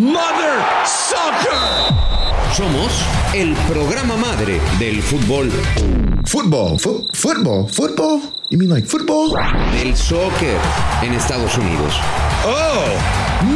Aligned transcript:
Mother 0.00 0.64
Soccer. 0.86 1.92
Somos 2.56 2.90
el 3.34 3.54
programa 3.70 4.16
madre 4.16 4.58
del 4.78 5.02
fútbol. 5.02 5.50
Fútbol, 6.24 6.78
fútbol, 7.12 7.68
fútbol. 7.68 8.22
You 8.48 8.56
mean 8.56 8.70
like 8.70 8.88
football? 8.88 9.34
Del 9.74 9.94
soccer 9.94 10.56
en 11.02 11.12
Estados 11.12 11.54
Unidos. 11.58 11.92
Oh, 12.46 12.86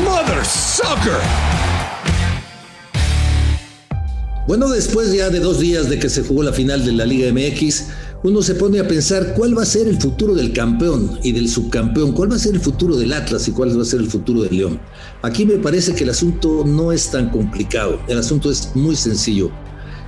Mother 0.04 0.44
Soccer. 0.44 1.18
Bueno, 4.46 4.68
después 4.68 5.14
ya 5.14 5.30
de 5.30 5.40
dos 5.40 5.60
días 5.60 5.88
de 5.88 5.98
que 5.98 6.10
se 6.10 6.24
jugó 6.24 6.42
la 6.42 6.52
final 6.52 6.84
de 6.84 6.92
la 6.92 7.06
Liga 7.06 7.32
MX, 7.32 7.86
uno 8.24 8.40
se 8.40 8.54
pone 8.54 8.80
a 8.80 8.88
pensar 8.88 9.34
cuál 9.34 9.56
va 9.56 9.64
a 9.64 9.66
ser 9.66 9.86
el 9.86 10.00
futuro 10.00 10.34
del 10.34 10.54
campeón 10.54 11.18
y 11.22 11.32
del 11.32 11.46
subcampeón, 11.46 12.12
cuál 12.12 12.32
va 12.32 12.36
a 12.36 12.38
ser 12.38 12.54
el 12.54 12.60
futuro 12.60 12.96
del 12.96 13.12
Atlas 13.12 13.46
y 13.48 13.50
cuál 13.50 13.78
va 13.78 13.82
a 13.82 13.84
ser 13.84 14.00
el 14.00 14.08
futuro 14.08 14.42
del 14.42 14.56
León. 14.56 14.80
Aquí 15.20 15.44
me 15.44 15.58
parece 15.58 15.94
que 15.94 16.04
el 16.04 16.10
asunto 16.10 16.64
no 16.66 16.90
es 16.90 17.10
tan 17.10 17.28
complicado, 17.28 18.00
el 18.08 18.16
asunto 18.16 18.50
es 18.50 18.74
muy 18.74 18.96
sencillo. 18.96 19.50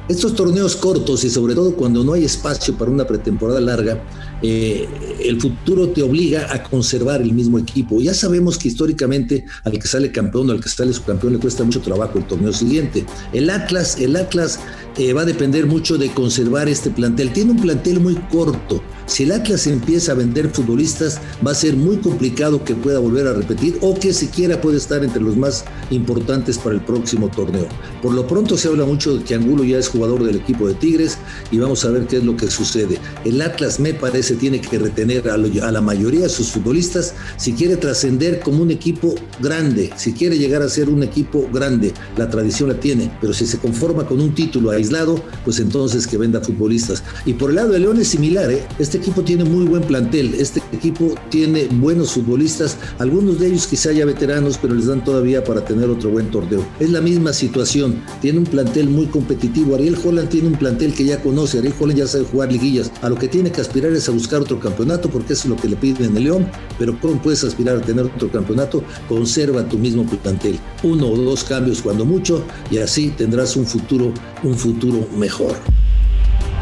Estos 0.08 0.34
torneos 0.34 0.76
cortos 0.76 1.24
y 1.24 1.30
sobre 1.30 1.54
todo 1.54 1.76
cuando 1.76 2.04
no 2.04 2.14
hay 2.14 2.24
espacio 2.24 2.72
para 2.78 2.90
una 2.90 3.06
pretemporada 3.06 3.60
larga, 3.60 4.02
eh, 4.42 4.86
el 5.24 5.40
futuro 5.40 5.88
te 5.88 6.02
obliga 6.02 6.52
a 6.52 6.62
conservar 6.62 7.22
el 7.22 7.32
mismo 7.32 7.58
equipo. 7.58 8.00
Ya 8.00 8.14
sabemos 8.14 8.58
que 8.58 8.68
históricamente 8.68 9.44
al 9.64 9.78
que 9.78 9.88
sale 9.88 10.12
campeón 10.12 10.50
o 10.50 10.52
al 10.52 10.60
que 10.60 10.68
sale 10.68 10.92
subcampeón 10.92 11.34
le 11.34 11.38
cuesta 11.38 11.64
mucho 11.64 11.80
trabajo 11.80 12.18
el 12.18 12.26
torneo 12.26 12.52
siguiente. 12.52 13.04
El 13.32 13.50
Atlas, 13.50 13.98
el 13.98 14.16
Atlas 14.16 14.60
eh, 14.98 15.12
va 15.12 15.22
a 15.22 15.26
depender 15.26 15.66
mucho 15.66 15.98
de 15.98 16.10
conservar 16.10 16.68
este 16.68 16.90
plantel. 16.90 17.32
Tiene 17.32 17.52
un 17.52 17.60
plantel 17.60 18.00
muy 18.00 18.14
corto. 18.30 18.82
Si 19.06 19.22
el 19.22 19.30
Atlas 19.30 19.68
empieza 19.68 20.12
a 20.12 20.14
vender 20.16 20.50
futbolistas, 20.50 21.20
va 21.46 21.52
a 21.52 21.54
ser 21.54 21.76
muy 21.76 21.98
complicado 21.98 22.64
que 22.64 22.74
pueda 22.74 22.98
volver 22.98 23.28
a 23.28 23.34
repetir 23.34 23.78
o 23.80 23.94
que 23.94 24.12
siquiera 24.12 24.60
puede 24.60 24.78
estar 24.78 25.04
entre 25.04 25.22
los 25.22 25.36
más 25.36 25.64
importantes 25.90 26.58
para 26.58 26.74
el 26.74 26.80
próximo 26.80 27.28
torneo. 27.28 27.68
Por 28.02 28.12
lo 28.12 28.26
pronto 28.26 28.56
se 28.56 28.66
habla 28.66 28.84
mucho 28.84 29.16
de 29.16 29.24
que 29.24 29.36
Angulo 29.36 29.62
ya 29.62 29.78
es 29.78 29.88
jugador 29.88 30.24
del 30.24 30.36
equipo 30.36 30.66
de 30.66 30.74
Tigres 30.74 31.18
y 31.52 31.58
vamos 31.58 31.84
a 31.84 31.90
ver 31.90 32.08
qué 32.08 32.16
es 32.16 32.24
lo 32.24 32.36
que 32.36 32.50
sucede. 32.50 32.98
El 33.24 33.40
Atlas 33.42 33.78
me 33.78 33.94
parece 33.94 34.34
tiene 34.34 34.60
que 34.60 34.76
retener 34.76 35.30
a, 35.30 35.36
la 35.36 35.80
mayoría 35.80 36.22
de 36.22 36.28
sus 36.28 36.48
futbolistas 36.48 37.14
si 37.36 37.52
quiere 37.52 37.76
trascender 37.76 38.40
como 38.40 38.62
un 38.62 38.72
equipo 38.72 39.14
grande, 39.40 39.92
si 39.96 40.14
quiere 40.14 40.36
llegar 40.36 40.62
a 40.62 40.68
ser 40.68 40.88
un 40.88 41.04
equipo 41.04 41.48
grande. 41.52 41.92
La 42.16 42.28
tradición 42.28 42.70
la 42.70 42.80
tiene, 42.80 43.12
pero 43.20 43.32
si 43.32 43.46
se 43.46 43.58
conforma 43.58 44.04
con 44.04 44.20
un 44.20 44.34
título 44.34 44.70
aislado, 44.70 45.22
pues 45.44 45.60
entonces 45.60 46.08
que 46.08 46.18
venda 46.18 46.40
futbolistas. 46.40 47.04
Y 47.24 47.34
por 47.34 47.50
el 47.50 47.56
lado 47.56 47.70
de 47.70 47.78
León 47.78 48.00
es 48.00 48.08
similar, 48.08 48.50
¿eh? 48.50 48.66
este 48.80 48.95
equipo 48.96 49.22
tiene 49.22 49.44
muy 49.44 49.64
buen 49.64 49.82
plantel, 49.82 50.34
este 50.34 50.62
equipo 50.72 51.14
tiene 51.30 51.66
buenos 51.70 52.12
futbolistas, 52.12 52.76
algunos 52.98 53.38
de 53.38 53.48
ellos 53.48 53.66
quizá 53.66 53.92
ya 53.92 54.04
veteranos, 54.04 54.58
pero 54.58 54.74
les 54.74 54.86
dan 54.86 55.04
todavía 55.04 55.44
para 55.44 55.64
tener 55.64 55.88
otro 55.88 56.10
buen 56.10 56.30
torneo. 56.30 56.64
Es 56.80 56.90
la 56.90 57.00
misma 57.00 57.32
situación, 57.32 58.02
tiene 58.20 58.38
un 58.38 58.44
plantel 58.44 58.88
muy 58.88 59.06
competitivo. 59.06 59.74
Ariel 59.74 59.96
Holland 60.02 60.28
tiene 60.28 60.48
un 60.48 60.54
plantel 60.54 60.94
que 60.94 61.04
ya 61.04 61.22
conoce, 61.22 61.58
Ariel 61.58 61.74
Holland 61.78 61.98
ya 61.98 62.06
sabe 62.06 62.24
jugar 62.24 62.52
liguillas. 62.52 62.90
A 63.02 63.08
lo 63.08 63.16
que 63.16 63.28
tiene 63.28 63.50
que 63.50 63.60
aspirar 63.60 63.92
es 63.92 64.08
a 64.08 64.12
buscar 64.12 64.40
otro 64.40 64.58
campeonato 64.58 65.08
porque 65.08 65.32
eso 65.32 65.44
es 65.44 65.50
lo 65.50 65.56
que 65.56 65.68
le 65.68 65.76
piden 65.76 66.10
en 66.10 66.16
el 66.16 66.24
León, 66.24 66.46
pero 66.78 66.98
¿cómo 67.00 67.20
puedes 67.22 67.44
aspirar 67.44 67.76
a 67.76 67.80
tener 67.80 68.06
otro 68.06 68.30
campeonato? 68.30 68.82
Conserva 69.08 69.68
tu 69.68 69.78
mismo 69.78 70.04
plantel, 70.06 70.58
uno 70.82 71.08
o 71.08 71.16
dos 71.16 71.44
cambios 71.44 71.82
cuando 71.82 72.04
mucho 72.04 72.44
y 72.70 72.78
así 72.78 73.12
tendrás 73.16 73.56
un 73.56 73.66
futuro, 73.66 74.12
un 74.42 74.54
futuro 74.54 75.06
mejor. 75.16 75.75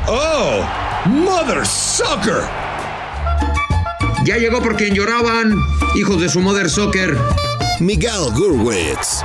Oh, 0.07 0.63
Mother 1.07 1.65
Soccer. 1.67 2.43
Ya 4.27 4.37
llegó 4.37 4.61
por 4.63 4.77
quien 4.77 4.95
lloraban, 4.95 5.55
hijos 5.95 6.21
de 6.21 6.29
su 6.29 6.41
Mother 6.41 6.69
Soccer. 6.69 7.17
Miguel 7.81 8.31
Gurwitz. 8.35 9.23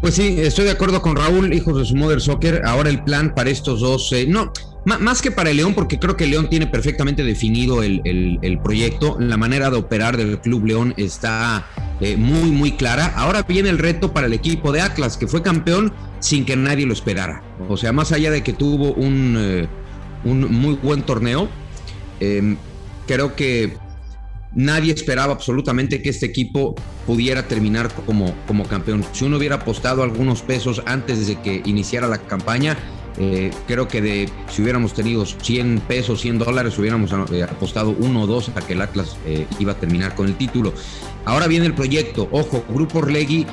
Pues 0.00 0.14
sí, 0.14 0.40
estoy 0.40 0.64
de 0.64 0.72
acuerdo 0.72 1.00
con 1.00 1.14
Raúl, 1.14 1.52
hijos 1.52 1.78
de 1.78 1.84
su 1.84 1.94
Mother 1.94 2.20
Soccer. 2.20 2.62
Ahora 2.64 2.88
el 2.88 3.04
plan 3.04 3.32
para 3.34 3.50
estos 3.50 3.80
dos, 3.80 4.12
eh, 4.12 4.26
no, 4.28 4.52
más 4.84 5.20
que 5.20 5.30
para 5.30 5.50
el 5.50 5.58
León, 5.58 5.74
porque 5.74 5.98
creo 5.98 6.16
que 6.16 6.24
el 6.24 6.30
León 6.30 6.48
tiene 6.48 6.66
perfectamente 6.66 7.24
definido 7.24 7.82
el, 7.82 8.60
proyecto. 8.62 9.16
La 9.20 9.36
manera 9.36 9.70
de 9.70 9.76
operar 9.76 10.16
del 10.16 10.40
Club 10.40 10.66
León 10.66 10.94
está 10.96 11.66
eh, 12.00 12.16
muy, 12.16 12.50
muy 12.50 12.72
clara. 12.72 13.12
Ahora 13.16 13.42
viene 13.42 13.68
el 13.68 13.78
reto 13.78 14.12
para 14.12 14.26
el 14.26 14.32
equipo 14.32 14.72
de 14.72 14.80
Atlas, 14.80 15.16
que 15.16 15.26
fue 15.26 15.42
campeón 15.42 15.92
sin 16.20 16.44
que 16.44 16.56
nadie 16.56 16.86
lo 16.86 16.92
esperara. 16.92 17.42
O 17.68 17.76
sea, 17.76 17.92
más 17.92 18.12
allá 18.12 18.30
de 18.30 18.42
que 18.42 18.52
tuvo 18.52 18.92
un, 18.94 19.36
eh, 19.38 19.68
un 20.24 20.52
muy 20.52 20.74
buen 20.74 21.02
torneo, 21.02 21.48
em, 22.20 22.56
creo 23.06 23.36
que 23.36 23.76
nadie 24.54 24.92
esperaba 24.92 25.32
absolutamente 25.32 26.02
que 26.02 26.08
este 26.08 26.26
equipo 26.26 26.74
pudiera 27.06 27.46
terminar 27.46 27.92
como, 28.06 28.34
como 28.46 28.66
campeón. 28.66 29.04
Si 29.12 29.24
uno 29.24 29.36
hubiera 29.36 29.56
apostado 29.56 30.02
algunos 30.02 30.42
pesos 30.42 30.82
antes 30.86 31.26
de 31.26 31.40
que 31.40 31.62
iniciara 31.64 32.08
la 32.08 32.18
campaña, 32.18 32.76
eh, 33.20 33.50
creo 33.66 33.88
que 33.88 34.00
de, 34.00 34.28
si 34.48 34.62
hubiéramos 34.62 34.94
tenido 34.94 35.26
100 35.26 35.82
pesos, 35.88 36.20
100 36.20 36.38
dólares, 36.38 36.78
hubiéramos 36.78 37.12
eh, 37.32 37.42
apostado 37.42 37.90
uno 37.98 38.22
o 38.22 38.26
dos 38.26 38.50
a 38.54 38.60
que 38.60 38.74
el 38.74 38.80
Atlas 38.80 39.16
eh, 39.26 39.46
iba 39.58 39.72
a 39.72 39.74
terminar 39.74 40.14
con 40.14 40.28
el 40.28 40.36
título. 40.36 40.72
Ahora 41.24 41.48
viene 41.48 41.66
el 41.66 41.74
proyecto. 41.74 42.28
Ojo, 42.30 42.64
Grupo 42.68 42.98
Orlegui 42.98 43.46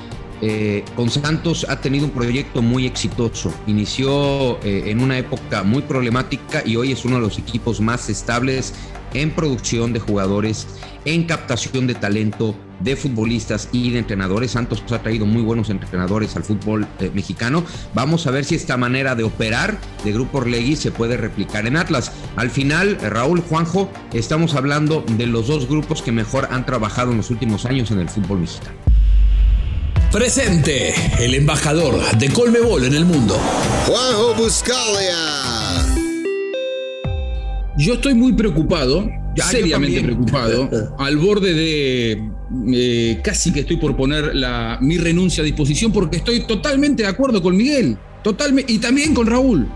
con 0.96 1.10
Santos 1.10 1.66
ha 1.68 1.82
tenido 1.82 2.06
un 2.06 2.12
proyecto 2.12 2.62
muy 2.62 2.86
exitoso. 2.86 3.52
Inició 3.66 4.64
en 4.64 5.02
una 5.02 5.18
época 5.18 5.64
muy 5.64 5.82
problemática 5.82 6.62
y 6.64 6.76
hoy 6.76 6.92
es 6.92 7.04
uno 7.04 7.16
de 7.16 7.22
los 7.22 7.40
equipos 7.40 7.82
más 7.82 8.10
estables 8.10 8.74
en 9.16 9.32
producción 9.32 9.92
de 9.92 10.00
jugadores, 10.00 10.68
en 11.06 11.24
captación 11.24 11.88
de 11.88 11.96
talento, 11.96 12.56
de 12.80 12.96
futbolistas 12.96 13.70
y 13.72 13.92
de 13.92 14.00
entrenadores. 14.00 14.52
Santos 14.52 14.84
ha 14.92 15.00
traído 15.00 15.26
muy 15.26 15.42
buenos 15.42 15.70
entrenadores 15.70 16.36
al 16.36 16.44
fútbol 16.44 16.88
eh, 17.00 17.12
mexicano. 17.14 17.64
Vamos 17.94 18.28
a 18.28 18.32
ver 18.32 18.46
si 18.46 18.56
esta 18.56 18.78
manera 18.78 19.16
de 19.16 19.24
operar 19.24 19.78
de 20.04 20.12
Grupo 20.12 20.40
Orlegui 20.40 20.76
se 20.76 20.92
puede 20.92 21.18
replicar 21.18 21.68
en 21.68 21.78
Atlas. 21.78 22.12
Al 22.36 22.50
final, 22.50 22.98
eh, 23.02 23.10
Raúl 23.10 23.42
Juanjo, 23.42 23.90
estamos 24.14 24.56
hablando 24.56 25.04
de 25.18 25.28
los 25.28 25.48
dos 25.48 25.68
grupos 25.68 26.02
que 26.02 26.12
mejor 26.12 26.48
han 26.52 26.66
trabajado 26.66 27.12
en 27.12 27.18
los 27.18 27.30
últimos 27.30 27.66
años 27.66 27.92
en 27.92 28.00
el 28.00 28.10
fútbol 28.10 28.40
mexicano. 28.40 28.76
Presente, 30.12 30.94
el 31.20 31.36
embajador 31.36 32.00
de 32.18 32.30
Colmebol 32.30 32.86
en 32.86 32.94
el 32.94 33.04
mundo. 33.04 33.38
Juanjo 33.86 34.34
Buscalia. 34.36 35.85
Yo 37.78 37.96
estoy 37.96 38.14
muy 38.14 38.34
preocupado, 38.34 39.10
seriamente 39.36 40.02
preocupado, 40.02 40.96
al 41.00 41.18
borde 41.18 41.54
de 41.54 42.30
eh, 42.74 43.20
casi 43.22 43.52
que 43.52 43.62
estoy 43.62 43.78
por 43.78 43.98
poner 43.98 44.34
la, 44.34 44.78
mi 44.82 44.98
renuncia 44.98 45.42
a 45.42 45.46
disposición 45.46 45.92
porque 45.92 46.18
estoy 46.18 46.42
totalmente 46.42 47.04
de 47.04 47.10
acuerdo 47.10 47.42
con 47.42 47.58
Miguel, 47.58 47.98
totalmente, 48.24 48.72
y 48.72 48.80
también 48.80 49.14
con 49.14 49.28
Raúl. 49.28 49.68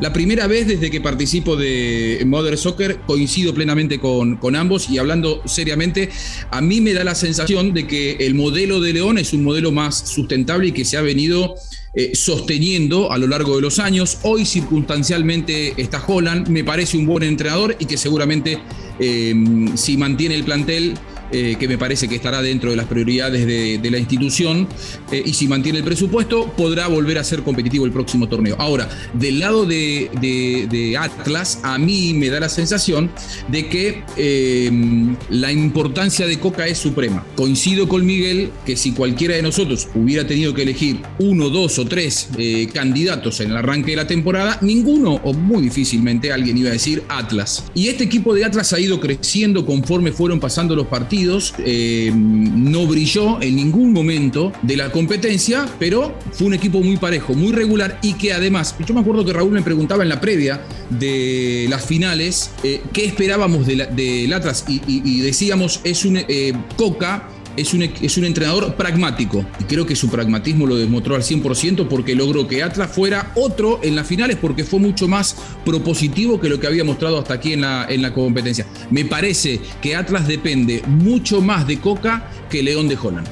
La 0.00 0.12
primera 0.12 0.48
vez 0.48 0.66
desde 0.66 0.90
que 0.90 1.00
participo 1.00 1.54
de 1.54 2.20
Mother 2.26 2.58
Soccer 2.58 2.98
coincido 3.06 3.54
plenamente 3.54 4.00
con, 4.00 4.36
con, 4.38 4.56
ambos 4.56 4.90
y 4.90 4.98
hablando 4.98 5.40
seriamente, 5.44 6.10
a 6.50 6.60
mí 6.60 6.80
me 6.80 6.92
da 6.92 7.04
la 7.04 7.14
sensación 7.14 7.72
de 7.72 7.86
que 7.86 8.16
el 8.18 8.34
modelo 8.34 8.80
de 8.80 8.92
León 8.94 9.18
es 9.18 9.32
un 9.32 9.44
modelo 9.44 9.70
más 9.70 10.08
sustentable 10.08 10.68
y 10.68 10.72
que 10.72 10.84
se 10.84 10.96
ha 10.96 11.02
venido 11.02 11.54
eh, 11.94 12.12
sosteniendo 12.14 13.12
a 13.12 13.18
lo 13.18 13.26
largo 13.26 13.56
de 13.56 13.62
los 13.62 13.78
años. 13.78 14.18
Hoy 14.22 14.44
circunstancialmente 14.44 15.80
está 15.80 16.04
Holland, 16.06 16.48
me 16.48 16.64
parece 16.64 16.96
un 16.96 17.06
buen 17.06 17.22
entrenador 17.22 17.76
y 17.78 17.86
que 17.86 17.96
seguramente 17.96 18.58
eh, 18.98 19.34
si 19.74 19.96
mantiene 19.96 20.34
el 20.34 20.44
plantel 20.44 20.94
eh, 21.36 21.56
que 21.58 21.66
me 21.66 21.76
parece 21.76 22.06
que 22.06 22.14
estará 22.14 22.40
dentro 22.42 22.70
de 22.70 22.76
las 22.76 22.86
prioridades 22.86 23.44
de, 23.44 23.90
la 23.90 23.98
institución, 23.98 24.68
eh, 25.10 25.20
y 25.26 25.32
si 25.34 25.48
mantiene 25.48 25.78
el 25.78 25.84
presupuesto, 25.84 26.52
podrá 26.56 26.86
volver 26.86 27.18
a 27.18 27.24
ser 27.24 27.42
competitivo 27.42 27.86
el 27.86 27.90
próximo 27.90 28.28
torneo. 28.28 28.54
Ahora, 28.56 28.88
del 29.14 29.40
lado 29.40 29.66
de, 29.66 30.96
Atlas, 30.96 31.58
a 31.64 31.76
mí 31.76 32.14
me 32.14 32.30
da 32.30 32.38
la 32.38 32.48
sensación 32.48 33.10
de 33.48 33.66
que 33.66 34.04
em, 34.16 35.16
la 35.28 35.50
importancia 35.50 36.24
de 36.24 36.38
Coca 36.38 36.68
es 36.68 36.78
suprema. 36.78 37.26
Coincido 37.34 37.88
con 37.88 38.06
Miguel 38.06 38.52
que 38.64 38.76
si 38.76 38.92
cualquiera 38.92 39.34
de 39.34 39.42
nosotros 39.42 39.88
hubiera 39.96 40.24
tenido 40.28 40.54
que 40.54 40.62
elegir 40.62 41.00
uno, 41.18 41.48
dos 41.48 41.80
o 41.80 41.84
tres 41.84 42.28
eh, 42.38 42.68
candidatos 42.72 43.40
en 43.40 43.50
el 43.50 43.56
arranque 43.56 43.90
de 43.90 43.96
la 43.96 44.06
temporada, 44.06 44.58
ninguno 44.60 45.14
o 45.24 45.32
muy 45.32 45.64
difícilmente 45.64 46.32
alguien 46.32 46.56
iba 46.58 46.68
a 46.68 46.74
decir 46.74 47.02
Atlas. 47.08 47.64
Y 47.74 47.88
este 47.88 48.04
equipo 48.04 48.34
de 48.34 48.44
Atlas 48.44 48.72
ha 48.72 48.78
ido 48.78 49.00
creciendo 49.00 49.66
conforme 49.66 50.12
fueron 50.12 50.38
pasando 50.38 50.76
los 50.76 50.86
partidos 50.86 51.23
eh, 51.58 52.12
no 52.14 52.86
brilló 52.86 53.40
en 53.40 53.56
ningún 53.56 53.92
momento 53.92 54.52
de 54.62 54.76
la 54.76 54.90
competencia, 54.90 55.66
pero 55.78 56.14
fue 56.32 56.48
un 56.48 56.54
equipo 56.54 56.80
muy 56.80 56.96
parejo, 56.96 57.34
muy 57.34 57.52
regular 57.52 57.98
y 58.02 58.14
que 58.14 58.32
además, 58.32 58.74
yo 58.86 58.94
me 58.94 59.00
acuerdo 59.00 59.24
que 59.24 59.32
Raúl 59.32 59.52
me 59.52 59.62
preguntaba 59.62 60.02
en 60.02 60.08
la 60.08 60.20
previa 60.20 60.62
de 60.90 61.66
las 61.68 61.84
finales 61.86 62.50
eh, 62.62 62.82
qué 62.92 63.06
esperábamos 63.06 63.66
del 63.66 63.88
de 63.94 64.32
Atlas 64.34 64.64
y, 64.68 65.20
decíamos 65.20 65.80
es 65.84 66.04
un 66.04 66.16
eh, 66.16 66.52
Coca 66.76 67.28
es 67.56 67.74
un, 67.74 67.82
es 67.82 68.16
un 68.16 68.24
entrenador 68.24 68.74
pragmático. 68.74 69.44
Y 69.60 69.64
creo 69.64 69.86
que 69.86 69.96
su 69.96 70.08
pragmatismo 70.08 70.66
lo 70.66 70.76
demostró 70.76 71.14
al 71.14 71.22
100% 71.22 71.88
porque 71.88 72.14
logró 72.14 72.46
que 72.46 72.62
Atlas 72.62 72.90
fuera 72.90 73.32
otro 73.36 73.80
en 73.82 73.96
las 73.96 74.06
finales 74.06 74.36
porque 74.40 74.64
fue 74.64 74.80
mucho 74.80 75.08
más 75.08 75.36
propositivo 75.64 76.40
que 76.40 76.48
lo 76.48 76.60
que 76.60 76.66
había 76.66 76.84
mostrado 76.84 77.18
hasta 77.18 77.34
aquí 77.34 77.52
en 77.52 77.62
la, 77.62 77.86
en 77.88 78.02
la 78.02 78.12
competencia. 78.12 78.66
Me 78.90 79.04
parece 79.04 79.60
que 79.80 79.96
Atlas 79.96 80.26
depende 80.26 80.82
mucho 80.86 81.40
más 81.40 81.66
de 81.66 81.78
Coca 81.78 82.30
que 82.50 82.62
León 82.62 82.88
de 82.88 82.96
Holland. 83.00 83.28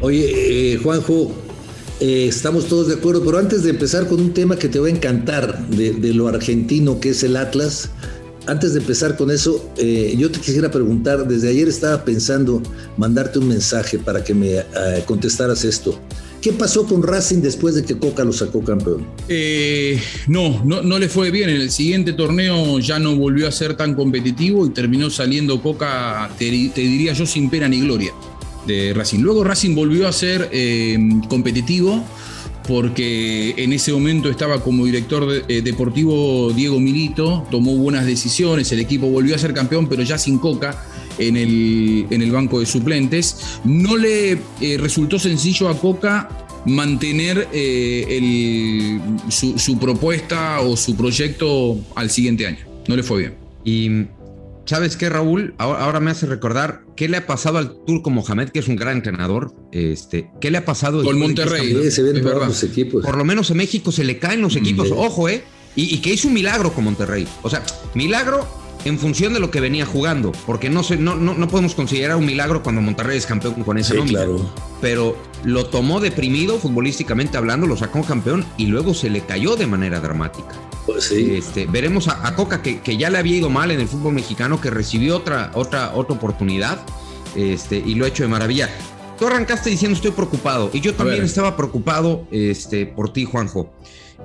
Oye, 0.00 0.72
eh, 0.72 0.76
Juanjo, 0.76 1.32
eh, 2.00 2.26
estamos 2.28 2.66
todos 2.66 2.88
de 2.88 2.94
acuerdo, 2.94 3.24
pero 3.24 3.38
antes 3.38 3.62
de 3.62 3.70
empezar 3.70 4.08
con 4.08 4.20
un 4.20 4.34
tema 4.34 4.56
que 4.56 4.68
te 4.68 4.78
va 4.78 4.88
a 4.88 4.90
encantar 4.90 5.66
de, 5.68 6.12
lo 6.12 6.28
argentino 6.28 7.00
que 7.00 7.10
es 7.10 7.22
el 7.22 7.36
Atlas, 7.36 7.90
antes 8.46 8.74
de 8.74 8.80
empezar 8.80 9.16
con 9.16 9.30
eso, 9.30 9.70
eh, 9.76 10.14
yo 10.18 10.30
te 10.30 10.40
quisiera 10.40 10.70
preguntar, 10.70 11.26
desde 11.26 11.48
ayer 11.48 11.68
estaba 11.68 12.04
pensando 12.04 12.62
mandarte 12.96 13.38
un 13.38 13.48
mensaje 13.48 13.98
para 13.98 14.22
que 14.22 14.34
me 14.34 14.64
contestaras 15.06 15.64
esto. 15.64 15.98
¿Qué 16.40 16.52
pasó 16.52 16.86
con 16.86 17.02
Racing 17.02 17.40
después 17.40 17.74
de 17.74 17.84
que 17.84 17.98
Coca 17.98 18.22
lo 18.22 18.32
sacó 18.32 18.62
campeón? 18.62 19.06
no, 20.28 20.62
no, 20.64 20.82
no 20.82 20.98
le 20.98 21.08
fue 21.08 21.30
bien. 21.30 21.48
En 21.48 21.56
el 21.56 21.70
siguiente 21.70 22.12
torneo 22.12 22.78
ya 22.80 22.98
no 22.98 23.16
volvió 23.16 23.48
a 23.48 23.50
ser 23.50 23.76
tan 23.76 23.94
competitivo 23.94 24.66
y 24.66 24.70
terminó 24.70 25.08
saliendo 25.08 25.62
Coca, 25.62 26.30
te 26.38 26.44
diría 26.44 27.14
yo, 27.14 27.24
sin 27.24 27.48
pena 27.48 27.66
ni 27.66 27.80
gloria 27.80 28.12
de 28.66 28.92
Racing. 28.94 29.20
Luego 29.20 29.44
Racing 29.44 29.74
volvió 29.74 30.08
a 30.08 30.12
ser 30.12 30.48
eh, 30.52 30.98
competitivo 31.28 32.04
porque 32.66 33.54
en 33.56 33.72
ese 33.72 33.92
momento 33.92 34.28
estaba 34.30 34.62
como 34.62 34.84
director 34.84 35.44
eh, 35.48 35.62
deportivo 35.62 36.52
Diego 36.52 36.80
Milito, 36.80 37.46
tomó 37.50 37.76
buenas 37.76 38.06
decisiones, 38.06 38.70
el 38.72 38.80
equipo 38.80 39.08
volvió 39.08 39.34
a 39.34 39.38
ser 39.38 39.52
campeón, 39.52 39.88
pero 39.88 40.02
ya 40.02 40.18
sin 40.18 40.38
Coca 40.38 40.84
en 41.18 41.36
el, 41.36 42.06
en 42.10 42.22
el 42.22 42.30
banco 42.32 42.60
de 42.60 42.66
suplentes. 42.66 43.60
No 43.64 43.96
le 43.96 44.32
eh, 44.32 44.38
resultó 44.78 45.18
sencillo 45.18 45.68
a 45.68 45.78
Coca 45.78 46.28
mantener 46.66 47.46
su, 49.28 49.58
su, 49.58 49.78
propuesta 49.78 50.60
o 50.60 50.78
su 50.78 50.96
proyecto 50.96 51.78
al 51.94 52.08
siguiente 52.08 52.46
año. 52.46 52.64
No 52.88 52.96
le 52.96 53.02
fue 53.02 53.18
bien. 53.18 53.34
Y 53.64 54.06
¿Sabes 54.66 54.96
qué, 54.96 55.10
Raúl? 55.10 55.54
Ahora, 55.58 56.00
me 56.00 56.10
hace 56.10 56.26
recordar 56.26 56.84
qué 56.96 57.08
le 57.08 57.18
ha 57.18 57.26
pasado 57.26 57.58
al 57.58 57.84
Turco 57.84 58.10
Mohamed, 58.10 58.48
que 58.48 58.60
es 58.60 58.68
un 58.68 58.76
gran 58.76 58.96
entrenador. 58.96 59.54
Este, 59.72 60.30
¿Qué 60.40 60.50
le 60.50 60.58
ha 60.58 60.64
pasado? 60.64 61.02
Con 61.02 61.18
Monterrey. 61.18 61.90
se 61.90 62.02
ven 62.02 62.22
los 62.24 62.62
equipos. 62.62 63.04
Por 63.04 63.16
lo 63.16 63.24
menos 63.24 63.50
en 63.50 63.58
México 63.58 63.92
se 63.92 64.04
le 64.04 64.18
caen 64.18 64.40
los 64.40 64.56
equipos. 64.56 64.90
Ojo, 64.90 65.28
¿eh? 65.28 65.44
Y, 65.76 65.98
que 65.98 66.12
hizo 66.12 66.28
un 66.28 66.34
milagro 66.34 66.72
con 66.72 66.84
Monterrey. 66.84 67.26
O 67.42 67.50
sea, 67.50 67.62
milagro 67.94 68.46
en 68.84 68.98
función 68.98 69.32
de 69.34 69.40
lo 69.40 69.50
que 69.50 69.60
venía 69.60 69.84
jugando. 69.84 70.32
Porque 70.46 70.70
no, 70.70 70.82
se, 70.82 70.96
no, 70.96 71.16
no, 71.16 71.48
podemos 71.48 71.74
considerar 71.74 72.16
un 72.16 72.26
milagro 72.26 72.62
cuando 72.62 72.80
Monterrey 72.80 73.18
es 73.18 73.26
campeón 73.26 73.54
con 73.64 73.76
ese 73.76 73.94
sí, 73.94 74.08
Claro. 74.08 74.50
Pero 74.80 75.16
lo 75.42 75.66
tomó 75.66 76.00
deprimido, 76.00 76.58
futbolísticamente 76.58 77.36
hablando, 77.36 77.66
lo 77.66 77.76
sacó 77.76 78.02
campeón 78.02 78.44
y 78.56 78.66
luego 78.66 78.94
se 78.94 79.10
le 79.10 79.20
cayó 79.22 79.56
de 79.56 79.66
manera 79.66 80.00
dramática. 80.00 80.54
Pues 80.86 81.10
este, 81.10 81.66
veremos 81.66 82.08
a, 82.08 82.34
Coca, 82.34 82.60
que, 82.60 82.96
ya 82.96 83.08
le 83.08 83.18
había 83.18 83.36
ido 83.36 83.48
mal 83.48 83.70
en 83.70 83.80
el 83.80 83.88
fútbol 83.88 84.14
mexicano, 84.14 84.60
que 84.60 84.70
recibió 84.70 85.16
otra, 85.16 85.50
otra, 85.54 85.94
otra 85.94 86.16
oportunidad 86.16 86.78
este, 87.34 87.78
y 87.78 87.94
lo 87.94 88.04
ha 88.04 88.08
hecho 88.08 88.22
de 88.22 88.28
maravilla. 88.28 88.68
Tú 89.18 89.26
arrancaste 89.26 89.70
diciendo 89.70 89.96
estoy 89.96 90.10
preocupado 90.10 90.70
y 90.72 90.80
yo 90.80 90.94
también 90.94 91.24
estaba 91.24 91.56
preocupado 91.56 92.26
este, 92.30 92.84
por 92.84 93.12
ti, 93.12 93.24
Juanjo. 93.24 93.72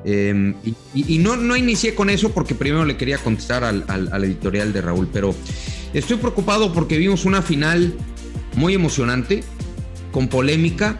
Em, 0.04 0.56
y, 0.94 1.18
no, 1.20 1.36
no 1.38 1.56
inicié 1.56 1.96
con 1.96 2.10
eso 2.10 2.32
porque 2.32 2.56
primero 2.56 2.86
le 2.86 2.98
quería 2.98 3.18
contestar 3.18 3.64
al, 3.64 3.86
al, 3.88 4.24
editorial 4.24 4.72
de 4.74 4.82
Raúl, 4.82 5.10
pero 5.12 5.36
estoy 5.94 6.18
preocupado 6.18 6.74
porque 6.74 6.98
vimos 6.98 7.26
una 7.26 7.42
final 7.42 7.94
muy 8.56 8.74
emocionante, 8.74 9.44
con 10.12 10.28
polémica. 10.28 11.00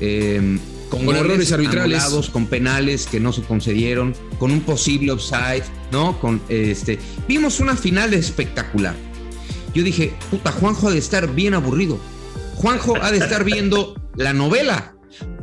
Eh, 0.00 0.58
con, 0.88 1.08
errores 1.08 1.52
arbitrales, 1.52 2.30
con 2.30 2.46
penales 2.46 3.06
que 3.06 3.20
no 3.20 3.32
se 3.32 3.42
concedieron, 3.42 4.14
con 4.38 4.50
un 4.50 4.60
posible 4.60 5.12
offside, 5.12 5.64
¿no? 5.92 6.18
Con 6.20 6.40
este, 6.48 6.98
vimos 7.28 7.60
una 7.60 7.76
final 7.76 8.14
espectacular. 8.14 8.94
Yo 9.74 9.82
dije, 9.82 10.14
puta, 10.30 10.52
Juanjo 10.52 10.88
ha 10.88 10.92
de 10.92 10.98
estar 10.98 11.34
bien 11.34 11.54
aburrido. 11.54 11.98
Juanjo 12.56 12.96
ha 13.02 13.10
de 13.10 13.18
estar 13.18 13.44
viendo 13.44 13.94
la 14.16 14.32
novela. 14.32 14.94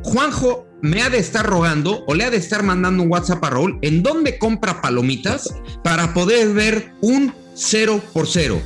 Juanjo 0.03 0.67
me 0.81 1.01
ha 1.01 1.09
de 1.09 1.19
estar 1.19 1.45
rogando 1.45 2.03
o 2.07 2.13
le 2.13 2.25
ha 2.25 2.31
de 2.31 2.37
estar 2.37 2.63
mandando 2.63 3.03
un 3.03 3.11
WhatsApp 3.11 3.43
a 3.43 3.51
Raúl 3.51 3.79
en 3.81 4.03
dónde 4.03 4.37
compra 4.37 4.81
palomitas 4.81 5.53
para 5.83 6.13
poder 6.13 6.53
ver 6.53 6.93
un 7.01 7.33
0 7.55 8.01
por 8.11 8.27
0. 8.27 8.61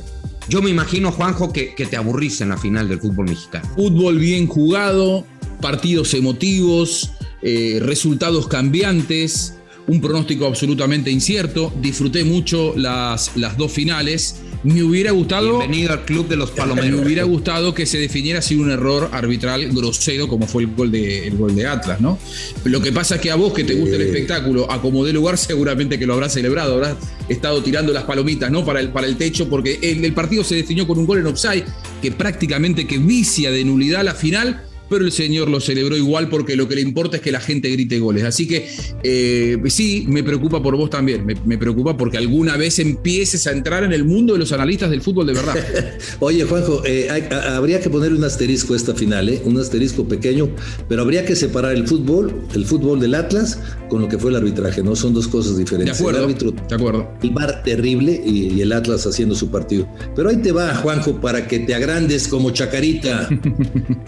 Yo 0.48 0.62
me 0.62 0.70
imagino, 0.70 1.12
Juanjo, 1.12 1.52
que, 1.52 1.74
que 1.74 1.86
te 1.86 1.96
aburriste 1.96 2.42
en 2.42 2.50
la 2.50 2.56
final 2.56 2.88
del 2.88 3.00
fútbol 3.00 3.28
mexicano. 3.28 3.68
Fútbol 3.76 4.18
bien 4.18 4.46
jugado, 4.46 5.26
partidos 5.60 6.14
emotivos, 6.14 7.10
eh, 7.42 7.78
resultados 7.80 8.48
cambiantes, 8.48 9.54
un 9.88 10.00
pronóstico 10.00 10.46
absolutamente 10.46 11.10
incierto. 11.10 11.72
Disfruté 11.80 12.22
mucho 12.22 12.74
las, 12.76 13.36
las 13.36 13.56
dos 13.56 13.72
finales. 13.72 14.36
Me 14.62 14.82
hubiera 14.82 15.12
gustado. 15.12 15.58
Bienvenido 15.58 15.92
al 15.92 16.04
club 16.04 16.28
de 16.28 16.36
los 16.36 16.50
palomeros. 16.52 17.00
Me 17.00 17.06
hubiera 17.06 17.24
gustado 17.24 17.74
que 17.74 17.86
se 17.86 17.98
definiera 17.98 18.40
así 18.40 18.54
un 18.54 18.70
error 18.70 19.08
arbitral 19.12 19.68
grosero 19.72 20.28
como 20.28 20.46
fue 20.46 20.64
el 20.64 20.74
gol 20.74 20.90
de, 20.90 21.26
el 21.26 21.36
gol 21.36 21.54
de 21.54 21.66
Atlas, 21.66 22.00
¿no? 22.00 22.18
Lo 22.64 22.80
que 22.82 22.92
pasa 22.92 23.16
es 23.16 23.20
que 23.20 23.30
a 23.30 23.36
vos 23.36 23.52
que 23.54 23.64
te 23.64 23.74
gusta 23.74 23.96
el 23.96 24.02
espectáculo, 24.02 24.70
a 24.70 24.80
como 24.80 25.04
de 25.04 25.12
lugar, 25.12 25.38
seguramente 25.38 25.98
que 25.98 26.06
lo 26.06 26.14
habrás 26.14 26.34
celebrado, 26.34 26.74
habrás 26.74 26.96
estado 27.28 27.62
tirando 27.62 27.92
las 27.92 28.04
palomitas, 28.04 28.50
¿no? 28.50 28.64
Para 28.64 28.80
el, 28.80 28.90
para 28.90 29.06
el 29.06 29.16
techo, 29.16 29.48
porque 29.48 29.78
el, 29.82 30.04
el 30.04 30.12
partido 30.12 30.44
se 30.44 30.54
definió 30.54 30.86
con 30.86 30.98
un 30.98 31.06
gol 31.06 31.18
en 31.18 31.26
offside 31.26 31.64
que 32.02 32.12
prácticamente 32.12 32.86
que 32.86 32.98
vicia 32.98 33.50
de 33.50 33.64
nulidad 33.64 34.04
la 34.04 34.14
final 34.14 34.67
pero 34.88 35.04
el 35.04 35.12
señor 35.12 35.48
lo 35.48 35.60
celebró 35.60 35.96
igual 35.96 36.28
porque 36.28 36.56
lo 36.56 36.68
que 36.68 36.74
le 36.74 36.80
importa 36.80 37.16
es 37.16 37.22
que 37.22 37.32
la 37.32 37.40
gente 37.40 37.68
grite 37.68 37.98
goles. 37.98 38.24
Así 38.24 38.46
que 38.46 38.68
eh, 39.02 39.58
sí, 39.66 40.04
me 40.08 40.22
preocupa 40.22 40.62
por 40.62 40.76
vos 40.76 40.90
también, 40.90 41.26
me, 41.26 41.58
preocupa 41.58 41.96
porque 41.96 42.16
alguna 42.16 42.56
vez 42.56 42.78
empieces 42.78 43.46
a 43.46 43.52
entrar 43.52 43.84
en 43.84 43.92
el 43.92 44.04
mundo 44.04 44.34
de 44.34 44.38
los 44.38 44.52
analistas 44.52 44.90
del 44.90 45.02
fútbol 45.02 45.26
de 45.26 45.32
verdad. 45.34 45.56
Oye, 46.20 46.44
Juanjo, 46.44 46.82
eh, 46.84 47.08
habría 47.30 47.80
que 47.80 47.90
poner 47.90 48.12
un 48.12 48.24
asterisco 48.24 48.74
a 48.74 48.76
esta 48.76 48.94
final, 48.94 49.28
¿eh? 49.28 49.42
un 49.44 49.58
asterisco 49.58 50.06
pequeño, 50.06 50.48
pero 50.88 51.02
habría 51.02 51.24
que 51.24 51.36
separar 51.36 51.74
el 51.74 51.86
fútbol, 51.86 52.32
el 52.54 52.64
fútbol 52.64 53.00
del 53.00 53.14
Atlas, 53.14 53.60
con 53.88 54.02
lo 54.02 54.08
que 54.08 54.18
fue 54.18 54.30
el 54.30 54.36
arbitraje, 54.36 54.82
¿no? 54.82 54.94
Son 54.94 55.14
dos 55.14 55.28
cosas 55.28 55.56
diferentes. 55.56 55.96
De 55.96 56.02
acuerdo. 56.02 56.18
El 56.18 56.24
árbitro, 56.24 56.50
de 56.52 56.74
acuerdo. 56.74 57.10
El 57.22 57.30
bar 57.30 57.62
terrible 57.62 58.22
y, 58.24 58.52
y 58.54 58.60
el 58.60 58.72
Atlas 58.72 59.06
haciendo 59.06 59.34
su 59.34 59.50
partido. 59.50 59.88
Pero 60.14 60.28
ahí 60.28 60.36
te 60.36 60.52
va, 60.52 60.74
Juanjo, 60.76 61.20
para 61.20 61.46
que 61.48 61.58
te 61.60 61.74
agrandes 61.74 62.28
como 62.28 62.50
chacarita. 62.50 63.28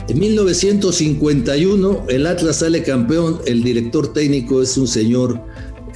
en 0.09 0.19
1900 0.19 0.70
1951 0.79 2.05
el 2.09 2.27
Atlas 2.27 2.57
sale 2.57 2.83
campeón, 2.83 3.41
el 3.47 3.63
director 3.63 4.13
técnico 4.13 4.63
es 4.63 4.77
un 4.79 4.87
señor 4.87 5.41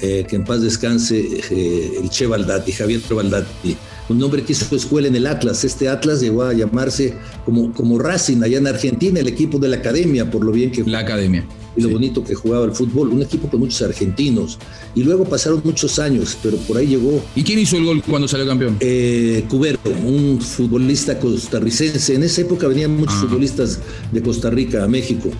eh, 0.01 0.27
que 0.29 0.37
en 0.37 0.45
paz 0.45 0.63
descanse, 0.63 1.21
eh, 1.51 1.99
el 2.03 2.11
Che 2.11 2.27
Baldati, 2.27 2.73
Javier 2.73 3.01
Baldati, 3.09 3.77
un 4.09 4.23
hombre 4.23 4.43
que 4.43 4.53
hizo 4.53 4.75
escuela 4.75 5.07
en 5.07 5.15
el 5.15 5.27
Atlas. 5.27 5.65
Este 5.65 5.89
Atlas 5.89 6.21
llegó 6.21 6.43
a 6.43 6.53
llamarse 6.53 7.15
como, 7.45 7.73
como 7.73 7.99
Racing 7.99 8.43
allá 8.43 8.59
en 8.59 8.67
Argentina, 8.67 9.21
el 9.21 9.29
equipo 9.29 9.59
de 9.59 9.69
la 9.69 9.77
academia, 9.77 10.29
por 10.31 10.45
lo 10.45 10.51
bien 10.51 10.73
que... 10.73 10.83
La 10.85 11.01
academia 11.01 11.47
y 11.77 11.83
lo 11.83 11.91
bonito 11.91 12.23
que 12.23 12.35
jugaba 12.35 12.65
el 12.65 12.73
fútbol. 12.73 13.09
Un 13.09 13.23
equipo 13.23 13.49
con 13.49 13.61
muchos 13.61 13.83
argentinos. 13.83 14.59
Y 14.95 15.03
luego 15.03 15.25
pasaron 15.25 15.61
muchos 15.65 15.99
años, 15.99 16.37
pero 16.43 16.57
por 16.59 16.77
ahí 16.77 16.87
llegó. 16.87 17.23
¿Y 17.35 17.43
quién 17.43 17.59
hizo 17.59 17.77
el 17.77 17.85
gol 17.85 18.03
cuando 18.03 18.29
salió 18.29 18.47
campeón? 18.47 18.77
Eh, 18.81 19.45
Cubero, 19.49 19.79
un 20.05 20.41
futbolista 20.41 21.19
costarricense. 21.19 22.15
En 22.15 22.23
esa 22.23 22.43
época 22.43 22.69
venían 22.69 22.97
muchos 22.97 23.17
ah. 23.17 23.21
futbolistas 23.23 23.81
de 24.13 24.23
Costa 24.23 24.51
Rica 24.51 24.85
a 24.85 24.89
México. 24.89 25.31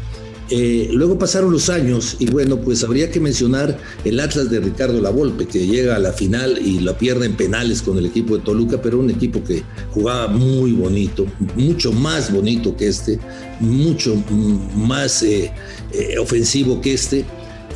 Eh, 0.51 0.91
luego 0.93 1.19
pasaron 1.19 1.53
los 1.53 1.71
años 1.71 2.17
y 2.19 2.27
bueno, 2.27 2.59
pues 2.61 2.85
habría 2.85 3.11
que 3.11 3.19
mencionar 3.19 3.79
el 4.05 4.21
Atlas 4.21 4.51
de 4.51 4.61
Ricardo 4.61 5.01
Lavolpe, 5.01 5.47
que 5.47 5.67
llega 5.67 5.97
a 5.97 5.99
la 5.99 6.13
final 6.13 6.59
y 6.63 6.81
la 6.81 6.99
pierde 6.99 7.27
en 7.27 7.35
penales 7.35 7.81
con 7.81 7.97
el 7.97 8.07
equipo 8.07 8.37
de 8.37 8.43
Toluca, 8.43 8.83
pero 8.83 8.99
un 8.99 9.09
equipo 9.09 9.43
que 9.43 9.63
jugaba 9.93 10.29
muy 10.29 10.73
bonito, 10.73 11.27
mucho 11.57 11.93
más 11.93 12.31
bonito 12.31 12.77
que 12.77 12.89
este, 12.89 13.19
mucho 13.61 14.23
más 14.77 15.23
eh, 15.23 15.51
eh, 15.93 16.19
ofensivo 16.19 16.81
que 16.81 16.95
este. 16.95 17.25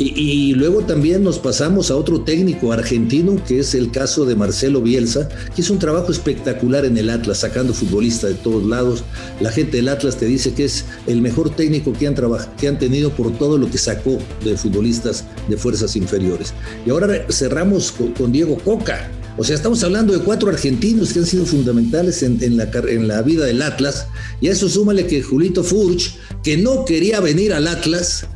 Y, 0.01 0.55
luego 0.55 0.83
también 0.83 1.25
nos 1.25 1.41
pasamos 1.41 1.91
a 1.91 1.97
otro 1.97 2.21
técnico 2.21 2.73
argentino, 2.73 3.37
que 3.45 3.59
es 3.59 3.75
el 3.75 3.91
caso 3.91 4.25
de 4.25 4.37
Marcelo 4.37 4.81
Bielsa, 4.81 5.29
que 5.55 5.61
hizo 5.61 5.73
un 5.73 5.81
trabajo 5.81 6.13
espectacular 6.13 6.85
en 6.85 6.97
el 6.97 7.11
Atlas, 7.11 7.39
sacando 7.39 7.75
futbolistas 7.75 8.31
de 8.31 8.37
todos 8.37 8.65
lados. 8.65 9.03
La 9.41 9.51
gente 9.51 9.79
del 9.79 9.89
Atlas 9.89 10.17
te 10.17 10.27
dice 10.27 10.55
que 10.55 10.65
es 10.65 10.85
el 11.09 11.21
mejor 11.21 11.51
técnico 11.51 11.93
que 11.93 12.07
han, 12.07 12.15
que 12.61 12.69
han 12.69 12.79
tenido 12.79 13.11
por 13.11 13.37
todo 13.39 13.59
lo 13.59 13.69
que 13.69 13.79
sacó 13.79 14.19
de 14.45 14.57
futbolistas 14.57 15.25
de 15.49 15.57
fuerzas 15.57 15.97
inferiores. 15.97 16.55
Y 16.87 16.91
ahora 16.91 17.27
cerramos 17.29 17.93
con, 17.93 18.31
Diego 18.31 18.57
Coca. 18.59 19.11
O 19.39 19.45
sea, 19.45 19.55
estamos 19.55 19.85
hablando 19.85 20.13
de 20.13 20.19
cuatro 20.19 20.51
argentinos 20.51 21.13
que 21.13 21.21
han 21.21 21.27
sido 21.27 21.47
fundamentales 21.47 22.25
en, 22.25 22.57
la, 22.57 22.69
en 22.89 23.07
la 23.07 23.23
vida 23.23 23.47
del 23.47 23.63
Atlas. 23.63 24.09
Y 24.41 24.49
a 24.49 24.53
eso 24.53 24.69
súmale 24.69 25.07
que 25.07 25.23
Julito 25.23 25.63
Furch, 25.63 26.17
que 26.43 26.57
no 26.57 26.85
quería 26.85 27.21
venir 27.21 27.53
al 27.53 27.69
Atlas, 27.69 28.27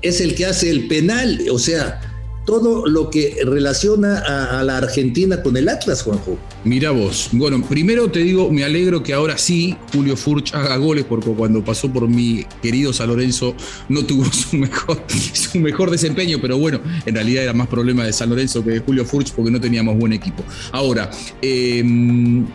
es 0.00 0.20
el 0.20 0.36
que 0.36 0.46
hace 0.46 0.70
el 0.70 0.86
penal, 0.86 1.40
o 1.50 1.58
sea, 1.58 2.00
todo 2.48 2.86
lo 2.86 3.10
que 3.10 3.36
relaciona 3.44 4.20
a, 4.20 4.64
la 4.64 4.78
Argentina 4.78 5.42
con 5.42 5.54
el 5.58 5.68
Atlas, 5.68 6.02
Juanjo. 6.02 6.38
Mira 6.64 6.92
vos, 6.92 7.28
bueno, 7.32 7.62
primero 7.62 8.10
te 8.10 8.20
digo, 8.20 8.50
me 8.50 8.64
alegro 8.64 9.02
que 9.02 9.12
ahora 9.12 9.36
sí 9.36 9.76
Julio 9.92 10.16
Furch 10.16 10.54
haga 10.54 10.78
goles, 10.78 11.04
porque 11.04 11.28
cuando 11.28 11.62
pasó 11.62 11.92
por 11.92 12.08
mi 12.08 12.46
querido 12.62 12.94
San 12.94 13.08
Lorenzo 13.08 13.54
no 13.90 14.02
tuvo 14.06 14.24
su 14.32 14.56
mejor, 14.56 15.04
su 15.34 15.58
mejor 15.58 15.90
desempeño, 15.90 16.38
pero 16.40 16.56
bueno, 16.56 16.80
en 17.04 17.14
realidad 17.14 17.42
era 17.42 17.52
más 17.52 17.68
problema 17.68 18.06
de 18.06 18.14
San 18.14 18.30
Lorenzo 18.30 18.64
que 18.64 18.70
de 18.70 18.78
Julio 18.78 19.04
Furch 19.04 19.32
porque 19.32 19.50
no 19.50 19.60
teníamos 19.60 19.98
buen 19.98 20.14
equipo. 20.14 20.42
Ahora, 20.72 21.10
em, 21.42 22.46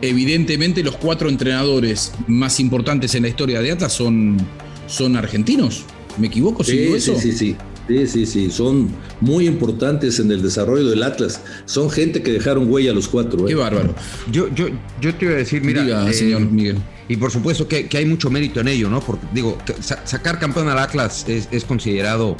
evidentemente 0.00 0.82
los 0.82 0.96
cuatro 0.96 1.28
entrenadores 1.28 2.10
más 2.26 2.58
importantes 2.58 3.14
en 3.14 3.24
la 3.24 3.28
historia 3.28 3.60
de 3.60 3.72
Atlas 3.72 3.92
son 3.92 4.38
son 4.86 5.14
argentinos. 5.14 5.84
¿Me 6.16 6.28
equivoco 6.28 6.64
si 6.64 6.78
digo 6.78 6.96
eso? 6.96 7.14
Sí, 7.16 7.32
sí, 7.32 7.38
sí. 7.38 7.56
Sí, 7.88 8.06
sí, 8.08 8.26
sí, 8.26 8.50
son 8.50 8.88
muy 9.20 9.46
importantes 9.46 10.18
en 10.18 10.30
el 10.32 10.42
desarrollo 10.42 10.88
del 10.88 11.02
Atlas. 11.04 11.40
Son 11.66 11.88
gente 11.88 12.20
que 12.22 12.32
dejaron 12.32 12.70
huella 12.70 12.90
a 12.90 12.94
los 12.94 13.06
cuatro. 13.06 13.44
¿eh? 13.44 13.48
Qué 13.48 13.54
bárbaro. 13.54 13.94
Yo, 14.30 14.52
yo, 14.54 14.66
yo 15.00 15.14
te 15.14 15.26
iba 15.26 15.34
a 15.34 15.38
decir, 15.38 15.62
mira, 15.62 16.08
eh, 16.08 16.12
señor 16.12 16.40
Miguel. 16.40 16.78
Y 17.08 17.16
por 17.16 17.30
supuesto 17.30 17.68
que, 17.68 17.88
hay 17.92 18.06
mucho 18.06 18.28
mérito 18.28 18.60
en 18.60 18.68
ello, 18.68 18.88
¿no? 18.90 19.00
Porque 19.00 19.24
digo, 19.32 19.56
sacar 20.04 20.40
campeón 20.40 20.68
al 20.68 20.78
Atlas 20.78 21.24
es, 21.28 21.64
considerado 21.64 22.36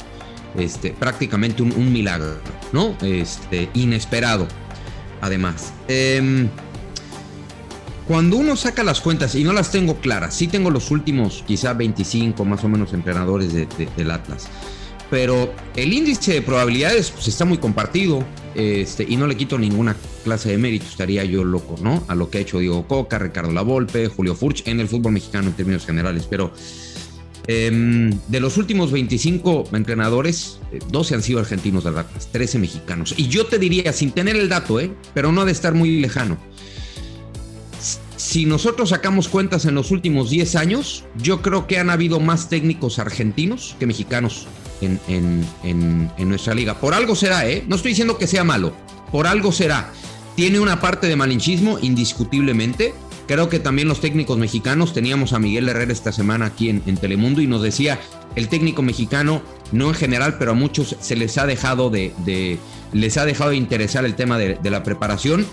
este, 0.57 0.91
prácticamente 0.91 1.63
un, 1.63 1.93
milagro, 1.93 2.35
¿no? 2.73 2.97
Este, 3.01 3.69
inesperado, 3.73 4.45
además. 5.21 5.71
Em, 5.87 6.49
cuando 8.05 8.35
uno 8.35 8.57
saca 8.57 8.83
las 8.83 8.99
cuentas, 8.99 9.35
y 9.35 9.45
no 9.45 9.53
las 9.53 9.71
tengo 9.71 9.95
claras, 10.01 10.35
sí 10.35 10.47
tengo 10.47 10.69
los 10.69 10.91
últimos 10.91 11.45
quizá 11.47 11.73
25 11.73 12.43
más 12.43 12.61
o 12.65 12.67
menos 12.67 12.91
entrenadores 12.91 13.53
del 13.53 14.11
Atlas 14.11 14.49
pero 15.09 15.53
el 15.75 15.93
índice 15.93 16.33
de 16.33 16.41
probabilidades 16.41 17.11
pues, 17.11 17.27
está 17.27 17.45
muy 17.45 17.57
compartido 17.57 18.23
este, 18.55 19.05
y 19.07 19.17
no 19.17 19.27
le 19.27 19.37
quito 19.37 19.57
ninguna 19.57 19.95
clase 20.23 20.49
de 20.49 20.57
mérito, 20.57 20.85
estaría 20.87 21.23
yo 21.23 21.43
loco, 21.43 21.75
¿no? 21.81 22.03
A 22.07 22.15
lo 22.15 22.29
que 22.29 22.39
ha 22.39 22.41
hecho 22.41 22.59
Diego 22.59 22.87
Coca, 22.87 23.19
Ricardo 23.19 23.51
Lavolpe, 23.51 24.07
Julio 24.07 24.35
Furch 24.35 24.67
en 24.67 24.79
el 24.79 24.87
fútbol 24.87 25.13
mexicano 25.13 25.47
en 25.47 25.53
términos 25.53 25.85
generales, 25.85 26.27
pero 26.29 26.51
em, 27.47 28.11
de 28.27 28.39
los 28.39 28.57
últimos 28.57 28.91
25 28.91 29.69
entrenadores, 29.73 30.59
12 30.89 31.15
han 31.15 31.23
sido 31.23 31.39
argentinos 31.39 31.83
de 31.83 31.91
Atlas, 31.91 32.29
13 32.31 32.59
mexicanos. 32.59 33.13
Y 33.15 33.27
yo 33.27 33.45
te 33.45 33.59
diría, 33.59 33.93
sin 33.93 34.11
tener 34.11 34.35
el 34.35 34.49
dato, 34.49 34.79
¿eh? 34.79 34.91
pero 35.13 35.31
no 35.31 35.45
de 35.45 35.51
estar 35.51 35.73
muy 35.73 35.99
lejano, 35.99 36.37
si 38.17 38.45
nosotros 38.45 38.89
sacamos 38.89 39.29
cuentas 39.29 39.65
en 39.65 39.75
los 39.75 39.91
últimos 39.91 40.31
10 40.31 40.55
años, 40.55 41.05
yo 41.21 41.41
creo 41.41 41.67
que 41.67 41.77
han 41.77 41.89
habido 41.89 42.19
más 42.19 42.49
técnicos 42.49 42.99
argentinos 42.99 43.75
que 43.79 43.85
mexicanos 43.85 44.47
en, 44.81 46.29
nuestra 46.29 46.53
liga. 46.53 46.79
Por 46.79 46.93
algo 46.93 47.15
será, 47.15 47.47
¿eh? 47.47 47.63
No 47.67 47.75
estoy 47.75 47.91
diciendo 47.91 48.17
que 48.17 48.27
sea 48.27 48.43
malo, 48.43 48.73
por 49.11 49.27
algo 49.27 49.51
será. 49.51 49.91
Tiene 50.35 50.59
una 50.59 50.79
parte 50.79 51.07
de 51.07 51.15
malinchismo, 51.15 51.79
indiscutiblemente. 51.79 52.93
Creo 53.27 53.49
que 53.49 53.59
también 53.59 53.87
los 53.87 53.99
técnicos 53.99 54.37
mexicanos, 54.37 54.93
teníamos 54.93 55.33
a 55.33 55.39
Miguel 55.39 55.67
Herrera 55.67 55.91
esta 55.91 56.11
semana 56.11 56.45
aquí 56.45 56.69
en, 56.69 56.97
Telemundo 56.97 57.41
y 57.41 57.47
nos 57.47 57.61
decía, 57.61 57.99
el 58.35 58.47
técnico 58.47 58.81
mexicano, 58.81 59.41
no 59.71 59.89
en 59.89 59.95
general, 59.95 60.37
pero 60.37 60.51
a 60.51 60.53
muchos 60.53 60.95
se 61.01 61.15
les 61.15 61.37
ha 61.37 61.45
dejado 61.45 61.89
de, 61.89 62.59
les 62.93 63.17
ha 63.17 63.25
dejado 63.25 63.49
de 63.49 63.57
interesar 63.57 64.05
el 64.05 64.15
tema 64.15 64.37
de, 64.37 64.55
de 64.55 64.69
la 64.69 64.83
preparación, 64.83 65.45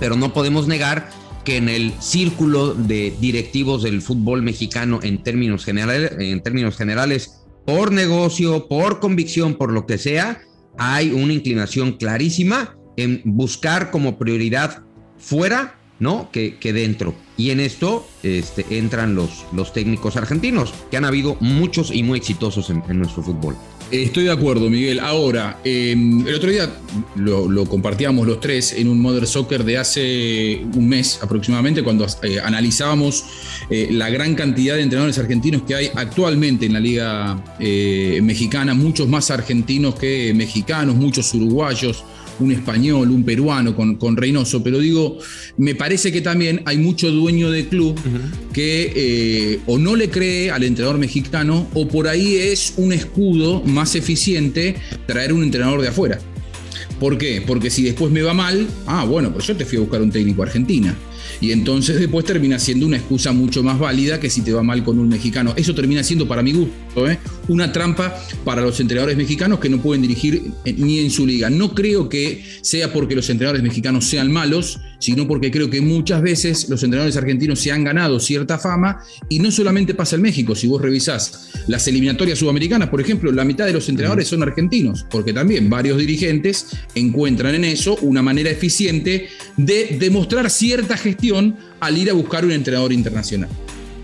pero 0.00 0.16
no 0.16 0.32
podemos 0.32 0.66
negar 0.66 1.10
que 1.44 1.58
en 1.58 1.68
el 1.68 1.92
círculo 2.00 2.74
de 2.74 3.14
directivos 3.20 3.82
del 3.82 4.00
fútbol 4.00 4.42
mexicano 4.42 5.00
en 5.02 5.22
términos 5.22 5.64
generales, 5.64 6.12
en 6.18 6.42
términos 6.42 6.76
generales 6.76 7.43
por 7.66 7.92
negocio, 7.92 8.68
por 8.68 9.00
convicción, 9.00 9.54
por 9.54 9.72
lo 9.72 9.86
que 9.86 9.98
sea, 9.98 10.42
hay 10.78 11.12
una 11.12 11.32
inclinación 11.32 11.92
clarísima 11.92 12.76
en 12.96 13.22
buscar 13.24 13.90
como 13.90 14.18
prioridad 14.18 14.84
fuera, 15.18 15.78
¿no? 15.98 16.30
Que, 16.30 16.56
que 16.56 16.72
dentro. 16.72 17.14
Y 17.36 17.50
en 17.50 17.60
esto 17.60 18.06
este, 18.22 18.64
entran 18.70 19.14
los, 19.14 19.44
los 19.52 19.72
técnicos 19.72 20.16
argentinos, 20.16 20.72
que 20.90 20.96
han 20.96 21.04
habido 21.04 21.36
muchos 21.40 21.90
y 21.90 22.02
muy 22.02 22.18
exitosos 22.18 22.70
en 22.70 22.98
nuestro 22.98 23.22
fútbol. 23.22 23.56
Estoy 23.90 24.24
de 24.24 24.32
acuerdo, 24.32 24.70
Miguel. 24.70 24.98
Ahora, 24.98 25.60
em, 25.62 26.26
el 26.26 26.34
otro 26.34 26.50
día 26.50 26.68
lo, 27.16 27.64
compartíamos 27.66 28.26
los 28.26 28.40
tres 28.40 28.72
en 28.72 28.88
un 28.88 29.00
Mother 29.00 29.26
Soccer 29.26 29.62
de 29.62 29.78
hace 29.78 30.64
un 30.74 30.88
mes 30.88 31.20
aproximadamente, 31.22 31.82
cuando 31.82 32.06
eh, 32.22 32.40
analizábamos 32.42 33.24
eh, 33.70 33.88
la 33.92 34.08
gran 34.10 34.34
cantidad 34.34 34.74
de 34.74 34.82
entrenadores 34.82 35.18
argentinos 35.18 35.62
que 35.62 35.74
hay 35.74 35.90
actualmente 35.94 36.66
en 36.66 36.72
la 36.72 36.80
Liga 36.80 37.56
eh, 37.60 38.20
Mexicana, 38.22 38.74
muchos 38.74 39.06
más 39.06 39.30
argentinos 39.30 39.94
que 39.94 40.32
mexicanos, 40.34 40.96
muchos 40.96 41.32
uruguayos 41.34 42.04
un 42.40 42.52
español, 42.52 43.10
un 43.10 43.24
peruano 43.24 43.74
con, 43.74 43.96
con 43.96 44.16
Reynoso, 44.16 44.62
pero 44.62 44.78
digo, 44.78 45.18
me 45.56 45.74
parece 45.74 46.12
que 46.12 46.20
también 46.20 46.62
hay 46.64 46.78
mucho 46.78 47.10
dueño 47.10 47.50
de 47.50 47.68
club 47.68 47.98
que 48.52 48.92
eh, 48.94 49.60
o 49.66 49.78
no 49.78 49.96
le 49.96 50.10
cree 50.10 50.50
al 50.50 50.64
entrenador 50.64 50.98
mexicano 50.98 51.68
o 51.74 51.88
por 51.88 52.08
ahí 52.08 52.36
es 52.36 52.74
un 52.76 52.92
escudo 52.92 53.62
más 53.62 53.94
eficiente 53.94 54.76
traer 55.06 55.32
un 55.32 55.42
entrenador 55.42 55.82
de 55.82 55.88
afuera. 55.88 56.18
¿Por 57.00 57.18
qué? 57.18 57.42
Porque 57.46 57.70
si 57.70 57.82
después 57.82 58.10
me 58.12 58.22
va 58.22 58.34
mal, 58.34 58.66
ah, 58.86 59.04
bueno, 59.04 59.32
pues 59.32 59.46
yo 59.46 59.56
te 59.56 59.64
fui 59.64 59.78
a 59.78 59.80
buscar 59.80 60.00
un 60.00 60.10
técnico 60.10 60.42
argentina. 60.42 60.94
Y 61.40 61.52
entonces 61.52 61.98
después 61.98 62.24
termina 62.24 62.58
siendo 62.58 62.86
una 62.86 62.96
excusa 62.96 63.32
mucho 63.32 63.62
más 63.62 63.78
válida 63.78 64.20
que 64.20 64.30
si 64.30 64.42
te 64.42 64.52
va 64.52 64.62
mal 64.62 64.82
con 64.84 64.98
un 64.98 65.08
mexicano. 65.08 65.54
Eso 65.56 65.74
termina 65.74 66.02
siendo, 66.02 66.26
para 66.26 66.42
mi 66.42 66.52
gusto, 66.52 67.08
¿eh? 67.08 67.18
una 67.48 67.72
trampa 67.72 68.14
para 68.44 68.62
los 68.62 68.80
entrenadores 68.80 69.16
mexicanos 69.16 69.58
que 69.58 69.68
no 69.68 69.80
pueden 69.80 70.02
dirigir 70.02 70.52
ni 70.64 70.98
en 70.98 71.10
su 71.10 71.26
liga. 71.26 71.50
No 71.50 71.74
creo 71.74 72.08
que 72.08 72.44
sea 72.62 72.92
porque 72.92 73.14
los 73.14 73.28
entrenadores 73.30 73.62
mexicanos 73.62 74.06
sean 74.06 74.32
malos, 74.32 74.80
sino 74.98 75.26
porque 75.28 75.50
creo 75.50 75.68
que 75.68 75.80
muchas 75.80 76.22
veces 76.22 76.68
los 76.68 76.82
entrenadores 76.82 77.16
argentinos 77.16 77.60
se 77.60 77.72
han 77.72 77.84
ganado 77.84 78.20
cierta 78.20 78.58
fama 78.58 79.00
y 79.28 79.38
no 79.38 79.50
solamente 79.50 79.94
pasa 79.94 80.16
en 80.16 80.22
México, 80.22 80.54
si 80.54 80.66
vos 80.66 80.80
revisás 80.80 81.50
las 81.66 81.86
eliminatorias 81.88 82.38
sudamericanas, 82.38 82.88
por 82.88 83.00
ejemplo, 83.00 83.32
la 83.32 83.44
mitad 83.44 83.66
de 83.66 83.72
los 83.72 83.88
entrenadores 83.88 84.28
son 84.28 84.42
argentinos, 84.42 85.06
porque 85.10 85.32
también 85.32 85.68
varios 85.68 85.98
dirigentes 85.98 86.68
encuentran 86.94 87.54
en 87.54 87.64
eso 87.64 87.96
una 88.02 88.22
manera 88.22 88.50
eficiente 88.50 89.28
de 89.56 89.96
demostrar 89.98 90.50
cierta 90.50 90.96
gestión 90.96 91.23
al 91.80 91.98
ir 91.98 92.10
a 92.10 92.12
buscar 92.12 92.44
un 92.44 92.52
entrenador 92.52 92.92
internacional. 92.92 93.48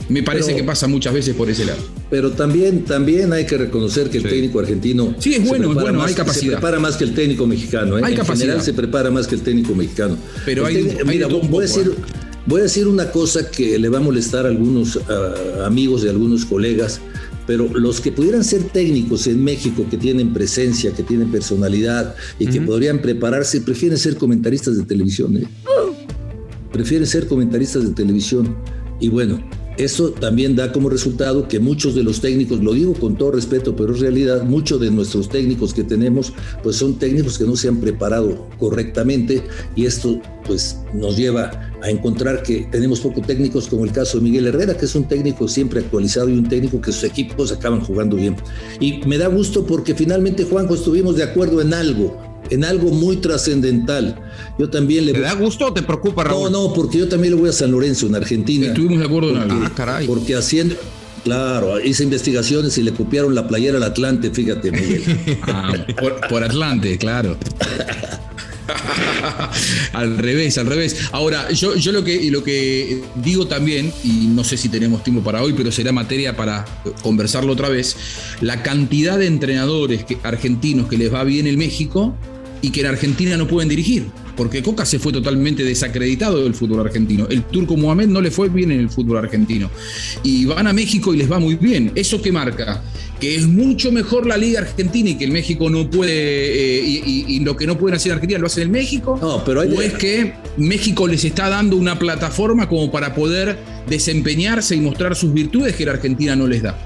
Me 0.09 0.23
parece 0.25 0.57
que 0.57 0.65
pasa 0.65 0.89
muchas 0.89 1.15
veces 1.15 1.37
por 1.37 1.49
ese 1.49 1.65
lado. 1.65 1.79
Pero 2.11 2.33
también, 2.33 2.85
también 2.85 3.33
hay 3.33 3.47
que 3.47 3.57
reconocer 3.57 4.11
que 4.11 4.19
el 4.19 4.25
técnico 4.25 4.59
argentino. 4.59 5.15
Sí, 5.19 5.35
es 5.35 5.47
bueno, 5.47 5.71
es 5.71 5.75
bueno, 5.75 6.03
hay 6.03 6.15
capacidad. 6.15 6.55
Se 6.55 6.59
prepara 6.59 6.81
más 6.81 6.97
que 6.97 7.05
el 7.05 7.15
técnico 7.15 7.47
mexicano. 7.47 7.97
¿eh? 7.97 8.03
Hay 8.05 8.15
en 8.15 8.27
general 8.27 8.61
se 8.61 8.73
prepara 8.73 9.11
más 9.11 9.29
que 9.29 9.37
el 9.37 9.43
técnico 9.43 9.75
mexicano. 9.75 10.17
Pero 10.45 10.67
hay, 10.67 10.99
mira, 11.07 11.29
voy, 11.29 11.59
a 11.59 11.69
decir, 11.69 11.95
¿eh? 11.97 12.03
voy 12.47 12.61
a 12.61 12.65
decir 12.65 12.89
una 12.89 13.13
cosa 13.13 13.49
que 13.49 13.79
le 13.79 13.89
va 13.89 13.99
a 13.99 14.01
molestar 14.01 14.47
a 14.47 14.49
algunos 14.49 14.99
amigos 15.65 16.03
y 16.03 16.09
a 16.09 16.11
algunos 16.11 16.45
colegas 16.45 17.01
pero 17.51 17.67
los 17.67 18.01
que 18.01 18.13
pudieran 18.13 18.45
ser 18.45 18.63
técnicos 18.63 19.27
en 19.27 19.43
México, 19.43 19.85
que 19.91 19.97
tienen 19.97 20.33
presencia, 20.33 20.93
que 20.93 21.03
tienen 21.03 21.33
personalidad 21.33 22.15
y 22.39 22.47
que 22.47 22.61
podrían 22.61 23.03
prepararse, 23.03 23.61
prefieren 23.61 23.99
ser 23.99 24.17
comentaristas 24.17 24.77
de 24.77 24.85
televisión. 24.85 25.37
¿eh? 25.37 25.49
Prefieren 26.73 27.07
ser 27.07 27.27
comentaristas 27.27 27.85
de 27.85 27.95
televisión. 27.95 28.57
Y 29.01 29.09
bueno, 29.09 29.41
eso 29.81 30.11
también 30.11 30.57
da 30.57 30.73
como 30.73 30.91
resultado 30.91 31.49
que 31.49 31.59
muchos 31.59 31.95
de 31.95 32.03
los 32.03 32.21
técnicos, 32.21 32.63
lo 32.63 32.75
digo 32.75 32.93
con 32.93 33.17
todo 33.17 33.31
respeto, 33.31 33.75
pero 33.75 33.95
es 33.95 34.01
realidad, 34.01 34.43
muchos 34.43 34.79
de 34.79 34.91
nuestros 34.91 35.31
técnicos 35.31 35.73
que 35.73 35.85
tenemos, 35.85 36.35
pues 36.63 36.77
son 36.77 36.99
técnicos 36.99 37.39
que 37.39 37.45
no 37.45 37.57
se 37.57 37.69
han 37.69 37.79
preparado 37.79 38.47
correctamente 38.59 39.43
y 39.75 39.87
esto 39.87 40.21
pues 40.47 40.79
nos 40.93 41.17
lleva 41.17 41.73
a 41.83 41.89
encontrar 41.89 42.43
que 42.43 42.69
tenemos 42.71 43.01
pocos 43.01 43.27
técnicos 43.27 43.69
como 43.69 43.87
el 43.87 43.93
caso 43.93 44.19
de 44.19 44.25
Miguel 44.25 44.49
Herrera, 44.49 44.77
que 44.77 44.85
es 44.85 44.95
un 44.95 45.09
técnico 45.09 45.49
siempre 45.49 45.81
actualizado 45.81 46.29
y 46.29 46.35
un 46.35 46.47
técnico 46.47 46.79
que 46.81 46.93
sus 46.93 47.05
equipos 47.05 47.51
acaban 47.51 47.81
jugando 47.81 48.17
bien. 48.17 48.37
Y 48.81 49.01
me 49.07 49.17
da 49.17 49.29
gusto 49.29 49.65
porque 49.65 49.95
finalmente, 49.95 50.45
Juanjo, 50.45 50.75
estuvimos 50.75 51.17
de 51.17 51.23
acuerdo 51.23 51.63
en 51.63 51.73
algo 51.73 52.30
en 52.49 52.65
algo 52.65 52.91
muy 52.91 53.17
trascendental. 53.17 54.17
Yo 54.59 54.69
también 54.71 55.07
le. 55.07 55.13
¿Te 55.13 55.21
da 55.21 55.35
gusto 55.35 55.67
o 55.67 55.73
te 55.73 55.83
preocupa, 55.83 56.25
Raúl? 56.25 56.51
No, 56.51 56.69
no, 56.69 56.75
porque 56.75 56.99
yo 56.99 57.09
también 57.09 57.35
le 57.35 57.41
voy 57.41 57.51
a 57.51 57.53
San 57.53 57.71
Lorenzo, 57.71 58.07
en 58.07 58.15
Argentina. 58.15 58.69
Estuvimos 58.69 58.99
de 58.99 59.05
acuerdo 59.05 59.31
en 59.31 59.37
algo. 59.37 59.61
Ah, 59.65 59.73
caray. 59.75 60.07
Porque 60.07 60.35
haciendo. 60.35 60.77
Claro, 61.25 61.79
hice 61.81 62.03
investigaciones 62.03 62.79
y 62.79 62.83
le 62.83 62.93
copiaron 62.93 63.35
la 63.35 63.47
playera 63.47 63.77
al 63.77 63.83
Atlante, 63.83 64.31
fíjate, 64.31 64.73
Miguel. 64.73 65.03
ah, 65.43 65.73
por, 66.29 66.43
Atlante, 66.43 66.97
claro. 66.97 67.37
al 69.93 70.17
revés, 70.17 70.57
al 70.57 70.67
revés. 70.67 70.97
Ahora, 71.13 71.51
yo, 71.51 71.75
yo 71.75 71.93
lo, 71.93 72.05
que, 72.05 72.31
lo 72.31 72.43
que 72.43 73.03
digo 73.17 73.47
también, 73.47 73.93
y 74.03 74.29
no 74.29 74.45
sé 74.45 74.57
si 74.57 74.71
tenemos 74.71 75.05
tiempo 75.05 75.23
para 75.23 75.43
hoy, 75.43 75.53
pero 75.53 75.71
será 75.71 75.93
materia 75.93 76.37
para 76.37 76.65
conversarlo 77.03 77.53
otra 77.53 77.69
vez, 77.69 77.97
la 78.41 78.63
cantidad 78.63 79.19
de 79.19 79.27
entrenadores 79.27 80.07
argentinos 80.23 80.89
que 80.89 80.97
les 80.97 81.13
va 81.13 81.25
bien 81.25 81.47
en 81.47 81.59
México 81.59 82.17
y 82.63 82.71
que 82.71 82.81
en 82.81 82.87
Argentina 82.87 83.37
no 83.37 83.47
pueden 83.47 83.69
dirigir, 83.69 84.07
porque 84.37 84.63
Coca 84.63 84.85
se 84.85 84.99
fue 84.99 85.13
totalmente 85.13 85.65
desacreditado 85.65 86.43
del 86.43 86.55
fútbol 86.55 86.81
argentino. 86.81 87.27
El 87.29 87.43
turco 87.45 87.77
Mohamed 87.77 88.09
no 88.09 88.21
le 88.21 88.31
fue 88.31 88.49
bien 88.49 88.71
en 88.71 88.81
el 88.81 88.91
fútbol 88.91 89.19
argentino. 89.19 89.71
Y 90.23 90.45
van 90.45 90.67
a 90.67 90.73
México 90.73 91.15
y 91.15 91.19
les 91.19 91.31
va 91.31 91.39
muy 91.39 91.57
bien. 91.57 91.93
¿Eso 91.95 92.21
qué 92.21 92.33
marca? 92.33 92.83
Que 93.19 93.37
es 93.37 93.47
mucho 93.47 93.93
mejor 93.93 94.27
la 94.27 94.37
liga 94.37 94.61
argentina 94.61 95.11
y 95.11 95.15
que 95.17 95.25
el 95.25 95.31
México 95.31 95.69
no 95.69 95.91
puede, 95.91 96.13
eh, 96.13 97.03
y, 97.07 97.41
lo 97.41 97.57
que 97.57 97.67
no 97.67 97.77
pueden 97.79 97.97
hacer 97.97 98.13
en 98.13 98.17
Argentina 98.17 98.39
lo 98.39 98.47
hacen 98.47 98.65
en 98.65 98.71
México. 98.71 99.19
No, 99.21 99.45
pero 99.45 99.61
hay 99.61 99.71
o 99.71 99.81
es 99.81 99.95
que 99.95 100.35
México 100.57 101.07
les 101.07 101.25
está 101.25 101.49
dando 101.49 101.77
una 101.77 101.99
plataforma 101.99 102.69
como 102.69 102.91
para 102.91 103.15
poder 103.15 103.59
desempeñarse 103.89 104.77
y 104.77 104.81
mostrar 104.81 105.17
sus 105.17 105.33
virtudes 105.33 105.75
que 105.77 105.85
la 105.85 105.93
Argentina 105.93 106.37
no 106.37 106.47
les 106.47 106.63
da. 106.63 106.79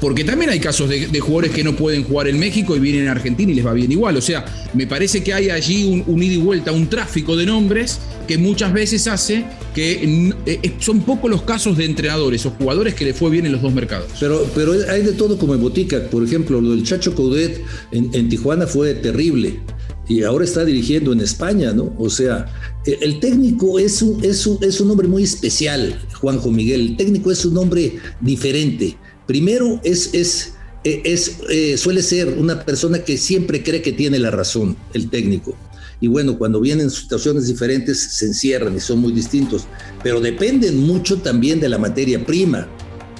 Porque 0.00 0.24
también 0.24 0.50
hay 0.50 0.60
casos 0.60 0.88
de, 0.88 1.20
jugadores 1.20 1.52
que 1.52 1.64
no 1.64 1.74
pueden 1.74 2.04
jugar 2.04 2.28
en 2.28 2.38
México 2.38 2.76
y 2.76 2.80
vienen 2.80 3.08
a 3.08 3.12
Argentina 3.12 3.50
y 3.50 3.54
les 3.54 3.66
va 3.66 3.72
bien 3.72 3.90
igual. 3.90 4.16
O 4.16 4.20
sea, 4.20 4.44
me 4.74 4.86
parece 4.86 5.22
que 5.22 5.32
hay 5.32 5.50
allí 5.50 6.04
un, 6.06 6.22
ida 6.22 6.34
y 6.34 6.36
vuelta, 6.36 6.72
un 6.72 6.88
tráfico 6.88 7.36
de 7.36 7.46
nombres 7.46 7.98
que 8.28 8.38
muchas 8.38 8.72
veces 8.72 9.06
hace 9.06 9.44
que 9.74 10.32
eh, 10.46 10.72
son 10.80 11.00
pocos 11.00 11.30
los 11.30 11.42
casos 11.42 11.76
de 11.76 11.84
entrenadores 11.84 12.44
o 12.46 12.50
jugadores 12.50 12.94
que 12.94 13.04
le 13.04 13.14
fue 13.14 13.30
bien 13.30 13.46
en 13.46 13.52
los 13.52 13.62
dos 13.62 13.72
mercados. 13.72 14.08
Pero, 14.20 14.48
pero 14.54 14.72
hay 14.90 15.02
de 15.02 15.12
todo 15.12 15.38
como 15.38 15.54
en 15.54 15.60
botica. 15.60 16.00
Por 16.10 16.24
ejemplo, 16.24 16.60
lo 16.60 16.70
del 16.70 16.82
Chacho 16.82 17.14
Coudet 17.14 17.62
en 17.92 18.28
Tijuana 18.28 18.66
fue 18.66 18.94
terrible 18.94 19.60
y 20.08 20.22
ahora 20.22 20.44
está 20.44 20.64
dirigiendo 20.64 21.12
en 21.12 21.20
España, 21.20 21.72
¿no? 21.72 21.94
O 21.98 22.08
sea, 22.08 22.46
e, 22.84 22.98
el 23.00 23.20
técnico 23.20 23.78
es 23.78 24.02
un, 24.02 24.24
es 24.24 24.46
un, 24.46 24.62
es 24.62 24.80
un 24.80 24.90
hombre 24.90 25.08
muy 25.08 25.24
especial, 25.24 26.00
Juanjo 26.20 26.50
Miguel. 26.50 26.80
El 26.80 26.96
técnico 26.96 27.30
es 27.30 27.44
un 27.44 27.56
hombre 27.58 27.98
diferente. 28.20 28.96
Primero 29.26 29.80
es, 29.82 30.14
es, 30.14 30.54
e, 30.84 31.02
es, 31.04 31.38
eh, 31.50 31.76
suele 31.76 32.02
ser 32.02 32.28
una 32.38 32.64
persona 32.64 33.00
que 33.00 33.16
siempre 33.16 33.62
cree 33.62 33.82
que 33.82 33.92
tiene 33.92 34.18
la 34.18 34.30
razón, 34.30 34.76
el 34.94 35.10
técnico. 35.10 35.56
Y 36.00 36.08
bueno, 36.08 36.38
cuando 36.38 36.60
vienen 36.60 36.90
situaciones 36.90 37.46
diferentes 37.46 37.98
se 37.98 38.26
encierran 38.26 38.76
y 38.76 38.80
son 38.80 38.98
muy 38.98 39.12
distintos, 39.12 39.66
pero 40.02 40.20
dependen 40.20 40.76
mucho 40.76 41.16
también 41.18 41.58
de 41.58 41.68
la 41.68 41.78
materia 41.78 42.24
prima. 42.24 42.68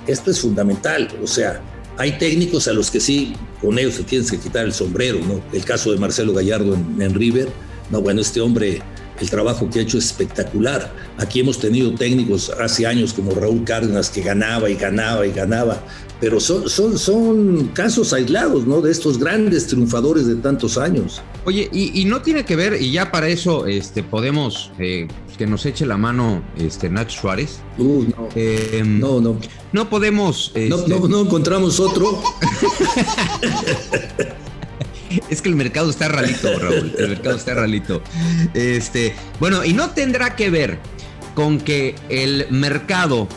Esto 0.07 0.31
es 0.31 0.39
fundamental, 0.39 1.09
o 1.23 1.27
sea, 1.27 1.61
hay 1.99 2.19
técnicos 2.19 2.69
a 2.69 2.73
los 2.73 2.91
que 2.91 3.01
sí, 3.01 3.35
con 3.61 3.79
ellos 3.79 3.95
se 3.95 4.03
tienes 4.03 4.31
que 4.31 4.39
quitar 4.39 4.65
el 4.65 4.73
sombrero, 4.73 5.19
¿no? 5.27 5.41
El 5.53 5.65
caso 5.65 5.93
de 5.93 5.99
Marcelo 5.99 6.33
Gallardo 6.33 6.75
en, 6.75 7.15
River, 7.15 7.49
no, 7.91 8.03
bueno, 8.03 8.21
este 8.21 8.41
hombre, 8.41 8.83
el 9.19 9.31
trabajo 9.31 9.71
que 9.71 9.79
ha 9.79 9.83
hecho 9.83 9.97
es 9.97 10.07
espectacular. 10.07 10.93
Aquí 11.17 11.41
hemos 11.41 11.59
tenido 11.59 11.95
técnicos 11.95 12.51
hace 12.61 12.87
años 12.87 13.15
como 13.15 13.33
Raúl 13.33 13.65
Cárdenas 13.65 14.11
que 14.11 14.21
ganaba 14.21 14.69
y 14.69 14.75
ganaba 14.75 15.27
y 15.27 15.33
ganaba, 15.33 15.83
pero 16.21 16.41
son, 16.41 16.69
son, 16.69 16.99
son 16.99 17.71
casos 17.75 18.13
aislados, 18.13 18.67
¿no? 18.67 18.81
De 18.81 18.91
estos 18.91 19.19
grandes 19.19 19.67
triunfadores 19.67 20.27
de 20.27 20.37
tantos 20.37 20.79
años. 20.79 21.23
Oye, 21.45 21.69
y, 21.73 22.05
no 22.07 22.23
tiene 22.23 22.45
que 22.45 22.57
ver, 22.57 22.81
y 22.81 22.91
ya 22.91 23.11
para 23.13 23.29
eso 23.29 23.67
este, 23.67 24.03
podemos 24.03 24.73
eh, 24.79 25.09
que 25.37 25.47
nos 25.47 25.67
eche 25.67 25.85
la 25.87 25.97
mano 25.97 26.43
este, 26.59 26.89
Nacho 26.89 27.21
Suárez. 27.21 27.61
Uh, 27.79 28.05
no. 28.05 28.29
Em, 28.35 28.99
no, 28.99 29.21
no. 29.21 29.37
No 29.73 29.91
podemos. 29.91 30.53
No, 30.55 30.77
no, 30.77 30.97
este, 30.97 31.09
no 31.09 31.21
encontramos 31.21 31.81
otro. 31.81 32.23
Es 35.31 35.41
que 35.41 35.49
el 35.49 35.55
mercado 35.55 35.89
está 35.89 36.09
ralito, 36.09 36.59
Raúl. 36.59 36.93
El 36.99 37.09
mercado 37.09 37.37
está 37.37 37.55
ralito. 37.55 38.03
Este, 38.55 39.15
bueno, 39.41 39.65
y 39.65 39.73
no 39.73 39.91
tendrá 39.91 40.35
que 40.37 40.51
ver 40.51 40.79
con 41.35 41.59
que 41.59 41.95
el 42.09 42.47
mercado 42.51 43.29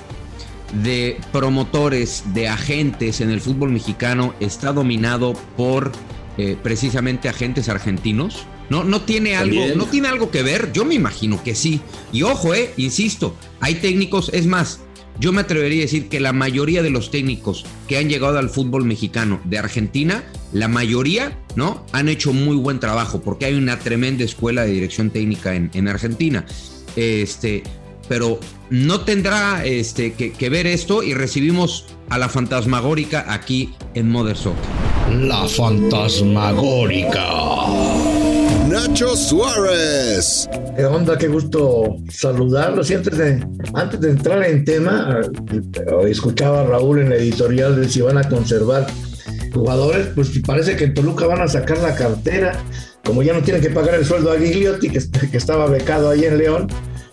de 0.83 1.17
promotores, 1.31 2.23
de 2.33 2.47
agentes 2.47 3.21
en 3.21 3.29
el 3.29 3.41
fútbol 3.41 3.71
mexicano 3.71 4.33
está 4.39 4.71
dominado 4.73 5.33
por 5.57 5.91
eh, 6.37 6.57
precisamente 6.61 7.29
agentes 7.29 7.69
argentinos. 7.69 8.45
No, 8.69 8.83
no 8.83 9.01
tiene 9.01 9.35
algo, 9.35 9.61
no 9.75 9.85
tiene 9.85 10.09
algo 10.09 10.29
que 10.29 10.43
ver. 10.43 10.71
Yo 10.71 10.85
me 10.85 10.93
imagino 10.93 11.43
que 11.43 11.55
sí. 11.55 11.81
Y 12.13 12.21
ojo, 12.21 12.53
eh, 12.53 12.71
insisto, 12.77 13.35
hay 13.59 13.75
técnicos, 13.75 14.29
es 14.31 14.45
más, 14.45 14.81
yo 15.19 15.33
me 15.33 15.41
atrevería 15.41 15.79
a 15.79 15.85
decir 15.85 16.07
que 16.07 16.19
la 16.19 16.31
mayoría 16.31 16.81
de 16.81 16.91
los 16.91 17.11
técnicos 17.11 17.65
que 17.87 17.97
han 17.97 18.07
llegado 18.07 18.37
al 18.37 18.49
fútbol 18.49 18.85
mexicano 18.85 19.41
de 19.43 19.57
Argentina, 19.57 20.23
la 20.53 20.67
mayoría, 20.67 21.37
¿no? 21.55 21.85
Han 21.91 22.07
hecho 22.07 22.31
muy 22.31 22.55
buen 22.55 22.79
trabajo 22.79 23.21
porque 23.21 23.45
hay 23.45 23.55
una 23.55 23.79
tremenda 23.79 24.23
escuela 24.23 24.63
de 24.63 24.71
dirección 24.71 25.09
técnica 25.09 25.55
en, 25.55 25.71
en 25.73 25.87
Argentina. 25.89 26.45
Este, 26.95 27.63
pero 28.09 28.39
no 28.71 29.01
tendrá 29.01 29.63
este, 29.63 30.11
que, 30.13 30.49
ver 30.49 30.67
esto 30.67 31.01
y 31.03 31.13
recibimos 31.13 31.85
a 32.09 32.17
la 32.17 32.27
fantasmagórica 32.27 33.23
aquí 33.31 33.73
en 33.93 34.09
Mother 34.09 34.35
Soccer. 34.35 34.65
La 35.21 35.47
fantasmagórica. 35.47 37.21
Nacho 38.67 39.15
Suárez. 39.15 40.49
¿Qué 40.75 40.85
onda? 40.85 41.17
Qué 41.17 41.27
gusto 41.27 41.95
saludarlos. 42.11 42.91
Y 42.91 42.95
antes 42.95 43.17
de, 43.17 43.47
antes 43.73 44.01
de 44.01 44.09
entrar 44.09 44.43
en 44.43 44.65
tema, 44.65 45.21
escuchaba 46.07 46.61
a 46.61 46.65
Raúl 46.65 46.99
en 46.99 47.09
la 47.09 47.15
editorial 47.15 47.79
de 47.79 47.87
si 47.89 48.01
van 48.01 48.17
a 48.17 48.27
conservar 48.27 48.87
jugadores, 49.53 50.07
pues 50.15 50.29
parece 50.45 50.75
que 50.75 50.85
en 50.85 50.93
Toluca 50.93 51.25
van 51.27 51.41
a 51.41 51.47
sacar 51.47 51.77
la 51.79 51.95
cartera. 51.95 52.59
Como 53.03 53.23
ya 53.23 53.33
no 53.33 53.41
tienen 53.41 53.61
que 53.61 53.69
pagar 53.69 53.95
el 53.95 54.05
sueldo 54.05 54.31
a 54.31 54.37
Gigliotti, 54.37 54.89
que, 54.89 54.99
que 55.31 55.37
estaba 55.37 55.67
becado 55.67 56.09
ahí 56.09 56.25
en 56.25 56.37
León, 56.37 56.67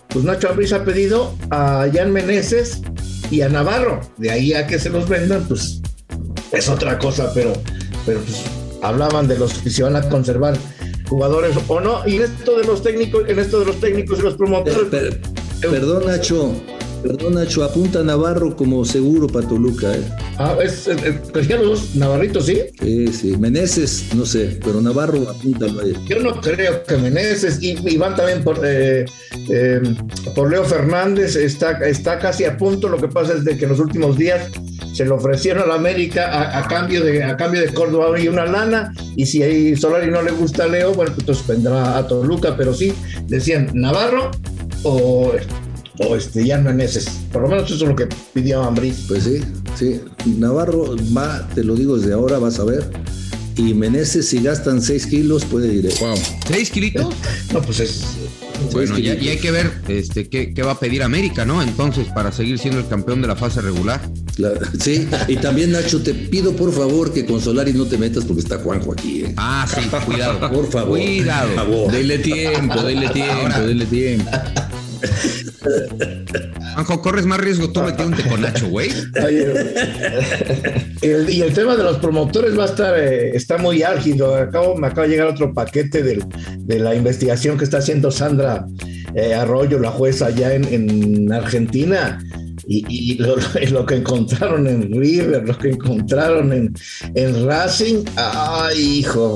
pues 0.09 0.25
Nacho 0.25 0.49
Ambriz 0.49 0.73
ha 0.73 0.83
pedido 0.83 1.33
a 1.49 1.87
Jan 1.93 2.11
Meneses 2.11 2.81
y 3.29 3.41
a 3.41 3.49
Navarro. 3.49 4.01
De 4.17 4.31
ahí 4.31 4.53
a 4.53 4.67
que 4.67 4.79
se 4.79 4.89
los 4.89 5.07
vendan, 5.07 5.47
pues 5.47 5.81
es 6.51 6.69
otra 6.69 6.97
cosa, 6.97 7.31
pero, 7.33 7.53
pero 8.05 8.19
pues, 8.21 8.43
hablaban 8.81 9.27
de 9.27 9.37
los 9.37 9.53
que 9.55 9.69
se 9.69 9.83
van 9.83 9.95
a 9.95 10.07
conservar 10.09 10.57
jugadores 11.07 11.55
o 11.67 11.79
no. 11.79 12.07
Y 12.07 12.17
en 12.17 12.23
esto 12.23 12.57
de 12.57 12.65
los 12.65 12.83
técnicos, 12.83 13.27
en 13.27 13.39
esto 13.39 13.59
de 13.59 13.65
los 13.65 13.79
técnicos 13.79 14.19
y 14.19 14.21
los 14.21 14.35
promotores. 14.35 14.87
perdón, 15.61 16.05
Nacho, 16.05 16.53
Perdón, 17.01 17.35
Nacho, 17.35 17.63
apunta 17.63 17.99
a 17.99 18.03
Navarro 18.03 18.55
como 18.55 18.83
seguro 18.83 19.27
para 19.27 19.47
Toluca. 19.47 19.95
¿eh? 19.95 20.03
Ah, 20.37 20.55
es, 20.61 20.87
es, 20.87 21.49
los 21.49 21.61
dos 21.61 21.95
Navarritos, 21.95 22.45
¿sí? 22.45 22.59
Sí, 22.81 23.07
sí. 23.07 23.37
Meneses, 23.37 24.07
no 24.15 24.25
sé, 24.25 24.59
pero 24.63 24.81
Navarro 24.81 25.29
apúntalo 25.29 25.81
ahí. 25.81 25.93
Yo 26.07 26.19
no 26.19 26.39
creo 26.41 26.83
que 26.83 26.97
Meneses 26.97 27.59
y, 27.61 27.97
van 27.97 28.15
también 28.15 28.43
por, 28.43 28.59
eh, 28.63 29.05
eh, 29.49 29.81
por 30.35 30.49
Leo 30.49 30.63
Fernández, 30.63 31.35
está, 31.35 31.79
está 31.87 32.19
casi 32.19 32.45
a 32.45 32.57
punto. 32.57 32.89
Lo 32.89 32.97
que 32.97 33.07
pasa 33.07 33.33
es 33.33 33.43
de 33.43 33.57
que 33.57 33.65
en 33.65 33.69
los 33.69 33.79
últimos 33.79 34.17
días 34.17 34.49
se 34.93 35.05
le 35.05 35.11
ofrecieron 35.11 35.63
a 35.63 35.67
la 35.67 35.75
América 35.75 36.57
a, 36.57 36.67
cambio 36.67 37.03
de 37.03 37.23
a 37.23 37.37
cambio 37.37 37.61
de 37.61 37.71
Córdoba 37.71 38.19
y 38.19 38.27
una 38.27 38.45
lana 38.45 38.91
y 39.15 39.27
si 39.27 39.43
a 39.43 39.77
Solari 39.77 40.09
no 40.09 40.23
le 40.23 40.31
gusta 40.31 40.63
a 40.63 40.67
Leo 40.67 40.91
bueno 40.93 41.11
pues 41.11 41.19
entonces 41.19 41.45
vendrá 41.45 41.99
a 41.99 42.07
Toluca 42.07 42.57
pero 42.57 42.73
sí 42.73 42.95
decían 43.27 43.69
Navarro 43.75 44.31
o 44.81 45.33
o 45.99 46.15
este, 46.15 46.45
ya 46.45 46.57
no 46.57 46.69
ese. 46.81 47.09
Por 47.31 47.43
lo 47.43 47.49
menos 47.49 47.65
eso 47.65 47.83
es 47.83 47.89
lo 47.89 47.95
que 47.95 48.07
pidió 48.33 48.63
Ambriz. 48.63 49.05
Pues 49.07 49.23
sí, 49.23 49.41
sí. 49.75 50.01
Navarro 50.25 50.95
va, 51.15 51.47
te 51.53 51.63
lo 51.63 51.75
digo 51.75 51.97
desde 51.97 52.13
ahora, 52.13 52.39
vas 52.39 52.59
a 52.59 52.65
ver. 52.65 52.89
Y 53.55 53.73
Meneses, 53.73 54.29
si 54.29 54.41
gastan 54.41 54.81
6 54.81 55.07
kilos, 55.07 55.43
puede 55.45 55.73
ir. 55.73 55.89
Wow. 55.99 56.15
¿6 56.15 56.69
kilitos? 56.69 57.15
no, 57.53 57.61
pues 57.61 57.79
es. 57.79 58.03
Bueno, 58.71 58.97
y 58.97 59.09
hay 59.09 59.37
que 59.37 59.51
ver 59.51 59.71
este, 59.87 60.29
qué, 60.29 60.53
qué, 60.53 60.63
va 60.63 60.71
a 60.71 60.79
pedir 60.79 61.03
América, 61.03 61.45
¿no? 61.45 61.61
Entonces, 61.61 62.07
para 62.07 62.31
seguir 62.31 62.57
siendo 62.57 62.79
el 62.79 62.87
campeón 62.87 63.21
de 63.21 63.27
la 63.27 63.35
fase 63.35 63.61
regular. 63.61 64.01
sí, 64.79 65.07
y 65.27 65.37
también, 65.37 65.71
Nacho, 65.71 66.01
te 66.01 66.13
pido 66.13 66.55
por 66.55 66.73
favor 66.73 67.13
que 67.13 67.25
con 67.25 67.39
Solari 67.39 67.73
no 67.73 67.85
te 67.85 67.97
metas 67.97 68.25
porque 68.25 68.41
está 68.41 68.57
Juanjo 68.57 68.93
aquí. 68.93 69.25
¿eh? 69.25 69.33
Ah, 69.37 69.67
sí, 69.67 69.87
cuidado. 70.05 70.51
Por 70.51 70.69
favor. 70.71 70.97
Cuidado. 70.97 71.47
Por 71.49 71.55
favor. 71.55 71.91
Dele 71.91 72.17
tiempo, 72.19 72.81
dele 72.81 73.09
tiempo, 73.09 73.59
dele 73.59 73.85
tiempo. 73.85 74.31
Anjo, 76.75 77.01
corres 77.01 77.25
más 77.25 77.39
riesgo 77.39 77.71
tú 77.71 77.81
metiéndote 77.81 78.27
con 78.29 78.41
Nacho, 78.41 78.67
güey. 78.69 78.89
y 81.01 81.41
el 81.41 81.53
tema 81.53 81.75
de 81.75 81.83
los 81.83 81.97
promotores 81.97 82.57
va 82.57 82.63
a 82.63 82.67
estar, 82.67 82.97
eh, 82.99 83.35
está 83.35 83.57
muy 83.57 83.83
álgido. 83.83 84.35
Acabo, 84.35 84.75
me 84.75 84.87
acaba 84.87 85.03
de 85.03 85.09
llegar 85.09 85.27
otro 85.27 85.53
paquete 85.53 86.03
de 86.03 86.79
la 86.79 86.93
investigación 86.95 87.57
que 87.57 87.63
está 87.63 87.77
haciendo 87.79 88.11
Sandra 88.11 88.65
eh, 89.15 89.33
Arroyo, 89.33 89.79
la 89.79 89.91
jueza 89.91 90.27
allá 90.27 90.53
en, 90.53 90.65
en 90.65 91.33
Argentina 91.33 92.19
y, 92.67 93.17
lo, 93.69 93.85
que 93.85 93.95
encontraron 93.95 94.67
en 94.67 94.91
River, 94.91 95.47
lo 95.47 95.57
que 95.57 95.69
encontraron 95.69 96.51
en, 96.51 96.73
en 97.15 97.45
Racing, 97.45 98.03
ay, 98.15 98.99
hijo, 98.99 99.35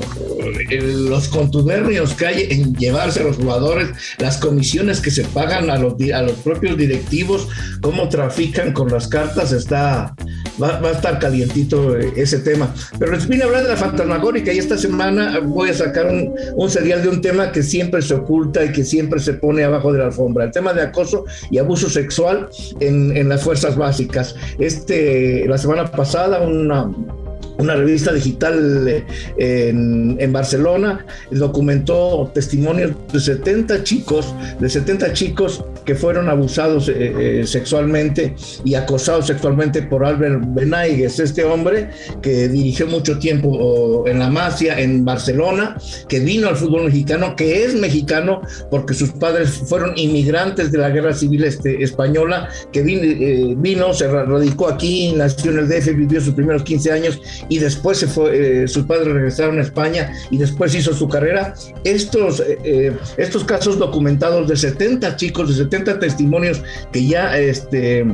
los 0.70 1.28
contubernios 1.28 2.14
que 2.14 2.26
hay 2.26 2.46
en 2.50 2.74
llevarse 2.74 3.20
a 3.20 3.24
los 3.24 3.36
jugadores, 3.36 3.90
las 4.18 4.36
comisiones 4.36 5.00
que 5.00 5.10
se 5.10 5.24
pagan 5.24 5.70
a 5.70 5.78
los, 5.78 5.94
a 6.14 6.22
los 6.22 6.36
propios 6.38 6.76
directivos, 6.76 7.48
cómo 7.80 8.08
trafican 8.08 8.72
con 8.72 8.90
las 8.90 9.08
cartas, 9.08 9.52
está, 9.52 10.14
va, 10.60 10.78
a 10.78 10.92
estar 10.92 11.18
calientito 11.18 11.96
ese 11.96 12.38
tema. 12.38 12.74
Pero 12.98 13.12
les 13.12 13.28
vine 13.28 13.42
a 13.42 13.46
hablar 13.46 13.62
de 13.62 13.68
la 13.70 13.76
fantasmagórica 13.76 14.52
y 14.52 14.58
esta 14.58 14.76
semana 14.76 15.38
voy 15.40 15.70
a 15.70 15.74
sacar 15.74 16.06
un, 16.06 16.34
un 16.54 16.70
serial 16.70 17.02
de 17.02 17.08
un 17.08 17.20
tema 17.20 17.52
que 17.52 17.62
siempre 17.62 18.02
se 18.02 18.14
oculta 18.14 18.64
y 18.64 18.72
que 18.72 18.84
siempre 18.84 19.20
se 19.20 19.34
pone 19.34 19.64
abajo 19.64 19.92
de 19.92 20.00
la 20.00 20.06
alfombra, 20.06 20.44
el 20.44 20.50
tema 20.50 20.72
de 20.72 20.82
acoso 20.82 21.24
y 21.50 21.58
abuso 21.58 21.88
sexual 21.88 22.48
en 22.80 23.12
en 23.16 23.28
las 23.28 23.42
fuerzas 23.42 23.76
básicas. 23.76 24.34
Este, 24.58 25.46
la 25.48 25.58
semana 25.58 25.90
pasada 25.90 26.40
una, 26.42 26.90
una 27.58 27.74
revista 27.74 28.12
digital 28.12 28.88
eh, 28.88 29.68
en, 29.68 30.32
Barcelona, 30.32 31.04
documentó 31.30 32.30
testimonios 32.34 32.92
de 33.12 33.20
70 33.20 33.84
chicos, 33.84 34.34
de 34.58 34.68
70 34.68 35.12
chicos 35.12 35.64
que 35.84 35.94
fueron 35.94 36.28
abusados 36.28 36.88
eh, 36.88 37.40
eh, 37.40 37.46
sexualmente 37.46 38.34
y 38.64 38.74
acosados 38.74 39.26
sexualmente 39.26 39.82
por 39.82 40.04
Albert 40.04 40.42
Benaigues, 40.48 41.18
este 41.18 41.44
hombre 41.44 41.90
que 42.22 42.48
dirigió 42.48 42.86
mucho 42.86 43.18
tiempo 43.18 44.04
en 44.06 44.18
la 44.18 44.30
Masia 44.30 44.78
en 44.80 45.04
Barcelona, 45.04 45.76
que 46.08 46.20
vino 46.20 46.48
al 46.48 46.56
fútbol 46.56 46.84
mexicano, 46.84 47.36
que 47.36 47.64
es 47.64 47.74
mexicano 47.74 48.42
porque 48.70 48.94
sus 48.94 49.10
padres 49.10 49.50
fueron 49.50 49.92
inmigrantes 49.96 50.72
de 50.72 50.78
la 50.78 50.90
guerra 50.90 51.12
civil 51.12 51.44
este, 51.44 51.82
española, 51.82 52.48
que 52.72 52.82
vino, 52.82 53.56
vino, 53.60 53.92
se 53.92 54.08
radicó 54.08 54.68
aquí, 54.68 55.12
nació 55.16 55.50
en 55.50 55.58
el 55.58 55.68
DF, 55.68 55.94
vivió 55.96 56.20
sus 56.20 56.34
primeros 56.34 56.62
15 56.62 56.92
años 56.92 57.20
y 57.48 57.58
después 57.58 57.98
se 57.98 58.06
fue, 58.06 58.64
eh, 58.64 58.68
sus 58.68 58.84
padres 58.84 59.08
regresaron 59.08 59.58
a 59.58 59.62
España 59.62 60.12
y 60.30 60.38
después 60.38 60.74
hizo 60.74 60.94
su 60.94 61.08
carrera. 61.08 61.54
Estos, 61.84 62.40
eh, 62.40 62.58
eh, 62.64 62.96
estos 63.16 63.44
casos 63.44 63.78
documentados 63.78 64.48
de 64.48 64.56
70 64.56 65.16
chicos, 65.16 65.48
de 65.48 65.64
70 65.64 65.98
testimonios 65.98 66.62
que 66.92 67.06
ya 67.06 67.38
este, 67.38 68.04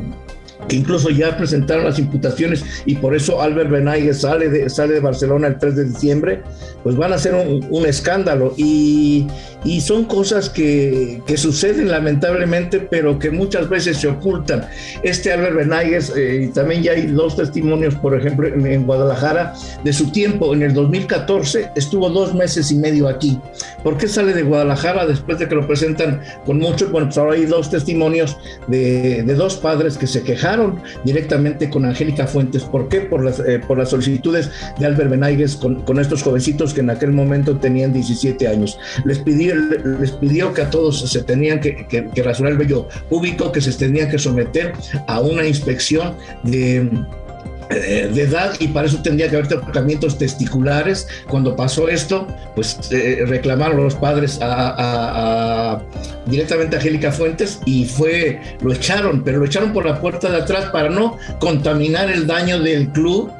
que 0.66 0.76
incluso 0.76 1.10
ya 1.10 1.36
presentaron 1.36 1.84
las 1.84 1.98
imputaciones 1.98 2.64
y 2.84 2.96
por 2.96 3.14
eso 3.14 3.40
Albert 3.40 3.70
Benaigues 3.70 4.22
sale 4.22 4.48
de, 4.48 4.68
sale 4.68 4.94
de 4.94 5.00
Barcelona 5.00 5.46
el 5.46 5.58
3 5.58 5.76
de 5.76 5.84
diciembre, 5.84 6.42
pues 6.82 6.96
van 6.96 7.12
a 7.12 7.18
ser 7.18 7.34
un, 7.34 7.86
escándalo. 7.86 8.54
Y, 8.56 9.26
y, 9.64 9.80
son 9.80 10.04
cosas 10.04 10.50
que, 10.50 11.22
que, 11.26 11.36
suceden 11.36 11.90
lamentablemente, 11.90 12.80
pero 12.80 13.18
que 13.18 13.30
muchas 13.30 13.68
veces 13.68 13.98
se 13.98 14.08
ocultan. 14.08 14.66
Este 15.02 15.32
Albert 15.32 15.56
Benaigues, 15.56 16.12
eh, 16.16 16.50
también 16.54 16.82
ya 16.82 16.92
hay 16.92 17.06
dos 17.06 17.36
testimonios, 17.36 17.94
por 17.94 18.18
ejemplo, 18.18 18.48
en, 18.48 18.84
Guadalajara, 18.84 19.54
de 19.84 19.92
su 19.92 20.10
tiempo. 20.10 20.54
En 20.54 20.62
el 20.62 20.74
2014 20.74 21.70
estuvo 21.76 22.10
dos 22.10 22.34
meses 22.34 22.70
y 22.70 22.76
medio 22.76 23.08
aquí. 23.08 23.38
¿Por 23.82 23.96
qué 23.96 24.08
sale 24.08 24.32
de 24.32 24.42
Guadalajara 24.42 25.06
después 25.06 25.38
de 25.38 25.48
que 25.48 25.54
lo 25.54 25.66
presentan 25.66 26.20
con 26.44 26.58
muchos? 26.58 26.90
Bueno, 26.90 27.08
pues 27.08 27.18
ahora 27.18 27.34
hay 27.34 27.46
dos 27.46 27.70
testimonios 27.70 28.36
de, 28.66 29.22
de 29.22 29.34
dos 29.34 29.56
padres 29.56 29.96
que 29.96 30.06
se 30.06 30.22
quejaron 30.22 30.47
directamente 31.04 31.70
con 31.70 31.84
Angélica 31.84 32.26
Fuentes. 32.26 32.64
¿Por 32.64 32.88
qué? 32.88 33.00
Por 33.00 33.24
las, 33.24 33.40
eh, 33.40 33.60
por 33.66 33.78
las 33.78 33.90
solicitudes 33.90 34.50
de 34.78 34.86
Albert 34.86 35.10
Benaigues 35.10 35.56
con, 35.56 35.98
estos 35.98 36.22
jovencitos 36.22 36.74
que 36.74 36.80
en 36.80 36.90
aquel 36.90 37.12
momento 37.12 37.56
tenían 37.56 37.92
17 37.92 38.46
años. 38.46 38.78
Les 39.04 39.18
pidió, 39.18 39.54
les 40.00 40.12
pidió 40.12 40.52
que 40.52 40.62
a 40.62 40.70
todos 40.70 41.10
se 41.10 41.22
tenían 41.24 41.60
que, 41.60 41.86
que, 41.88 42.08
que 42.08 42.20
el 42.20 42.56
vello 42.56 42.88
público, 43.08 43.50
que 43.50 43.60
se 43.60 43.72
tenían 43.72 44.10
que 44.10 44.18
someter 44.18 44.72
a 45.06 45.20
una 45.20 45.46
inspección 45.46 46.14
de 46.44 46.88
de 47.74 48.22
edad 48.22 48.54
y 48.58 48.68
para 48.68 48.86
eso 48.86 49.00
tendría 49.02 49.28
que 49.28 49.36
haber 49.36 49.48
tratamientos 49.48 50.18
testiculares. 50.18 51.06
Cuando 51.28 51.54
pasó 51.54 51.88
esto, 51.88 52.26
pues 52.54 52.78
eh, 52.90 53.24
reclamaron 53.26 53.82
los 53.84 53.94
padres 53.94 54.38
directamente 56.26 56.76
a 56.76 56.78
Angélica 56.78 57.12
Fuentes 57.12 57.60
y 57.66 57.84
fue, 57.84 58.40
lo 58.60 58.72
echaron, 58.72 59.22
pero 59.22 59.38
lo 59.38 59.46
echaron 59.46 59.72
por 59.72 59.86
la 59.86 60.00
puerta 60.00 60.30
de 60.30 60.38
atrás 60.38 60.66
para 60.72 60.88
no 60.88 61.16
contaminar 61.38 62.10
el 62.10 62.26
daño 62.26 62.60
del 62.60 62.88
club 62.88 63.30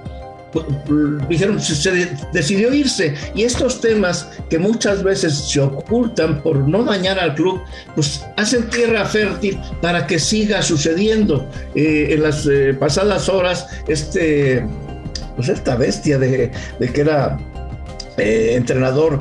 dijeron, 1.29 1.61
se 1.61 2.09
decidió 2.33 2.73
irse. 2.73 3.15
Y 3.35 3.43
estos 3.43 3.81
temas 3.81 4.29
que 4.49 4.59
muchas 4.59 5.03
veces 5.03 5.35
se 5.35 5.61
ocultan 5.61 6.43
por 6.43 6.57
no 6.57 6.85
dañar 6.85 7.19
al 7.19 7.35
club, 7.35 7.61
pues 7.95 8.25
hacen 8.37 8.69
tierra 8.71 9.05
fértil 9.05 9.61
para 9.83 10.07
que 10.07 10.19
siga 10.19 10.63
sucediendo. 10.63 11.49
Eh, 11.75 12.09
en 12.11 12.23
las 12.23 12.47
eh, 12.47 12.75
pasadas 12.79 13.29
horas, 13.29 13.67
este, 13.89 14.65
pues 15.37 15.49
esta 15.49 15.77
bestia 15.77 16.19
de, 16.19 16.51
de 16.79 16.93
que 16.93 17.01
era 17.01 17.39
eh, 18.17 18.55
entrenador 18.57 19.21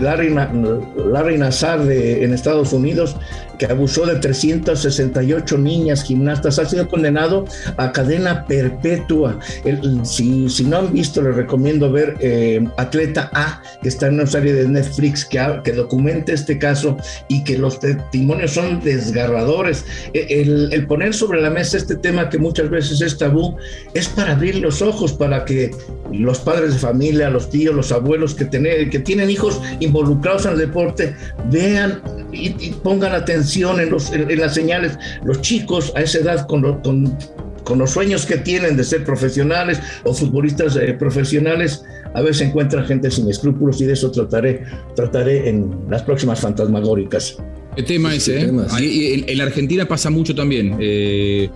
Larry, 0.00 0.34
Larry 0.34 1.38
Nassar 1.38 1.84
de, 1.84 2.24
en 2.24 2.34
Estados 2.34 2.72
Unidos 2.72 3.16
que 3.58 3.66
abusó 3.66 4.06
de 4.06 4.16
368 4.16 5.58
niñas 5.58 6.04
gimnastas, 6.04 6.58
ha 6.58 6.66
sido 6.66 6.88
condenado 6.88 7.44
a 7.76 7.92
cadena 7.92 8.46
perpetua. 8.46 9.38
si, 10.04 10.48
si, 10.48 10.64
no 10.64 10.78
han 10.78 10.92
visto, 10.92 11.20
les 11.20 11.34
recomiendo 11.34 11.90
ver 11.90 12.16
eh, 12.20 12.64
Atleta 12.76 13.30
A, 13.34 13.62
que 13.82 13.88
está 13.88 14.06
en 14.06 14.14
una 14.14 14.26
serie 14.26 14.54
de 14.54 14.68
Netflix 14.68 15.24
que, 15.24 15.38
que 15.64 15.72
documenta 15.72 16.32
este 16.32 16.58
caso 16.58 16.96
y 17.28 17.42
que 17.44 17.58
los 17.58 17.80
testimonios 17.80 18.52
son 18.52 18.80
desgarradores. 18.80 19.84
E, 20.14 20.40
el, 20.40 20.72
el, 20.72 20.86
poner 20.86 21.12
sobre 21.14 21.40
la 21.40 21.50
mesa 21.50 21.76
este 21.76 21.96
tema 21.96 22.28
que 22.28 22.38
muchas 22.38 22.70
veces 22.70 23.00
es 23.00 23.18
tabú 23.18 23.56
es 23.94 24.08
para 24.08 24.32
abrir 24.32 24.56
los 24.56 24.82
ojos, 24.82 25.12
para 25.12 25.44
que 25.44 25.70
los 26.12 26.38
padres 26.38 26.74
de 26.74 26.78
familia, 26.78 27.28
los 27.28 27.50
tíos, 27.50 27.74
los 27.74 27.92
abuelos 27.92 28.34
que, 28.34 28.44
tener, 28.44 28.88
que 28.90 29.00
tienen 29.00 29.30
hijos 29.30 29.60
involucrados 29.80 30.46
en 30.46 30.52
el 30.52 30.58
deporte 30.58 31.14
vean 31.50 32.00
y, 32.32 32.54
y 32.58 32.70
pongan 32.82 33.14
atención 33.14 33.47
en, 33.56 33.90
los, 33.90 34.10
las 34.10 34.54
señales, 34.54 34.98
los 35.24 35.40
chicos 35.40 35.92
a 35.96 36.02
esa 36.02 36.18
edad 36.18 36.46
con, 36.46 36.62
los 37.76 37.90
sueños 37.90 38.24
que 38.24 38.38
tienen 38.38 38.76
de 38.76 38.84
ser 38.84 39.04
profesionales 39.04 39.80
o 40.04 40.14
futbolistas 40.14 40.76
eh, 40.76 40.94
profesionales, 40.94 41.84
a 42.14 42.22
veces 42.22 42.48
encuentran 42.48 42.86
gente 42.86 43.10
sin 43.10 43.28
escrúpulos 43.28 43.80
y 43.80 43.84
de 43.84 43.92
eso 43.92 44.10
trataré, 44.10 44.64
trataré 44.94 45.48
en 45.48 45.74
las 45.90 46.02
próximas 46.02 46.40
fantasmagóricas. 46.40 47.36
¿Qué 47.78 47.84
tema 47.84 48.12
ese? 48.12 48.40
¿eh? 48.40 49.24
en, 49.24 49.38
la 49.38 49.44
Argentina 49.44 49.86
pasa 49.86 50.10
mucho 50.10 50.34
también. 50.34 50.76
Eh, 50.80 51.48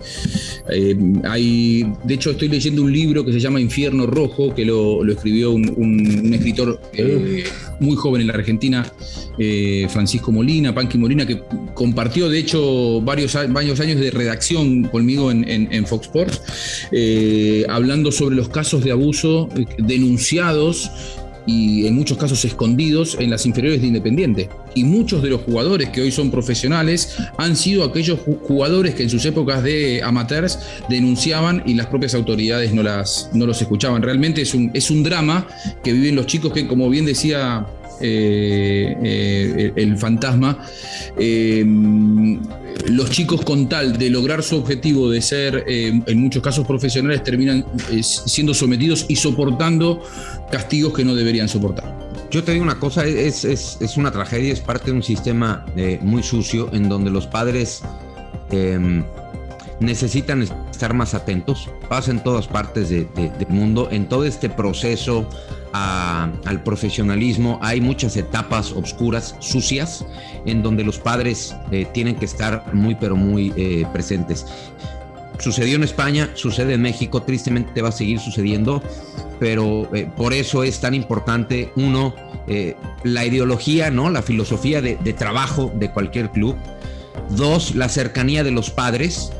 eh, 0.69 0.95
hay, 1.25 1.85
de 2.05 2.13
hecho, 2.13 2.31
estoy 2.31 2.47
leyendo 2.47 2.81
un 2.81 2.93
libro 2.93 3.25
que 3.25 3.33
se 3.33 3.41
llama 3.41 3.59
Infierno 3.59 4.05
Rojo, 4.05 4.55
que 4.55 4.63
lo, 4.63 5.05
escribió 5.05 5.51
un, 5.51 6.33
escritor 6.33 6.79
muy 7.81 7.97
joven 7.97 8.21
en 8.21 8.27
la 8.27 8.35
Argentina, 8.35 8.89
Francisco 9.89 10.31
Molina, 10.31 10.73
Panqui 10.73 10.97
Molina, 10.97 11.25
que 11.25 11.41
compartió, 11.73 12.29
de 12.29 12.39
hecho, 12.39 13.01
varios, 13.01 13.37
varios 13.49 13.81
años 13.81 13.99
de 13.99 14.09
redacción 14.09 14.83
conmigo 14.83 15.29
en, 15.29 15.43
en 15.45 15.85
Fox 15.85 16.05
Sports, 16.05 16.41
hablando 17.67 18.13
sobre 18.13 18.37
los 18.37 18.47
casos 18.47 18.81
de 18.85 18.91
abuso 18.91 19.49
denunciados 19.77 20.89
y 21.45 21.85
en 21.87 21.95
muchos 21.95 22.17
casos 22.17 22.43
escondidos 22.45 23.17
en 23.19 23.29
las 23.29 23.45
inferiores 23.45 23.81
de 23.81 23.87
Independiente. 23.87 24.49
Y 24.75 24.83
muchos 24.83 25.21
de 25.21 25.29
los 25.29 25.41
jugadores 25.41 25.89
que 25.89 26.01
hoy 26.01 26.11
son 26.11 26.31
profesionales 26.31 27.17
han 27.37 27.55
sido 27.55 27.83
aquellos 27.83 28.19
jugadores 28.19 28.95
que 28.95 29.03
en 29.03 29.09
sus 29.09 29.25
épocas 29.25 29.63
de 29.63 30.01
amateurs 30.03 30.59
denunciaban 30.89 31.63
y 31.65 31.73
las 31.73 31.87
propias 31.87 32.15
autoridades 32.15 32.73
no, 32.73 32.83
las, 32.83 33.29
no 33.33 33.45
los 33.45 33.61
escuchaban. 33.61 34.01
Realmente 34.01 34.41
es 34.41 34.53
un, 34.53 34.71
es 34.73 34.89
un 34.89 35.03
drama 35.03 35.47
que 35.83 35.93
viven 35.93 36.15
los 36.15 36.25
chicos 36.25 36.53
que, 36.53 36.67
como 36.67 36.89
bien 36.89 37.05
decía 37.05 37.65
eh, 38.01 38.97
eh, 39.03 39.73
el 39.75 39.97
fantasma, 39.97 40.65
eh, 41.17 41.63
los 42.87 43.09
chicos 43.09 43.41
con 43.45 43.69
tal 43.69 43.97
de 43.97 44.09
lograr 44.09 44.43
su 44.43 44.57
objetivo 44.57 45.09
de 45.09 45.21
ser 45.21 45.63
en 45.67 46.19
muchos 46.19 46.41
casos 46.41 46.65
profesionales 46.65 47.23
terminan 47.23 47.65
siendo 48.01 48.53
sometidos 48.53 49.05
y 49.07 49.15
soportando 49.15 50.01
castigos 50.51 50.93
que 50.93 51.05
no 51.05 51.15
deberían 51.15 51.47
soportar. 51.47 51.97
Yo 52.31 52.43
te 52.43 52.51
digo 52.51 52.63
una 52.63 52.79
cosa, 52.79 53.05
es, 53.05 53.45
es, 53.45 53.97
una 53.97 54.11
tragedia, 54.11 54.51
es 54.51 54.59
parte 54.59 54.87
de 54.87 54.97
un 54.97 55.03
sistema 55.03 55.65
muy 56.01 56.23
sucio 56.23 56.69
en 56.73 56.89
donde 56.89 57.11
los 57.11 57.27
padres 57.27 57.83
em, 58.51 59.03
necesitan 59.79 60.41
estar 60.41 60.93
más 60.93 61.13
atentos, 61.13 61.69
pasa 61.89 62.11
en 62.11 62.23
todas 62.23 62.47
partes 62.47 62.89
del 62.89 63.09
mundo, 63.49 63.87
en 63.91 64.09
todo 64.09 64.25
este 64.25 64.49
proceso 64.49 65.29
al 65.73 66.61
profesionalismo 66.63 67.59
hay 67.61 67.81
muchas 67.81 68.15
etapas 68.15 68.71
oscuras, 68.71 69.35
sucias, 69.39 70.05
en 70.45 70.61
donde 70.61 70.83
los 70.83 70.99
padres 70.99 71.55
eh, 71.71 71.87
tienen 71.93 72.15
que 72.15 72.25
estar 72.25 72.73
muy, 72.73 72.95
pero 72.95 73.15
muy 73.15 73.51
eh, 73.57 73.85
presentes. 73.91 74.45
Sucedió 75.39 75.75
en 75.75 75.83
España, 75.83 76.29
sucede 76.35 76.75
en 76.75 76.83
México, 76.83 77.23
tristemente 77.23 77.81
va 77.81 77.89
a 77.89 77.91
seguir 77.91 78.19
sucediendo, 78.19 78.83
pero 79.39 79.89
eh, 79.95 80.07
por 80.15 80.33
eso 80.33 80.63
es 80.63 80.79
tan 80.79 80.93
importante, 80.93 81.71
uno, 81.75 82.13
la 83.03 83.25
ideología, 83.25 83.89
¿no? 83.89 84.09
la 84.09 84.21
filosofía 84.21 84.81
de 84.81 85.13
trabajo 85.13 85.71
de 85.73 85.89
cualquier 85.91 86.29
club. 86.29 86.57
Dos, 87.29 87.73
la 87.73 87.87
cercanía 87.87 88.43
de 88.43 88.51
los 88.51 88.69
padres, 88.69 89.31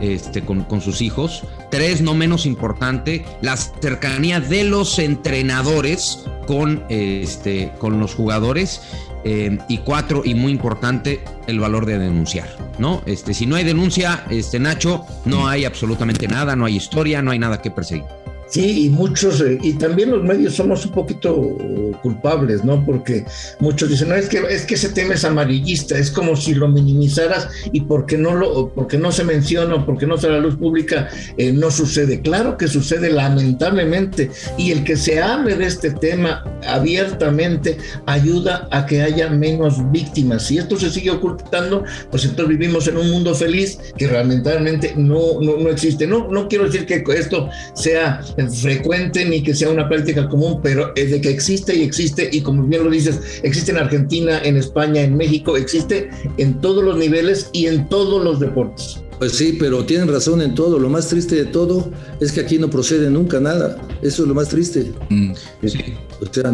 este, 0.00 0.42
con, 0.42 0.80
sus 0.80 1.02
hijos. 1.02 1.44
Tres, 1.70 2.00
no 2.00 2.14
menos 2.14 2.46
importante, 2.46 3.24
la 3.40 3.56
cercanía 3.56 4.40
de 4.40 4.64
los 4.64 4.98
entrenadores 4.98 6.24
con, 6.46 6.84
este, 6.88 7.72
con 7.78 8.00
los 8.00 8.14
jugadores. 8.14 8.82
Eh, 9.24 9.56
y 9.68 9.78
cuatro, 9.78 10.22
y 10.24 10.34
muy 10.34 10.50
importante, 10.50 11.22
el 11.46 11.60
valor 11.60 11.86
de 11.86 11.96
denunciar, 11.96 12.48
¿no? 12.78 13.02
Este, 13.06 13.34
si 13.34 13.46
no 13.46 13.54
hay 13.54 13.62
denuncia, 13.62 14.24
este, 14.30 14.58
Nacho, 14.58 15.06
no 15.24 15.46
hay 15.46 15.64
absolutamente 15.64 16.26
nada, 16.26 16.56
no 16.56 16.64
hay 16.64 16.74
historia, 16.74 17.22
no 17.22 17.30
hay 17.30 17.38
nada 17.38 17.62
que 17.62 17.70
perseguir. 17.70 18.04
Sí, 18.52 18.84
y 18.84 18.90
muchos, 18.90 19.40
eh, 19.40 19.58
y 19.62 19.72
también 19.72 20.10
los 20.10 20.22
medios 20.22 20.56
somos 20.56 20.84
un 20.84 20.92
poquito 20.92 21.56
culpables, 22.02 22.62
¿no? 22.62 22.84
Porque 22.84 23.24
muchos 23.60 23.88
dicen, 23.88 24.10
no, 24.10 24.14
es 24.14 24.28
que, 24.28 24.42
es 24.50 24.66
que 24.66 24.74
ese 24.74 24.90
tema 24.90 25.14
es 25.14 25.24
amarillista, 25.24 25.96
es 25.96 26.10
como 26.10 26.36
si 26.36 26.52
lo 26.52 26.68
minimizaras 26.68 27.48
y 27.72 27.80
porque 27.80 28.18
no, 28.18 28.34
lo, 28.34 28.68
porque 28.68 28.98
no 28.98 29.10
se 29.10 29.24
menciona, 29.24 29.86
porque 29.86 30.06
no 30.06 30.16
a 30.16 30.26
la 30.26 30.38
luz 30.38 30.56
pública, 30.56 31.08
eh, 31.38 31.50
no 31.50 31.70
sucede. 31.70 32.20
Claro 32.20 32.58
que 32.58 32.68
sucede 32.68 33.10
lamentablemente, 33.10 34.30
y 34.58 34.70
el 34.70 34.84
que 34.84 34.96
se 34.96 35.22
hable 35.22 35.56
de 35.56 35.64
este 35.64 35.90
tema 35.90 36.44
abiertamente 36.68 37.78
ayuda 38.04 38.68
a 38.70 38.84
que 38.84 39.00
haya 39.00 39.30
menos 39.30 39.90
víctimas. 39.90 40.42
Si 40.42 40.58
esto 40.58 40.78
se 40.78 40.90
sigue 40.90 41.10
ocultando, 41.10 41.84
pues 42.10 42.26
entonces 42.26 42.58
vivimos 42.58 42.86
en 42.86 42.98
un 42.98 43.10
mundo 43.10 43.34
feliz 43.34 43.78
que 43.96 44.08
lamentablemente 44.08 44.92
no, 44.94 45.40
no, 45.40 45.56
no 45.56 45.70
existe. 45.70 46.06
No, 46.06 46.28
no 46.28 46.48
quiero 46.48 46.66
decir 46.66 46.84
que 46.84 47.02
esto 47.16 47.48
sea 47.72 48.20
frecuente 48.50 49.24
ni 49.24 49.42
que 49.42 49.54
sea 49.54 49.70
una 49.70 49.88
práctica 49.88 50.28
común, 50.28 50.60
pero 50.62 50.92
es 50.96 51.10
de 51.10 51.20
que 51.20 51.30
existe 51.30 51.76
y 51.76 51.82
existe, 51.82 52.28
y 52.32 52.40
como 52.40 52.64
bien 52.64 52.84
lo 52.84 52.90
dices, 52.90 53.20
existe 53.42 53.72
en 53.72 53.78
Argentina, 53.78 54.40
en 54.42 54.56
España, 54.56 55.02
en 55.02 55.16
México, 55.16 55.56
existe 55.56 56.10
en 56.36 56.60
todos 56.60 56.82
los 56.84 56.96
niveles 56.96 57.50
y 57.52 57.66
en 57.66 57.88
todos 57.88 58.22
los 58.24 58.40
deportes. 58.40 59.02
Pues 59.18 59.32
sí, 59.32 59.56
pero 59.58 59.84
tienen 59.84 60.08
razón 60.08 60.42
en 60.42 60.52
todo. 60.54 60.80
Lo 60.80 60.88
más 60.88 61.06
triste 61.06 61.36
de 61.36 61.44
todo 61.44 61.88
es 62.18 62.32
que 62.32 62.40
aquí 62.40 62.58
no 62.58 62.68
procede 62.68 63.08
nunca 63.08 63.38
nada. 63.38 63.80
Eso 64.02 64.22
es 64.22 64.28
lo 64.28 64.34
más 64.34 64.48
triste. 64.48 64.92
Mm, 65.10 65.32
o 65.32 66.32
sea, 66.32 66.50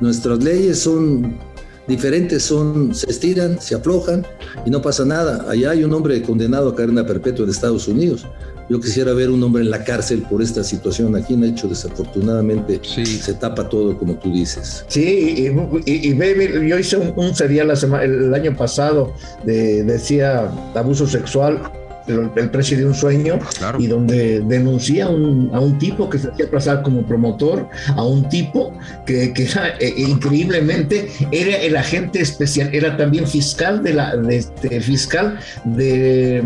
nuestras 0.00 0.42
leyes 0.42 0.78
son 0.78 1.38
diferentes, 1.86 2.42
son, 2.42 2.94
se 2.94 3.10
estiran, 3.10 3.60
se 3.60 3.74
aflojan 3.74 4.26
y 4.64 4.70
no 4.70 4.80
pasa 4.80 5.04
nada. 5.04 5.44
Allá 5.50 5.72
hay 5.72 5.84
un 5.84 5.92
hombre 5.92 6.22
condenado 6.22 6.70
a 6.70 6.74
cadena 6.74 7.04
perpetua 7.04 7.44
en 7.44 7.50
Estados 7.50 7.86
Unidos. 7.86 8.26
Yo 8.70 8.80
quisiera 8.80 9.12
ver 9.12 9.30
un 9.30 9.42
hombre 9.42 9.64
en 9.64 9.70
la 9.70 9.82
cárcel 9.82 10.22
por 10.30 10.40
esta 10.40 10.62
situación. 10.62 11.16
Aquí 11.16 11.34
en 11.34 11.42
hecho, 11.42 11.66
desafortunadamente, 11.66 12.80
se 12.84 13.34
tapa 13.34 13.68
todo, 13.68 13.98
como 13.98 14.14
tú 14.14 14.32
dices. 14.32 14.84
Sí, 14.86 15.50
y, 15.86 16.68
yo 16.68 16.78
hice 16.78 16.96
un, 16.96 17.34
serial 17.34 17.66
la 17.66 17.74
semana, 17.74 18.04
el 18.04 18.32
año 18.32 18.56
pasado, 18.56 19.12
de, 19.44 19.82
decía 19.82 20.52
abuso 20.76 21.08
sexual 21.08 21.60
el, 22.06 22.50
precio 22.50 22.76
de 22.76 22.86
un 22.86 22.94
sueño 22.94 23.38
y 23.78 23.86
donde 23.86 24.40
denuncia 24.40 25.06
a 25.06 25.10
un 25.10 25.78
tipo 25.78 26.08
que 26.08 26.18
se 26.18 26.28
hacía 26.28 26.50
pasar 26.50 26.82
como 26.82 27.02
promotor, 27.02 27.68
a 27.96 28.02
un 28.02 28.28
tipo 28.28 28.72
que, 29.06 29.32
que 29.32 29.48
eh, 29.80 29.94
increíblemente 29.96 31.10
era 31.30 31.56
el 31.56 31.76
agente 31.76 32.20
especial, 32.20 32.70
era 32.72 32.96
también 32.96 33.26
fiscal 33.26 33.82
de 33.82 33.94
la 33.94 34.16
de, 34.16 34.36
este, 34.36 34.80
fiscal 34.80 35.38
de 35.64 36.42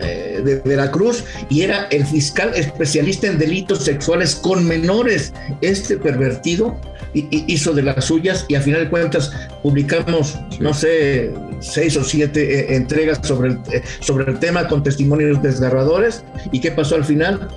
eh, 0.00 0.40
de 0.44 0.56
Veracruz 0.64 1.24
y 1.48 1.62
era 1.62 1.86
el 1.90 2.04
fiscal 2.06 2.52
especialista 2.54 3.26
en 3.26 3.38
delitos 3.38 3.84
sexuales 3.84 4.36
con 4.36 4.64
menores. 4.64 5.32
Este 5.60 5.96
pervertido 5.96 6.78
hizo 7.14 7.72
de 7.72 7.82
las 7.82 8.04
suyas 8.04 8.44
y 8.48 8.54
a 8.54 8.60
final 8.60 8.84
de 8.84 8.90
cuentas 8.90 9.32
publicamos, 9.62 10.38
no 10.60 10.72
sé, 10.74 11.32
seis 11.60 11.96
o 11.96 12.04
siete 12.04 12.60
eh, 12.60 12.76
entregas 12.76 13.20
sobre 13.22 13.50
el, 13.50 13.58
eh, 13.72 13.82
sobre 14.00 14.30
el 14.30 14.38
tema 14.38 14.68
con 14.68 14.82
testimonios 14.82 15.42
desgarradores. 15.42 16.22
¿Y 16.52 16.60
qué 16.60 16.70
pasó 16.70 16.94
al 16.94 17.04
final? 17.04 17.48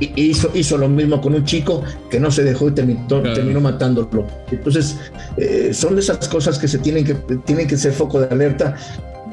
Hizo, 0.00 0.50
hizo 0.54 0.76
lo 0.76 0.88
mismo 0.88 1.20
con 1.20 1.34
un 1.34 1.44
chico 1.44 1.82
que 2.10 2.18
no 2.18 2.30
se 2.30 2.42
dejó 2.42 2.68
y 2.68 2.72
terminó, 2.72 3.22
terminó 3.22 3.60
matándolo. 3.60 4.26
Entonces, 4.50 4.96
son 5.72 5.94
de 5.94 6.00
esas 6.00 6.28
cosas 6.28 6.58
que 6.58 6.66
se 6.66 6.78
tienen 6.78 7.04
que, 7.04 7.14
tienen 7.44 7.68
que 7.68 7.76
ser 7.76 7.92
foco 7.92 8.20
de 8.20 8.26
alerta 8.26 8.76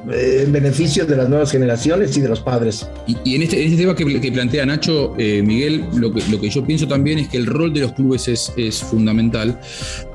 en 0.10 0.52
beneficio 0.52 1.06
de 1.06 1.16
las 1.16 1.30
nuevas 1.30 1.52
generaciones 1.52 2.16
y 2.18 2.22
de 2.22 2.30
los 2.30 2.40
padres. 2.40 2.88
Y, 3.08 3.36
en, 3.36 3.44
este, 3.44 3.64
este, 3.64 3.78
tema 3.78 3.96
que, 3.96 4.32
plantea 4.32 4.66
Nacho, 4.66 5.14
eh, 5.18 5.42
Miguel, 5.44 5.86
lo 5.96 6.12
que, 6.12 6.22
lo 6.30 6.40
que 6.40 6.50
yo 6.50 6.66
pienso 6.66 6.88
también 6.88 7.20
es 7.20 7.28
que 7.28 7.38
el 7.38 7.46
rol 7.46 7.74
de 7.74 7.82
los 7.82 7.94
clubes 7.94 8.28
es, 8.28 8.52
es 8.58 8.80
fundamental, 8.80 9.60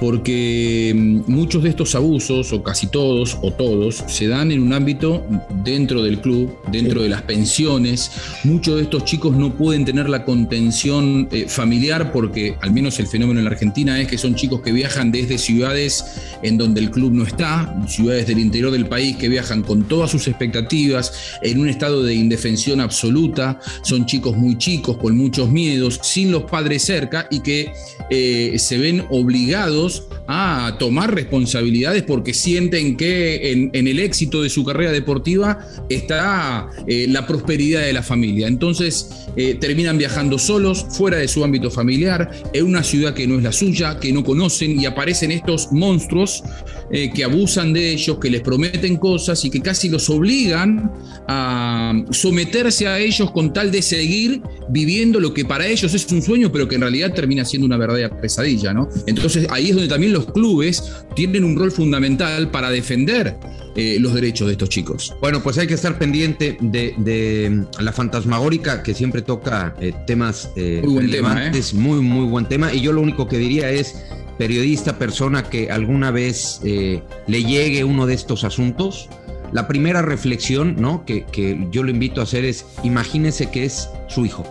porque 0.01 0.92
mm, 0.94 1.20
muchos 1.27 1.62
de 1.62 1.70
estos 1.70 1.94
abusos, 1.94 2.53
o 2.53 2.62
casi 2.62 2.88
todos, 2.88 3.38
o 3.42 3.53
todos, 3.53 4.03
se 4.09 4.27
dan 4.27 4.51
en 4.51 4.62
un 4.62 4.72
ámbito 4.72 5.25
dentro 5.64 6.03
del 6.03 6.20
club, 6.20 6.57
dentro 6.70 7.03
de 7.03 7.09
las 7.09 7.22
pensiones. 7.22 8.11
Muchos 8.44 8.77
de 8.77 8.83
estos 8.83 9.05
chicos 9.05 9.37
no 9.37 9.55
pueden 9.55 9.85
tener 9.85 10.09
la 10.09 10.25
contención 10.25 11.29
eh, 11.31 11.46
familiar 11.49 12.12
porque, 12.12 12.57
al 12.61 12.72
menos 12.72 12.99
el 12.99 13.07
fenómeno 13.07 13.40
en 13.40 13.44
la 13.44 13.51
Argentina, 13.53 14.01
es 14.01 14.09
que 14.09 14.18
son 14.18 14.35
chicos 14.35 14.61
que 14.62 14.72
viajan 14.72 15.12
desde 15.12 15.38
ciudades 15.38 16.05
en 16.42 16.59
donde 16.59 16.81
el 16.81 16.90
club 16.90 17.12
no 17.12 17.25
está, 17.25 17.77
ciudades 17.87 18.27
del 18.27 18.38
interior 18.38 18.72
del 18.72 18.87
país 18.87 19.16
que 19.16 19.29
viajan 19.29 19.62
con 19.62 19.75
todas 19.84 20.10
sus 20.10 20.26
expectativas, 20.28 21.38
en 21.42 21.60
un 21.60 21.68
estado 21.68 22.02
de 22.02 22.14
indefensión 22.14 22.80
absoluta, 22.80 23.60
son 23.82 24.06
chicos 24.06 24.36
muy 24.36 24.58
chicos, 24.58 24.96
con 24.96 25.16
muchos 25.16 25.50
miedos, 25.50 26.00
sin 26.02 26.32
los 26.32 26.44
padres 26.44 26.82
cerca 26.82 27.26
y 27.30 27.40
que 27.40 27.72
eh, 28.10 28.58
se 28.58 28.78
ven 28.78 29.04
obligados 29.10 30.04
a 30.28 30.76
tomar 30.78 31.14
responsabilidades 31.14 32.02
porque 32.02 32.34
sienten 32.34 32.96
que 32.96 33.52
en, 33.52 33.86
el 33.86 33.98
éxito 34.00 34.42
de 34.42 34.50
su 34.50 34.64
carrera 34.64 34.90
deportiva 34.90 35.66
está 35.88 36.68
eh, 36.86 37.06
la 37.08 37.26
prosperidad 37.26 37.82
de 37.82 37.92
la 37.92 38.02
familia. 38.02 38.48
Entonces 38.48 39.08
eh, 39.36 39.54
terminan 39.54 39.98
viajando 39.98 40.38
solos, 40.38 40.86
fuera 40.90 41.18
de 41.18 41.28
su 41.28 41.44
ámbito 41.44 41.70
familiar, 41.70 42.30
en 42.52 42.66
una 42.66 42.82
ciudad 42.82 43.14
que 43.14 43.26
no 43.26 43.36
es 43.36 43.42
la 43.42 43.52
suya, 43.52 43.98
que 44.00 44.12
no 44.12 44.24
conocen 44.24 44.80
y 44.80 44.86
aparecen 44.86 45.30
estos 45.30 45.72
monstruos 45.72 46.42
que 46.88 47.24
abusan 47.24 47.72
de 47.72 47.90
ellos, 47.90 48.18
que 48.20 48.30
les 48.30 48.42
prometen 48.42 48.96
cosas 48.96 49.44
y 49.44 49.50
que 49.50 49.60
casi 49.60 49.88
los 49.88 50.08
obligan 50.08 50.92
a 51.26 51.92
someterse 52.10 52.86
a 52.86 53.00
ellos 53.00 53.32
con 53.32 53.52
tal 53.52 53.70
de 53.72 53.82
seguir 53.82 54.40
viviendo 54.68 55.20
lo 55.20 55.34
que 55.34 55.44
para 55.44 55.66
ellos 55.66 55.94
es 55.94 56.10
un 56.12 56.22
sueño, 56.22 56.50
pero 56.52 56.68
que 56.68 56.76
en 56.76 56.82
realidad 56.82 57.12
termina 57.12 57.44
siendo 57.44 57.66
una 57.66 57.76
verdadera 57.76 58.20
pesadilla, 58.20 58.72
¿no? 58.72 58.88
Entonces 59.06 59.46
ahí 59.50 59.70
es 59.70 59.74
donde 59.74 59.88
también 59.88 60.12
los 60.16 60.33
clubes 60.33 60.92
tienen 61.14 61.44
un 61.44 61.57
rol 61.57 61.70
fundamental 61.70 62.50
para 62.50 62.70
defender 62.70 63.37
eh, 63.76 63.98
los 64.00 64.14
derechos 64.14 64.46
de 64.46 64.52
estos 64.52 64.70
chicos. 64.70 65.14
Bueno, 65.20 65.42
pues 65.42 65.59
hay 65.59 65.66
que 65.66 65.74
estar 65.74 65.98
pendiente 65.98 66.57
de, 66.61 67.64
la 67.79 67.92
fantasmagórica 67.92 68.83
que 68.83 68.94
siempre 68.94 69.20
toca 69.22 69.74
eh, 69.81 69.92
temas 70.07 70.50
eh, 70.57 70.81
muy 70.83 70.94
buen 70.94 71.07
relevantes, 71.07 71.70
tema, 71.70 71.83
muy, 71.83 72.00
muy 72.00 72.26
buen 72.26 72.46
tema. 72.46 72.72
Y 72.72 72.81
yo 72.81 72.92
lo 72.92 73.02
único 73.02 73.29
que 73.29 73.37
diría 73.37 73.70
es, 73.70 74.02
periodista, 74.38 74.98
persona 74.98 75.42
que 75.42 75.70
alguna 75.70 76.11
vez 76.11 76.61
le 76.62 77.44
llegue 77.44 77.85
uno 77.85 78.07
de 78.07 78.14
estos 78.14 78.44
asuntos, 78.44 79.09
la 79.52 79.68
primera 79.68 80.02
reflexión 80.02 80.76
¿no? 80.79 81.05
que, 81.05 81.24
yo 81.70 81.83
lo 81.83 81.90
invito 81.90 82.20
a 82.20 82.24
hacer 82.24 82.44
es, 82.44 82.66
imagínese 82.83 83.50
que 83.50 83.64
es 83.64 83.88
su 84.09 84.24
hijo. 84.26 84.44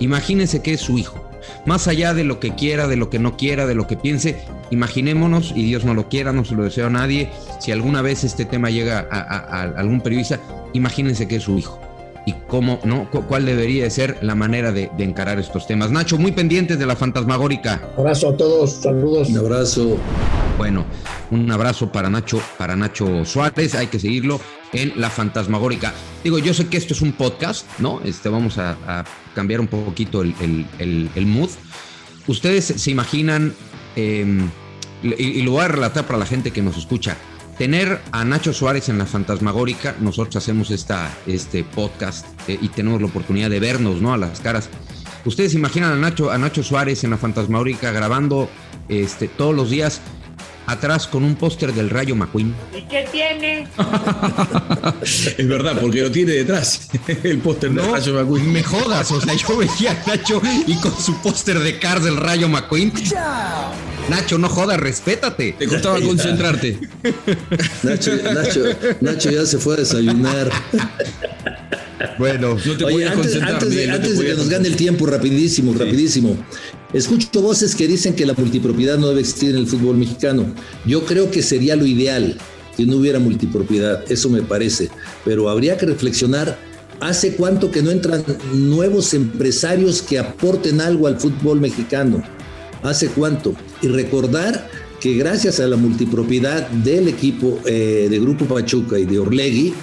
Imagínese 0.00 0.62
que 0.62 0.74
es 0.74 0.80
su 0.80 0.98
hijo. 0.98 1.24
Más 1.66 1.88
allá 1.88 2.14
de 2.14 2.24
lo 2.24 2.40
que 2.40 2.54
quiera, 2.54 2.88
de 2.88 2.96
lo 2.96 3.10
que 3.10 3.18
no 3.18 3.36
quiera, 3.36 3.66
de 3.66 3.74
lo 3.74 3.86
que 3.86 3.96
piense, 3.96 4.44
imaginémonos, 4.70 5.52
y 5.54 5.64
Dios 5.64 5.84
no 5.84 5.94
lo 5.94 6.08
quiera, 6.08 6.32
no 6.32 6.44
se 6.44 6.54
lo 6.54 6.64
deseo 6.64 6.86
a 6.86 6.90
nadie, 6.90 7.30
si 7.60 7.72
alguna 7.72 8.02
vez 8.02 8.24
este 8.24 8.44
tema 8.44 8.70
llega 8.70 9.06
a, 9.10 9.62
algún 9.62 10.00
periodista, 10.00 10.40
imagínense 10.72 11.28
que 11.28 11.36
es 11.36 11.42
su 11.42 11.58
hijo 11.58 11.83
y 12.26 12.34
cómo, 12.48 12.80
¿no? 12.84 13.10
¿Cuál 13.10 13.46
debería 13.46 13.88
ser 13.90 14.18
la 14.22 14.34
manera 14.34 14.72
de, 14.72 14.90
de, 14.96 15.04
encarar 15.04 15.38
estos 15.38 15.66
temas? 15.66 15.90
Nacho, 15.90 16.18
muy 16.18 16.32
pendientes 16.32 16.78
de 16.78 16.86
la 16.86 16.96
fantasmagórica. 16.96 17.82
Abrazo 17.96 18.30
a 18.30 18.36
todos, 18.36 18.70
saludos. 18.82 19.28
Un 19.28 19.38
abrazo. 19.38 19.98
Bueno, 20.56 20.86
un 21.30 21.50
abrazo 21.50 21.90
para 21.90 22.08
Nacho, 22.08 22.40
para 22.58 22.76
Nacho 22.76 23.24
Suárez. 23.24 23.74
Hay 23.74 23.88
que 23.88 23.98
seguirlo 23.98 24.40
en 24.72 24.92
La 24.96 25.10
Fantasmagórica. 25.10 25.92
Digo, 26.22 26.38
yo 26.38 26.54
sé 26.54 26.68
que 26.68 26.76
esto 26.76 26.94
es 26.94 27.00
un 27.00 27.12
podcast, 27.12 27.66
¿no? 27.78 28.00
Este, 28.04 28.28
vamos 28.28 28.58
a, 28.58 29.04
cambiar 29.34 29.60
un 29.60 29.66
poquito 29.66 30.22
el, 30.22 31.26
mood. 31.26 31.50
Ustedes 32.26 32.64
se 32.64 32.90
imaginan, 32.90 33.54
em, 33.96 34.48
y, 35.02 35.42
lo 35.42 35.52
voy 35.52 35.62
a 35.62 35.68
relatar 35.68 36.06
para 36.06 36.18
la 36.18 36.26
gente 36.26 36.50
que 36.50 36.62
nos 36.62 36.76
escucha, 36.76 37.16
tener 37.58 38.00
a 38.12 38.24
Nacho 38.24 38.52
Suárez 38.52 38.88
en 38.88 38.98
La 38.98 39.06
Fantasmagórica. 39.06 39.94
Nosotros 40.00 40.36
hacemos 40.36 40.70
esta, 40.70 41.12
este 41.26 41.64
podcast 41.64 42.26
eh, 42.48 42.58
y 42.60 42.68
tenemos 42.68 43.00
la 43.00 43.08
oportunidad 43.08 43.50
de 43.50 43.60
vernos, 43.60 44.00
¿no? 44.00 44.12
A 44.12 44.16
las 44.16 44.40
caras. 44.40 44.68
Ustedes 45.24 45.54
imaginan 45.54 45.92
a 45.92 45.96
Nacho, 45.96 46.30
a 46.30 46.38
Nacho 46.38 46.62
Suárez 46.62 47.04
en 47.04 47.10
La 47.10 47.16
Fantasmagórica 47.16 47.90
grabando 47.92 48.48
este, 48.88 49.28
todos 49.28 49.54
los 49.54 49.70
días 49.70 50.00
atrás 50.66 51.06
con 51.06 51.24
un 51.24 51.34
póster 51.34 51.72
del 51.72 51.90
Rayo 51.90 52.16
McQueen. 52.16 52.54
¿Y 52.74 52.82
qué 52.82 53.06
tiene? 53.10 53.66
es 55.02 55.48
verdad, 55.48 55.78
porque 55.80 56.02
lo 56.02 56.10
tiene 56.10 56.32
detrás, 56.32 56.88
el 57.22 57.38
póster 57.38 57.70
del 57.72 57.90
Rayo 57.90 58.14
McQueen. 58.14 58.52
Me 58.52 58.62
jodas, 58.62 59.10
o 59.12 59.20
sea, 59.20 59.34
yo 59.34 59.56
veía 59.56 59.92
a 59.92 60.08
Nacho 60.08 60.40
y 60.66 60.74
con 60.76 60.96
su 60.98 61.20
póster 61.22 61.58
de 61.58 61.78
Cars 61.78 62.04
del 62.04 62.16
Rayo 62.16 62.48
McQueen. 62.48 62.92
Nacho, 64.08 64.38
no 64.38 64.48
jodas, 64.48 64.78
respétate. 64.78 65.54
Te 65.58 65.66
costaba 65.66 66.00
concentrarte. 66.00 66.78
Nacho, 67.82 68.12
Nacho, 68.34 68.62
Nacho 69.00 69.30
ya 69.30 69.46
se 69.46 69.58
fue 69.58 69.74
a 69.74 69.78
desayunar. 69.78 70.50
Bueno, 72.18 72.56
no 72.64 72.76
te 72.76 72.84
Oye, 72.84 73.06
antes, 73.06 73.40
antes, 73.40 73.70
de, 73.70 73.90
antes 73.90 74.18
de 74.18 74.26
que 74.26 74.34
nos 74.34 74.48
gane 74.48 74.68
el 74.68 74.76
tiempo, 74.76 75.06
rapidísimo, 75.06 75.72
rapidísimo. 75.72 76.36
Escucho 76.92 77.40
voces 77.40 77.74
que 77.74 77.88
dicen 77.88 78.14
que 78.14 78.26
la 78.26 78.34
multipropiedad 78.34 78.98
no 78.98 79.08
debe 79.08 79.20
existir 79.20 79.50
en 79.50 79.56
el 79.56 79.66
fútbol 79.66 79.96
mexicano. 79.96 80.46
Yo 80.84 81.04
creo 81.04 81.30
que 81.30 81.42
sería 81.42 81.76
lo 81.76 81.86
ideal 81.86 82.36
que 82.76 82.86
no 82.86 82.96
hubiera 82.96 83.18
multipropiedad, 83.18 84.04
eso 84.10 84.28
me 84.28 84.42
parece. 84.42 84.90
Pero 85.24 85.48
habría 85.48 85.76
que 85.76 85.86
reflexionar 85.86 86.58
¿Hace 87.00 87.34
cuánto 87.36 87.70
que 87.70 87.82
no 87.82 87.90
entran 87.90 88.24
nuevos 88.52 89.14
empresarios 89.14 90.00
que 90.00 90.18
aporten 90.18 90.80
algo 90.80 91.06
al 91.06 91.18
fútbol 91.18 91.60
mexicano? 91.60 92.22
¿Hace 92.82 93.08
cuánto? 93.08 93.54
Y 93.84 93.88
recordar 93.88 94.70
que 94.98 95.12
gracias 95.12 95.60
a 95.60 95.66
la 95.66 95.76
multipropiedad 95.76 96.66
del 96.70 97.06
equipo 97.06 97.60
eh, 97.66 98.06
de 98.08 98.18
Grupo 98.18 98.46
Pachuca 98.46 98.98
y 98.98 99.04
de 99.04 99.18
Orlegui, 99.18 99.74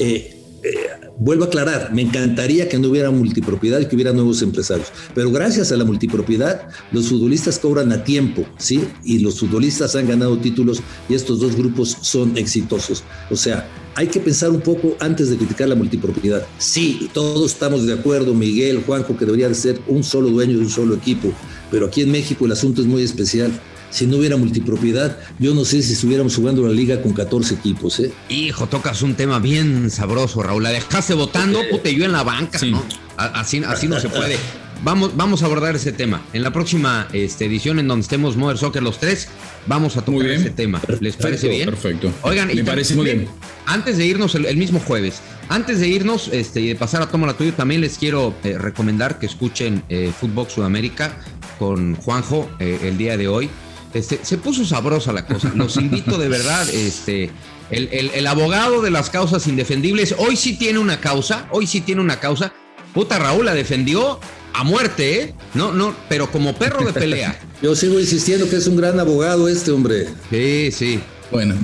eh, 0.00 0.42
eh, 0.64 0.74
vuelvo 1.18 1.44
a 1.44 1.46
aclarar, 1.46 1.94
me 1.94 2.02
encantaría 2.02 2.68
que 2.68 2.76
no 2.80 2.88
hubiera 2.88 3.12
multipropiedad 3.12 3.78
y 3.78 3.86
que 3.86 3.94
hubiera 3.94 4.12
nuevos 4.12 4.42
empresarios, 4.42 4.88
pero 5.14 5.30
gracias 5.30 5.70
a 5.70 5.76
la 5.76 5.84
multipropiedad, 5.84 6.68
los 6.90 7.06
futbolistas 7.06 7.60
cobran 7.60 7.92
a 7.92 8.02
tiempo, 8.02 8.44
¿sí? 8.58 8.82
Y 9.04 9.20
los 9.20 9.38
futbolistas 9.38 9.94
han 9.94 10.08
ganado 10.08 10.36
títulos 10.38 10.82
y 11.08 11.14
estos 11.14 11.38
dos 11.38 11.54
grupos 11.54 11.96
son 12.00 12.36
exitosos. 12.36 13.04
O 13.30 13.36
sea, 13.36 13.68
hay 13.94 14.08
que 14.08 14.18
pensar 14.18 14.50
un 14.50 14.62
poco 14.62 14.96
antes 14.98 15.30
de 15.30 15.36
criticar 15.36 15.68
la 15.68 15.76
multipropiedad. 15.76 16.44
Sí, 16.58 17.08
todos 17.12 17.52
estamos 17.52 17.86
de 17.86 17.92
acuerdo, 17.92 18.34
Miguel, 18.34 18.82
Juanjo, 18.84 19.16
que 19.16 19.24
debería 19.24 19.48
de 19.48 19.54
ser 19.54 19.80
un 19.86 20.02
solo 20.02 20.30
dueño 20.30 20.58
de 20.58 20.64
un 20.64 20.70
solo 20.70 20.96
equipo, 20.96 21.32
pero 21.74 21.86
aquí 21.86 22.02
en 22.02 22.12
México 22.12 22.46
el 22.46 22.52
asunto 22.52 22.82
es 22.82 22.86
muy 22.86 23.02
especial 23.02 23.50
si 23.90 24.06
no 24.06 24.18
hubiera 24.18 24.36
multipropiedad, 24.36 25.18
yo 25.40 25.54
no 25.54 25.64
sé 25.64 25.82
si 25.82 25.94
estuviéramos 25.94 26.36
jugando 26.36 26.64
la 26.64 26.72
liga 26.72 27.02
con 27.02 27.12
14 27.12 27.54
equipos. 27.54 27.98
¿eh? 27.98 28.12
Hijo, 28.28 28.68
tocas 28.68 29.02
un 29.02 29.16
tema 29.16 29.40
bien 29.40 29.90
sabroso, 29.90 30.40
Raúl. 30.42 30.62
La 30.62 30.70
dejaste 30.70 31.14
votando, 31.14 31.60
pute, 31.70 31.92
yo 31.92 32.04
en 32.04 32.12
la 32.12 32.22
banca, 32.22 32.60
¿no? 32.64 32.80
Así, 33.16 33.62
así 33.66 33.88
no 33.88 33.98
se 33.98 34.08
puede. 34.08 34.36
Vamos, 34.84 35.16
vamos 35.16 35.42
a 35.42 35.46
abordar 35.46 35.74
ese 35.74 35.92
tema. 35.92 36.22
En 36.32 36.42
la 36.42 36.52
próxima 36.52 37.08
este, 37.12 37.46
edición, 37.46 37.78
en 37.78 37.88
donde 37.88 38.02
estemos 38.02 38.36
Mother 38.36 38.58
Soccer 38.58 38.82
los 38.82 38.98
tres, 38.98 39.28
vamos 39.66 39.96
a 39.96 40.04
tocar 40.04 40.28
ese 40.28 40.50
tema. 40.50 40.80
¿Les 41.00 41.16
parece 41.16 41.48
bien? 41.48 41.70
Perfecto. 41.70 42.12
Oigan, 42.22 42.48
me 42.54 42.64
parece 42.64 42.94
muy 42.94 43.06
bien. 43.06 43.28
Antes 43.66 43.96
de 43.96 44.06
irnos 44.06 44.34
el, 44.34 44.56
mismo 44.56 44.80
jueves, 44.80 45.22
antes 45.48 45.80
de 45.80 45.88
irnos 45.88 46.28
este, 46.32 46.60
y 46.60 46.68
de 46.68 46.74
pasar 46.74 47.00
a 47.02 47.08
Toma 47.08 47.26
la 47.26 47.34
Tuya, 47.34 47.52
también 47.52 47.80
les 47.80 47.96
quiero 47.96 48.34
eh, 48.44 48.58
recomendar 48.58 49.18
que 49.18 49.26
escuchen 49.26 49.84
eh, 49.88 50.12
Fútbol 50.18 50.48
Sudamérica 50.50 51.16
con 51.58 51.96
Juanjo 51.96 52.48
eh, 52.58 52.80
el 52.82 52.98
día 52.98 53.16
de 53.16 53.28
hoy. 53.28 53.50
Este, 53.92 54.18
se 54.22 54.38
puso 54.38 54.64
sabrosa 54.64 55.12
la 55.12 55.24
cosa. 55.24 55.52
Los 55.54 55.76
invito 55.76 56.18
de 56.18 56.28
verdad, 56.28 56.68
este, 56.72 57.30
el, 57.70 58.26
abogado 58.26 58.82
de 58.82 58.90
las 58.90 59.10
causas 59.10 59.46
indefendibles, 59.46 60.14
hoy 60.18 60.36
sí 60.36 60.56
tiene 60.56 60.78
una 60.78 61.00
causa, 61.00 61.48
hoy 61.50 61.66
sí 61.66 61.80
tiene 61.80 62.00
una 62.00 62.20
causa. 62.20 62.52
Puta 62.92 63.18
Raúl 63.18 63.46
la 63.46 63.54
defendió 63.54 64.20
a 64.52 64.64
muerte, 64.64 65.20
¿eh? 65.20 65.34
No, 65.54 65.72
no, 65.72 65.94
pero 66.08 66.30
como 66.30 66.54
perro 66.54 66.84
de 66.84 66.92
pelea. 66.92 67.38
Yo 67.62 67.74
sigo 67.74 67.98
insistiendo 67.98 68.48
que 68.48 68.56
es 68.56 68.66
un 68.66 68.76
gran 68.76 68.98
abogado 69.00 69.48
este 69.48 69.70
hombre. 69.70 70.08
Sí, 70.30 70.70
sí. 70.72 71.00
Bueno, 71.34 71.56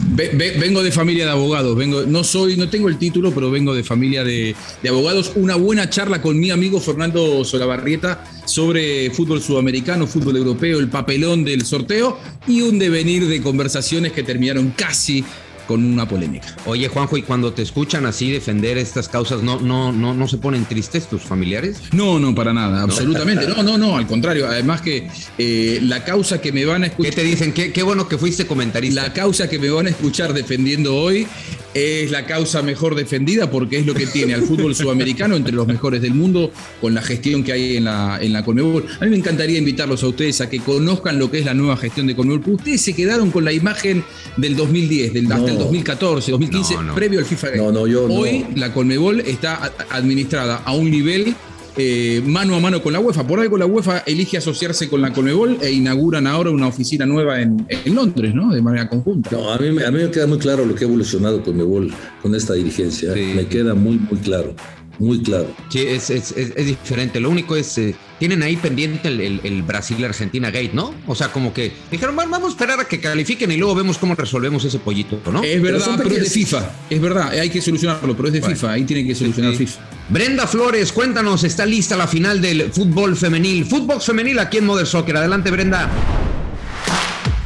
vengo 0.58 0.82
de 0.82 0.90
familia 0.90 1.26
de 1.26 1.30
abogados, 1.30 1.76
vengo, 1.76 2.02
no 2.02 2.24
soy, 2.24 2.56
no 2.56 2.68
tengo 2.68 2.88
el 2.88 2.98
título, 2.98 3.30
pero 3.32 3.52
vengo 3.52 3.72
de 3.72 3.84
familia 3.84 4.24
de, 4.24 4.56
abogados. 4.88 5.30
Una 5.36 5.54
buena 5.54 5.88
charla 5.88 6.20
con 6.20 6.40
mi 6.40 6.50
amigo 6.50 6.80
Fernando 6.80 7.44
Solabarrieta 7.44 8.24
sobre 8.46 9.10
fútbol 9.10 9.40
sudamericano, 9.40 10.08
fútbol 10.08 10.38
europeo, 10.38 10.80
el 10.80 10.88
papelón 10.88 11.44
del 11.44 11.64
sorteo 11.64 12.18
y 12.48 12.62
un 12.62 12.80
devenir 12.80 13.28
de 13.28 13.40
conversaciones 13.40 14.10
que 14.10 14.24
terminaron 14.24 14.70
casi 14.76 15.24
con 15.70 15.84
una 15.84 16.08
polémica. 16.08 16.48
Oye, 16.64 16.88
Juanjo, 16.88 17.16
¿y 17.16 17.22
cuando 17.22 17.52
te 17.52 17.62
escuchan 17.62 18.04
así 18.04 18.28
defender 18.32 18.76
estas 18.76 19.08
causas, 19.08 19.44
no, 19.44 19.60
no, 19.60 19.92
no, 19.92 20.12
no 20.14 20.26
se 20.26 20.36
ponen 20.36 20.64
tristes 20.64 21.06
tus 21.06 21.22
familiares? 21.22 21.80
No, 21.92 22.18
no, 22.18 22.34
para 22.34 22.52
nada, 22.52 22.82
absolutamente. 22.82 23.46
No, 23.50 23.62
no, 23.62 23.78
no, 23.78 23.96
al 23.96 24.08
contrario. 24.08 24.48
Además 24.48 24.80
que 24.80 25.08
eh, 25.38 25.78
la 25.82 26.02
causa 26.02 26.40
que 26.40 26.50
me 26.50 26.64
van 26.64 26.82
a 26.82 26.86
escuchar. 26.88 27.14
¿Qué 27.14 27.20
te 27.20 27.24
dicen? 27.24 27.52
Qué, 27.52 27.72
qué 27.72 27.84
bueno 27.84 28.08
que 28.08 28.18
fuiste 28.18 28.48
comentarista. 28.48 29.02
La 29.02 29.12
causa 29.12 29.48
que 29.48 29.60
me 29.60 29.70
van 29.70 29.86
a 29.86 29.90
escuchar 29.90 30.32
defendiendo 30.32 30.96
hoy 30.96 31.28
es 31.74 32.10
la 32.10 32.26
causa 32.26 32.62
mejor 32.62 32.94
defendida 32.94 33.50
porque 33.50 33.78
es 33.78 33.86
lo 33.86 33.94
que 33.94 34.06
tiene 34.06 34.34
al 34.34 34.42
fútbol 34.42 34.74
sudamericano 34.74 35.36
entre 35.36 35.52
los 35.52 35.66
mejores 35.66 36.02
del 36.02 36.14
mundo 36.14 36.50
con 36.80 36.94
la 36.94 37.02
gestión 37.02 37.44
que 37.44 37.52
hay 37.52 37.76
en 37.76 37.84
la, 37.84 38.18
en 38.20 38.32
la 38.32 38.44
Conmebol. 38.44 38.86
A 39.00 39.04
mí 39.04 39.10
me 39.10 39.16
encantaría 39.16 39.58
invitarlos 39.58 40.02
a 40.02 40.08
ustedes 40.08 40.40
a 40.40 40.48
que 40.48 40.60
conozcan 40.60 41.18
lo 41.18 41.30
que 41.30 41.38
es 41.38 41.44
la 41.44 41.54
nueva 41.54 41.76
gestión 41.76 42.06
de 42.06 42.16
Conmebol. 42.16 42.42
Ustedes 42.54 42.80
se 42.80 42.94
quedaron 42.94 43.30
con 43.30 43.44
la 43.44 43.52
imagen 43.52 44.04
del 44.36 44.56
2010, 44.56 45.12
del, 45.12 45.30
hasta 45.30 45.50
el 45.50 45.58
2014, 45.58 46.30
2015, 46.32 46.74
previo 46.94 47.20
al 47.20 47.24
FIFA 47.24 47.56
No, 47.56 47.72
no, 47.72 47.86
yo 47.86 48.04
Hoy 48.04 48.46
la 48.56 48.72
Conmebol 48.72 49.20
está 49.20 49.72
administrada 49.90 50.62
a 50.64 50.72
un 50.72 50.90
nivel 50.90 51.34
eh, 51.82 52.22
mano 52.26 52.54
a 52.56 52.60
mano 52.60 52.82
con 52.82 52.92
la 52.92 53.00
UEFA. 53.00 53.26
Por 53.26 53.40
algo 53.40 53.56
la 53.56 53.64
UEFA 53.64 54.00
elige 54.00 54.36
asociarse 54.36 54.88
con 54.88 55.00
la 55.00 55.12
Conmebol 55.12 55.56
e 55.62 55.70
inauguran 55.70 56.26
ahora 56.26 56.50
una 56.50 56.66
oficina 56.66 57.06
nueva 57.06 57.40
en, 57.40 57.66
Londres, 57.86 58.34
¿no? 58.34 58.52
De 58.52 58.60
manera 58.60 58.86
conjunta. 58.86 59.30
No, 59.32 59.50
a 59.50 59.56
mí, 59.56 59.68
a 59.68 59.90
mí 59.90 60.02
me 60.02 60.10
queda 60.10 60.26
muy 60.26 60.38
claro 60.38 60.66
lo 60.66 60.74
que 60.74 60.84
ha 60.84 60.88
evolucionado 60.88 61.42
Conmebol 61.42 61.90
con 62.20 62.34
esta 62.34 62.52
dirigencia. 62.52 63.14
Me 63.14 63.46
queda 63.46 63.74
muy, 63.74 63.98
muy 63.98 64.18
claro 64.20 64.54
muy 65.00 65.22
claro. 65.22 65.48
Sí, 65.70 65.80
es, 65.80 66.10
es, 66.10 66.32
es, 66.36 66.66
diferente. 66.66 67.20
Lo 67.20 67.30
único 67.30 67.56
es, 67.56 67.76
eh, 67.78 67.94
tienen 68.18 68.42
ahí 68.42 68.56
pendiente 68.56 69.08
el, 69.08 69.40
el, 69.42 69.62
Brasil-Argentina 69.62 70.50
Gate, 70.50 70.72
¿no? 70.74 70.94
O 71.06 71.14
sea, 71.14 71.32
como 71.32 71.54
que 71.54 71.72
dijeron, 71.90 72.14
vamos 72.14 72.44
a 72.44 72.48
esperar 72.48 72.80
a 72.80 72.84
que 72.84 73.00
califiquen 73.00 73.50
y 73.50 73.56
luego 73.56 73.74
vemos 73.74 73.96
cómo 73.96 74.14
resolvemos 74.14 74.62
ese 74.62 74.78
pollito, 74.78 75.18
¿no? 75.32 75.42
Es 75.42 75.60
verdad, 75.62 75.94
pero, 75.96 76.14
es 76.14 76.24
de 76.24 76.30
FIFA. 76.30 76.70
Es 76.90 77.00
verdad, 77.00 77.30
hay 77.30 77.48
que 77.48 77.62
solucionarlo, 77.62 78.14
pero 78.14 78.28
es 78.28 78.34
de 78.34 78.42
FIFA. 78.42 78.72
Ahí 78.72 78.84
tiene 78.84 79.08
que 79.08 79.14
solucionar 79.14 79.54
FIFA. 79.54 79.80
Brenda 80.10 80.46
Flores, 80.46 80.92
cuéntanos, 80.92 81.44
está 81.44 81.64
lista 81.64 81.96
la 81.96 82.06
final 82.06 82.42
del 82.42 82.70
fútbol 82.70 83.16
femenil. 83.16 83.64
Fútbol 83.64 84.02
femenil 84.02 84.38
aquí 84.38 84.58
en 84.58 84.66
Mother 84.66 84.86
Soccer. 84.86 85.16
Adelante, 85.16 85.50
Brenda. 85.50 85.88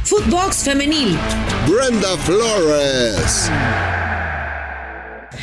Footbox 0.03 0.57
femenil. 0.57 1.17
Brenda 1.67 2.17
Flores. 2.17 3.49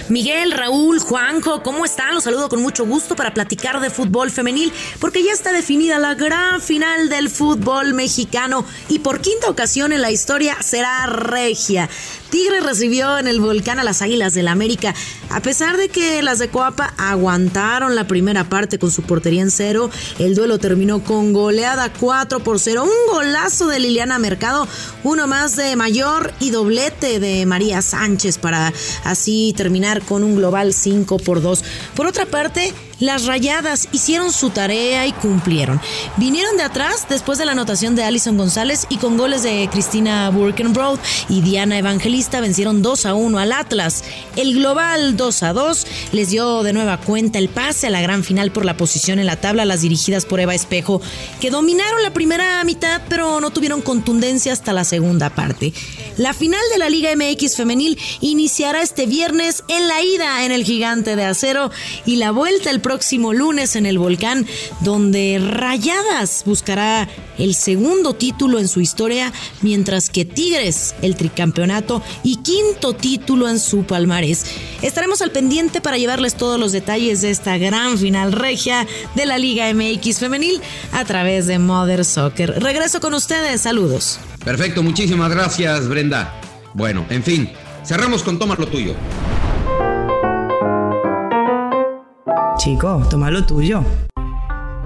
Miguel, 0.09 0.53
Raúl, 0.53 0.99
Juanjo, 1.01 1.63
¿cómo 1.63 1.85
están? 1.85 2.15
Los 2.15 2.25
saludo 2.25 2.49
con 2.49 2.61
mucho 2.61 2.85
gusto 2.85 3.17
para 3.17 3.33
platicar 3.35 3.81
de 3.81 3.91
fútbol 3.91 4.31
femenil, 4.31 4.73
porque 5.01 5.23
ya 5.23 5.33
está 5.33 5.53
definida 5.53 5.99
la 5.99 6.15
gran 6.15 6.61
final 6.61 7.09
del 7.09 7.31
fútbol 7.31 7.95
mexicano 7.95 8.65
y 8.89 8.99
por 8.99 9.21
quinta 9.21 9.49
ocasión 9.49 9.93
en 9.93 10.03
la 10.03 10.11
historia 10.11 10.57
será 10.61 11.07
regia. 11.07 11.89
Tigre 12.31 12.61
recibió 12.61 13.19
en 13.19 13.29
el 13.29 13.41
volcán 13.41 13.79
a 13.79 13.85
las 13.85 14.01
Águilas 14.01 14.33
del 14.33 14.47
la 14.47 14.53
América, 14.53 14.95
a 15.29 15.41
pesar 15.41 15.77
de 15.77 15.91
que 15.91 16.23
las 16.23 16.39
de 16.39 16.49
Coapa 16.49 16.95
aguantaron 16.97 17.95
la 17.95 18.07
primera 18.07 18.49
parte 18.49 18.79
con 18.79 18.91
su 18.91 19.03
portería 19.03 19.43
en 19.43 19.51
cero. 19.51 19.91
El 20.19 20.35
duelo 20.35 20.59
terminó 20.59 21.05
con 21.05 21.35
goleada 21.35 21.93
4 21.93 22.41
por 22.41 22.59
0, 22.59 22.85
un 22.85 23.13
golazo 23.13 23.67
de 23.67 23.79
Liliana 23.79 24.19
Mercado, 24.19 24.67
uno 25.05 25.27
más 25.27 25.57
de 25.57 25.77
Mayor 25.77 26.33
y 26.41 26.51
doblete 26.51 27.21
de 27.21 27.45
María 27.45 27.83
Sánchez 27.83 28.39
para 28.39 28.73
así 29.05 29.55
terminar 29.55 29.92
con 30.01 30.25
un 30.25 30.37
global 30.37 30.73
5 30.73 31.19
por 31.19 31.43
2. 31.43 31.65
Por 31.95 32.07
otra 32.07 32.25
parte, 32.25 32.73
las 33.03 33.27
rayadas 33.27 33.89
hicieron 33.91 34.33
su 34.33 34.51
tarea 34.51 35.09
y 35.09 35.13
cumplieron. 35.13 35.81
Vinieron 36.19 36.57
de 36.57 36.63
atrás 36.63 37.07
después 37.11 37.37
de 37.37 37.45
la 37.45 37.51
anotación 37.51 37.97
de 37.97 38.05
Alison 38.05 38.37
González 38.39 38.87
y 38.91 38.99
con 38.99 39.17
goles 39.17 39.43
de 39.43 39.69
Cristina 39.73 40.31
Burkenbroad 40.31 41.01
y 41.29 41.41
Diana 41.41 41.79
Evangelista 41.79 42.41
vencieron 42.41 42.81
2 42.81 43.07
a 43.07 43.15
1 43.15 43.39
al 43.41 43.51
Atlas. 43.51 44.05
El 44.37 44.55
global 44.55 45.17
2 45.17 45.43
a 45.43 45.53
2 45.53 45.87
les 46.13 46.31
dio 46.31 46.63
de 46.63 46.73
nueva 46.73 46.99
cuenta 46.99 47.41
el 47.41 47.49
pase 47.49 47.89
a 47.89 47.91
la 47.91 48.01
gran 48.01 48.23
final 48.23 48.53
por 48.53 48.65
la 48.65 48.77
posición 48.77 49.19
en 49.19 49.27
la 49.27 49.35
tabla, 49.35 49.65
las 49.65 49.81
dirigidas 49.81 50.25
por 50.25 50.39
Eva 50.39 50.55
Espejo, 50.55 51.03
que 51.41 51.51
dominaron 51.51 52.05
la 52.05 52.15
primera 52.15 52.63
mitad 52.63 53.03
pero 53.09 53.41
no 53.41 53.51
tuvieron 53.51 53.83
contundencia 53.83 54.53
hasta 54.53 54.73
la 54.73 54.85
segunda 54.85 55.29
parte. 55.31 55.73
La 56.19 56.35
final 56.35 56.61
de 56.73 56.79
la 56.79 56.89
Liga 56.89 57.11
MX 57.17 57.57
femenil 57.57 57.99
iniciará 58.21 58.81
este 58.81 59.07
viernes 59.07 59.65
en 59.67 59.89
la 59.89 60.03
ida 60.03 60.45
en 60.45 60.53
el 60.53 60.63
Gigante 60.63 61.17
de 61.17 61.25
Acero 61.25 61.73
y 62.07 62.17
la 62.17 62.31
vuelta 62.31 62.71
el 62.71 62.81
próximo 62.81 62.92
próximo 62.93 63.33
lunes 63.33 63.75
en 63.75 63.87
el 63.87 63.99
volcán, 63.99 64.47
donde 64.81 65.41
Rayadas 65.43 66.43
buscará 66.45 67.09
el 67.39 67.55
segundo 67.55 68.13
título 68.13 68.59
en 68.59 68.69
su 68.69 68.83
historia, 68.83 69.33
mientras 69.63 70.11
que 70.11 70.27
Tigres 70.27 70.95
el 71.01 71.17
tricampeonato 71.17 72.03
y 72.23 72.37
quinto 72.43 72.93
título 72.93 73.49
en 73.49 73.59
su 73.59 73.85
palmarés. 73.85 74.45
Estaremos 74.83 75.23
al 75.23 75.31
pendiente 75.31 75.81
para 75.81 75.97
llevarles 75.97 76.35
todos 76.35 76.61
los 76.61 76.73
detalles 76.73 77.23
de 77.23 77.31
esta 77.31 77.57
gran 77.57 77.97
final 77.97 78.31
regia 78.31 78.87
de 79.15 79.25
la 79.25 79.39
Liga 79.39 79.73
MX 79.73 80.19
femenil 80.19 80.61
a 80.93 81.07
través 81.07 81.47
de 81.47 81.59
Mother 81.59 82.05
Soccer. 82.05 82.63
Regreso 82.63 83.01
con 83.01 83.15
ustedes, 83.15 83.63
saludos. 83.63 84.19
Perfecto, 84.45 84.83
muchísimas 84.83 85.31
gracias 85.31 85.89
Brenda. 85.89 86.39
Bueno, 86.75 87.07
en 87.09 87.23
fin, 87.23 87.51
cerramos 87.87 88.23
con 88.23 88.39
Tomar 88.39 88.61
lo 88.61 88.67
tuyo. 88.67 88.95
Chico, 92.59 93.07
toma 93.11 93.31
lo 93.31 93.45
tuyo. 93.45 93.85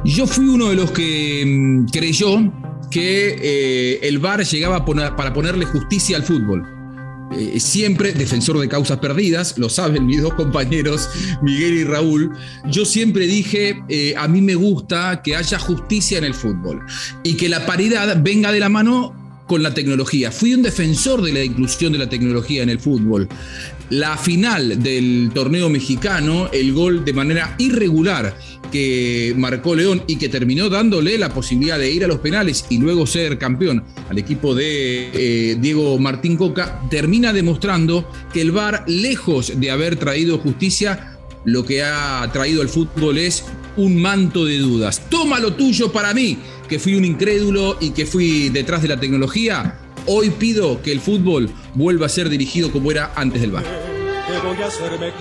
Yo 0.05 0.27
fui 0.27 0.47
uno 0.47 0.69
de 0.69 0.77
los 0.77 0.91
que 0.93 1.45
mm, 1.47 1.87
creyó 1.87 2.53
que 2.91 3.37
eh, 3.41 3.99
el 4.03 4.19
VAR 4.19 4.45
llegaba 4.45 4.85
para 4.85 5.33
ponerle 5.33 5.67
justicia 5.67 6.17
al 6.17 6.23
fútbol. 6.23 6.65
Eh, 7.33 7.59
siempre 7.59 8.13
defensor 8.13 8.59
de 8.61 8.69
causas 8.69 8.99
perdidas, 8.99 9.59
lo 9.59 9.69
saben 9.69 10.07
mis 10.07 10.23
dos 10.23 10.35
compañeros, 10.35 11.09
Miguel 11.43 11.75
y 11.75 11.85
Raúl. 11.85 12.31
Yo 12.67 12.85
siempre 12.85 13.27
dije, 13.27 13.83
eh, 13.89 14.15
a 14.17 14.29
mí 14.29 14.41
me 14.41 14.55
gusta 14.55 15.21
que 15.23 15.35
haya 15.35 15.59
justicia 15.59 16.19
en 16.19 16.25
el 16.25 16.35
fútbol 16.35 16.83
y 17.25 17.35
que 17.35 17.49
la 17.49 17.67
paridad 17.67 18.23
venga 18.23 18.53
de 18.53 18.61
la 18.61 18.69
mano 18.69 19.43
con 19.47 19.63
la 19.63 19.75
tecnología. 19.75 20.31
Fui 20.31 20.55
un 20.55 20.63
defensor 20.63 21.23
de 21.23 21.33
la 21.33 21.45
inclusión 21.45 21.93
de 21.93 21.99
la 21.99 22.09
tecnología 22.09 22.63
en 22.63 22.71
el 22.71 22.79
fútbol. 22.79 23.29
La 23.91 24.17
final 24.17 24.83
del 24.83 25.31
torneo 25.33 25.69
mexicano, 25.69 26.51
el 26.53 26.73
gol 26.73 27.05
de 27.05 27.13
manera 27.13 27.55
irregular 27.59 28.37
que 28.71 29.33
marcó 29.37 29.75
León 29.75 30.03
y 30.07 30.17
que 30.17 30.29
terminó 30.29 30.69
dándole 30.69 31.19
la 31.19 31.33
posibilidad 31.33 31.79
de 31.79 31.91
ir 31.91 32.05
a 32.05 32.09
los 32.09 32.19
penales 32.19 32.67
y 32.69 32.79
luego 32.79 33.07
ser 33.07 33.39
campeón 33.39 33.85
al 34.09 34.19
equipo 34.19 34.55
de 34.55 35.11
eh, 35.13 35.57
Diego 35.61 35.99
Martín 35.99 36.37
Coca, 36.37 36.81
termina 36.91 37.33
demostrando 37.33 38.11
que 38.33 38.41
el 38.41 38.53
VAR, 38.53 38.85
lejos 38.87 39.53
de 39.59 39.71
haber 39.71 39.97
traído 39.97 40.39
justicia, 40.39 41.17
lo 41.45 41.65
que 41.65 41.83
ha 41.83 42.29
traído 42.33 42.61
el 42.63 42.69
fútbol 42.69 43.19
es 43.19 43.45
un 43.77 44.01
manto 44.01 44.45
de 44.45 44.59
dudas. 44.59 45.03
Toma 45.09 45.39
lo 45.39 45.55
tuyo 45.55 45.93
para 45.93 46.13
mí, 46.13 46.39
que 46.69 46.79
fui 46.79 46.95
un 46.95 47.05
incrédulo 47.05 47.79
y 47.81 47.91
que 47.91 48.07
fui 48.07 48.49
detrás 48.49 48.83
de 48.83 48.89
la 48.89 48.99
tecnología. 48.99 49.79
Hoy 50.09 50.31
pido 50.31 50.81
que 50.83 50.93
el 50.93 51.01
fútbol 51.01 51.51
vuelva 51.75 52.07
a 52.07 52.09
ser 52.09 52.29
dirigido 52.29 52.71
como 52.71 52.93
era 52.93 53.13
antes 53.17 53.41
del 53.41 53.51
VAR. 53.51 53.65
voy 54.45 54.63
a 54.63 54.67
hacer? 54.67 54.93
Me. 55.01 55.13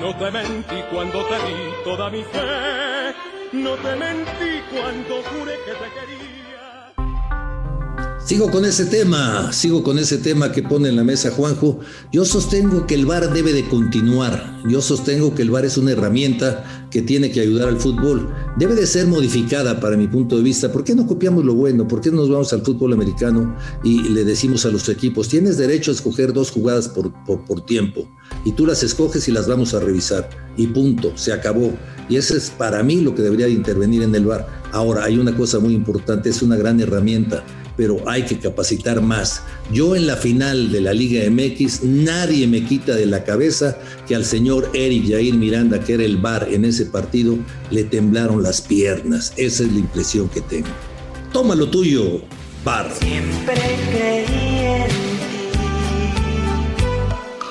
No 0.00 0.16
te 0.16 0.30
mentí 0.30 0.76
cuando 0.90 1.24
te 1.26 1.34
di 1.34 1.84
toda 1.84 2.08
mi 2.08 2.22
fe. 2.22 3.14
No 3.52 3.74
te 3.74 3.96
mentí 3.96 4.62
cuando 4.70 5.22
juré 5.24 5.56
que 5.66 5.72
te 5.72 6.22
quería. 6.22 6.37
Sigo 8.28 8.50
con 8.50 8.66
ese 8.66 8.84
tema, 8.84 9.54
sigo 9.54 9.82
con 9.82 9.98
ese 9.98 10.18
tema 10.18 10.52
que 10.52 10.62
pone 10.62 10.90
en 10.90 10.96
la 10.96 11.02
mesa 11.02 11.30
Juanjo. 11.30 11.80
Yo 12.12 12.26
sostengo 12.26 12.86
que 12.86 12.94
el 12.94 13.06
VAR 13.06 13.32
debe 13.32 13.54
de 13.54 13.66
continuar. 13.66 14.60
Yo 14.68 14.82
sostengo 14.82 15.34
que 15.34 15.40
el 15.40 15.50
VAR 15.50 15.64
es 15.64 15.78
una 15.78 15.92
herramienta 15.92 16.86
que 16.90 17.00
tiene 17.00 17.30
que 17.30 17.40
ayudar 17.40 17.68
al 17.68 17.78
fútbol. 17.78 18.28
Debe 18.58 18.74
de 18.74 18.86
ser 18.86 19.06
modificada 19.06 19.80
para 19.80 19.96
mi 19.96 20.08
punto 20.08 20.36
de 20.36 20.42
vista. 20.42 20.70
¿Por 20.70 20.84
qué 20.84 20.94
no 20.94 21.06
copiamos 21.06 21.42
lo 21.42 21.54
bueno? 21.54 21.88
¿Por 21.88 22.02
qué 22.02 22.10
no 22.10 22.18
nos 22.18 22.28
vamos 22.28 22.52
al 22.52 22.60
fútbol 22.60 22.92
americano 22.92 23.56
y 23.82 24.10
le 24.10 24.26
decimos 24.26 24.66
a 24.66 24.68
los 24.68 24.86
equipos, 24.90 25.28
tienes 25.28 25.56
derecho 25.56 25.90
a 25.90 25.94
escoger 25.94 26.34
dos 26.34 26.50
jugadas 26.50 26.86
por, 26.86 27.10
por 27.24 27.64
tiempo? 27.64 28.06
Y 28.44 28.52
tú 28.52 28.66
las 28.66 28.82
escoges 28.82 29.26
y 29.28 29.32
las 29.32 29.48
vamos 29.48 29.72
a 29.72 29.80
revisar. 29.80 30.28
Y 30.58 30.66
punto, 30.66 31.12
se 31.14 31.32
acabó. 31.32 31.72
Y 32.10 32.16
eso 32.16 32.36
es 32.36 32.50
para 32.50 32.82
mí 32.82 33.00
lo 33.00 33.14
que 33.14 33.22
debería 33.22 33.46
de 33.46 33.52
intervenir 33.52 34.02
en 34.02 34.14
el 34.14 34.26
VAR. 34.26 34.46
Ahora, 34.70 35.04
hay 35.04 35.16
una 35.16 35.34
cosa 35.34 35.60
muy 35.60 35.72
importante, 35.72 36.28
es 36.28 36.42
una 36.42 36.56
gran 36.56 36.78
herramienta 36.78 37.42
pero 37.78 37.96
hay 38.08 38.24
que 38.24 38.38
capacitar 38.38 39.00
más. 39.00 39.40
Yo 39.72 39.94
en 39.94 40.08
la 40.08 40.16
final 40.16 40.72
de 40.72 40.80
la 40.80 40.92
Liga 40.92 41.22
MX, 41.30 41.84
nadie 41.84 42.48
me 42.48 42.64
quita 42.64 42.96
de 42.96 43.06
la 43.06 43.22
cabeza 43.22 43.78
que 44.06 44.16
al 44.16 44.24
señor 44.24 44.68
Eric 44.74 45.08
Jair 45.08 45.34
Miranda, 45.34 45.78
que 45.78 45.94
era 45.94 46.02
el 46.02 46.16
bar 46.16 46.48
en 46.50 46.64
ese 46.64 46.86
partido, 46.86 47.38
le 47.70 47.84
temblaron 47.84 48.42
las 48.42 48.60
piernas. 48.60 49.32
Esa 49.36 49.62
es 49.62 49.72
la 49.72 49.78
impresión 49.78 50.28
que 50.28 50.40
tengo. 50.40 50.66
Toma 51.32 51.54
lo 51.54 51.68
tuyo, 51.68 52.20
bar. 52.64 52.90
Siempre 52.98 53.54
creí 53.92 54.58
en 54.64 54.88
ti 54.88 55.22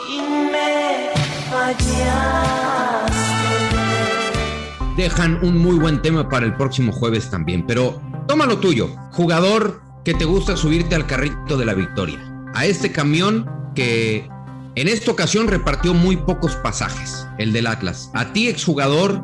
y 0.09 0.19
me 0.51 1.07
Dejan 4.97 5.39
un 5.41 5.57
muy 5.57 5.77
buen 5.77 6.01
tema 6.01 6.27
para 6.27 6.45
el 6.45 6.53
próximo 6.55 6.91
jueves 6.91 7.29
también, 7.29 7.65
pero 7.65 8.01
toma 8.27 8.45
lo 8.45 8.57
tuyo. 8.57 8.89
Jugador 9.11 9.86
que 10.07 10.13
te 10.13 10.23
gusta 10.23 10.55
subirte 10.55 10.95
al 10.95 11.05
carrito 11.05 11.57
de 11.57 11.65
la 11.65 11.73
victoria, 11.73 12.17
a 12.55 12.65
este 12.65 12.93
camión 12.93 13.45
que 13.75 14.25
en 14.75 14.87
esta 14.87 15.11
ocasión 15.11 15.49
repartió 15.49 15.93
muy 15.93 16.15
pocos 16.15 16.55
pasajes, 16.55 17.27
el 17.39 17.51
del 17.51 17.67
Atlas. 17.67 18.09
A 18.13 18.31
ti, 18.31 18.47
exjugador, 18.47 19.21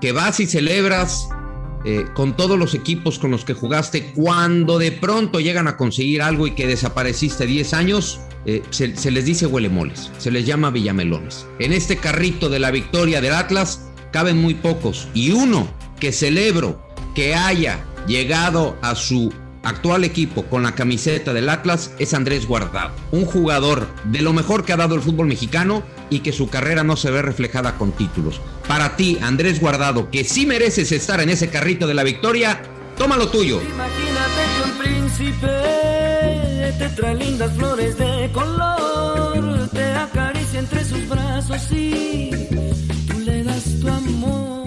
que 0.00 0.12
vas 0.12 0.40
y 0.40 0.46
celebras 0.46 1.28
eh, 1.84 2.06
con 2.14 2.38
todos 2.38 2.58
los 2.58 2.72
equipos 2.72 3.18
con 3.18 3.32
los 3.32 3.44
que 3.44 3.52
jugaste, 3.52 4.14
cuando 4.14 4.78
de 4.78 4.92
pronto 4.92 5.40
llegan 5.40 5.68
a 5.68 5.76
conseguir 5.76 6.22
algo 6.22 6.46
y 6.46 6.52
que 6.52 6.66
desapareciste 6.66 7.44
10 7.44 7.74
años, 7.74 8.18
eh, 8.46 8.62
se, 8.70 8.96
se, 8.96 9.10
les 9.10 9.26
dice 9.26 9.44
huelemoles, 9.44 10.10
se 10.16 10.30
les 10.30 10.46
llama 10.46 10.70
villamelones. 10.70 11.46
En 11.58 11.74
este 11.74 11.98
carrito 11.98 12.48
de 12.48 12.60
la 12.60 12.70
victoria 12.70 13.20
del 13.20 13.34
Atlas 13.34 13.90
caben 14.10 14.40
muy 14.40 14.54
pocos 14.54 15.06
y 15.12 15.32
uno 15.32 15.68
que 16.00 16.12
celebro 16.12 16.82
que 17.14 17.34
haya 17.34 17.84
llegado 18.06 18.78
a 18.80 18.94
su 18.94 19.30
actual 19.64 20.04
equipo 20.04 20.44
con 20.44 20.62
la 20.62 20.74
camiseta 20.74 21.32
del 21.32 21.48
Atlas 21.48 21.92
es 21.98 22.14
Andrés 22.14 22.46
Guardado, 22.46 22.94
un 23.10 23.24
jugador 23.24 23.86
de 24.04 24.22
lo 24.22 24.32
mejor 24.32 24.64
que 24.64 24.72
ha 24.72 24.76
dado 24.76 24.94
el 24.94 25.00
fútbol 25.00 25.26
mexicano 25.26 25.82
y 26.10 26.20
que 26.20 26.32
su 26.32 26.48
carrera 26.48 26.84
no 26.84 26.96
se 26.96 27.10
ve 27.10 27.22
reflejada 27.22 27.76
con 27.76 27.92
títulos. 27.92 28.40
Para 28.68 28.96
ti, 28.96 29.18
Andrés 29.20 29.60
Guardado, 29.60 30.10
que 30.10 30.24
sí 30.24 30.46
mereces 30.46 30.92
estar 30.92 31.20
en 31.20 31.30
ese 31.30 31.48
carrito 31.48 31.86
de 31.86 31.94
la 31.94 32.04
victoria, 32.04 32.62
toma 32.96 33.16
lo 33.16 33.28
tuyo. 33.28 33.60
Imagínate 33.62 34.42
que 34.56 34.82
príncipe 34.82 35.74
te 36.78 36.88
trae 36.90 37.14
lindas 37.14 37.52
flores 37.56 37.96
de 37.98 38.30
color, 38.32 39.68
te 39.72 39.84
acaricia 39.84 40.60
entre 40.60 40.84
sus 40.84 41.08
brazos 41.08 41.70
y 41.70 42.30
tú 43.08 43.18
le 43.20 43.44
das 43.44 43.64
tu 43.80 43.88
amor. 43.88 44.63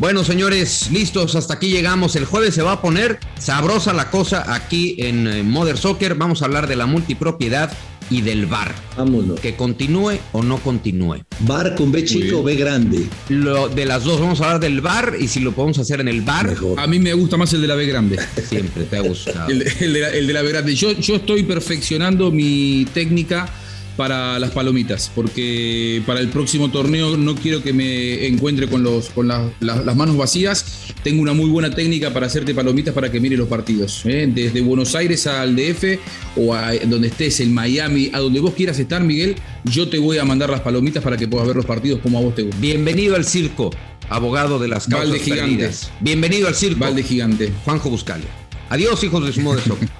Bueno, 0.00 0.24
señores, 0.24 0.88
listos, 0.90 1.34
hasta 1.34 1.52
aquí 1.52 1.68
llegamos. 1.68 2.16
El 2.16 2.24
jueves 2.24 2.54
se 2.54 2.62
va 2.62 2.72
a 2.72 2.80
poner 2.80 3.20
sabrosa 3.38 3.92
la 3.92 4.10
cosa 4.10 4.54
aquí 4.54 4.94
en 4.96 5.26
eh, 5.26 5.42
Mother 5.42 5.76
Soccer. 5.76 6.14
Vamos 6.14 6.40
a 6.40 6.46
hablar 6.46 6.66
de 6.66 6.74
la 6.74 6.86
multipropiedad 6.86 7.70
y 8.08 8.22
del 8.22 8.46
bar. 8.46 8.74
Vámonos. 8.96 9.38
Que 9.40 9.56
continúe 9.56 10.18
o 10.32 10.42
no 10.42 10.56
continúe. 10.56 11.18
Bar 11.40 11.74
con 11.74 11.92
B 11.92 12.02
chico 12.06 12.38
o 12.38 12.42
B 12.42 12.54
grande. 12.54 13.06
Lo, 13.28 13.68
de 13.68 13.84
las 13.84 14.04
dos, 14.04 14.18
vamos 14.18 14.40
a 14.40 14.44
hablar 14.44 14.60
del 14.60 14.80
bar 14.80 15.16
y 15.20 15.28
si 15.28 15.40
lo 15.40 15.52
podemos 15.52 15.78
hacer 15.78 16.00
en 16.00 16.08
el 16.08 16.22
bar. 16.22 16.56
A 16.78 16.86
mí 16.86 16.98
me 16.98 17.12
gusta 17.12 17.36
más 17.36 17.52
el 17.52 17.60
de 17.60 17.68
la 17.68 17.74
B 17.74 17.84
grande. 17.84 18.18
Siempre 18.48 18.84
te 18.84 18.96
ha 18.96 19.00
gustado. 19.00 19.50
el, 19.50 19.58
de, 19.58 20.00
la, 20.00 20.08
el, 20.08 20.26
de, 20.26 20.32
la, 20.32 20.40
B 20.40 20.48
grande. 20.48 20.74
Yo, 20.74 20.92
yo 20.92 21.16
estoy 21.16 21.42
perfeccionando 21.42 22.30
mi 22.30 22.86
técnica 22.94 23.52
para 23.96 24.38
las 24.38 24.50
palomitas, 24.50 25.10
porque 25.14 26.02
para 26.06 26.20
el 26.20 26.28
próximo 26.28 26.70
torneo 26.70 27.16
no 27.16 27.34
quiero 27.34 27.62
que 27.62 27.72
me 27.72 28.26
encuentre 28.26 28.66
con, 28.66 28.82
los, 28.82 29.10
con 29.10 29.28
las 29.28 29.96
manos 29.96 30.16
vacías. 30.16 30.92
Tengo 31.02 31.22
una 31.22 31.32
muy 31.32 31.48
buena 31.50 31.70
técnica 31.70 32.12
para 32.12 32.26
hacerte 32.26 32.54
palomitas 32.54 32.94
para 32.94 33.10
que 33.10 33.20
mire 33.20 33.36
los 33.36 33.48
partidos. 33.48 34.02
¿eh? 34.04 34.30
Desde 34.32 34.60
Buenos 34.60 34.94
Aires 34.94 35.26
al 35.26 35.56
DF 35.56 35.98
o 36.36 36.54
a 36.54 36.74
donde 36.86 37.08
estés, 37.08 37.40
en 37.40 37.52
Miami, 37.52 38.10
a 38.12 38.18
donde 38.18 38.40
vos 38.40 38.54
quieras 38.54 38.78
estar, 38.78 39.02
Miguel, 39.02 39.36
yo 39.64 39.88
te 39.88 39.98
voy 39.98 40.18
a 40.18 40.24
mandar 40.24 40.50
las 40.50 40.60
palomitas 40.60 41.02
para 41.02 41.16
que 41.16 41.28
puedas 41.28 41.46
ver 41.46 41.56
los 41.56 41.66
partidos 41.66 42.00
como 42.00 42.18
a 42.18 42.22
vos 42.22 42.34
te 42.34 42.42
gusta. 42.42 42.58
Bienvenido 42.60 43.16
al 43.16 43.24
circo, 43.24 43.70
abogado 44.08 44.58
de 44.58 44.68
las 44.68 44.86
causas 44.86 45.10
Valde 45.10 45.24
Gigante. 45.24 45.70
Bienvenido 46.00 46.48
al 46.48 46.54
circo. 46.54 46.80
Valde 46.80 47.02
Gigante. 47.02 47.52
Juanjo 47.64 47.90
Buscalia. 47.90 48.28
Adiós, 48.68 49.02
hijos 49.02 49.26
de 49.26 49.32
su 49.32 49.40
modo 49.40 49.60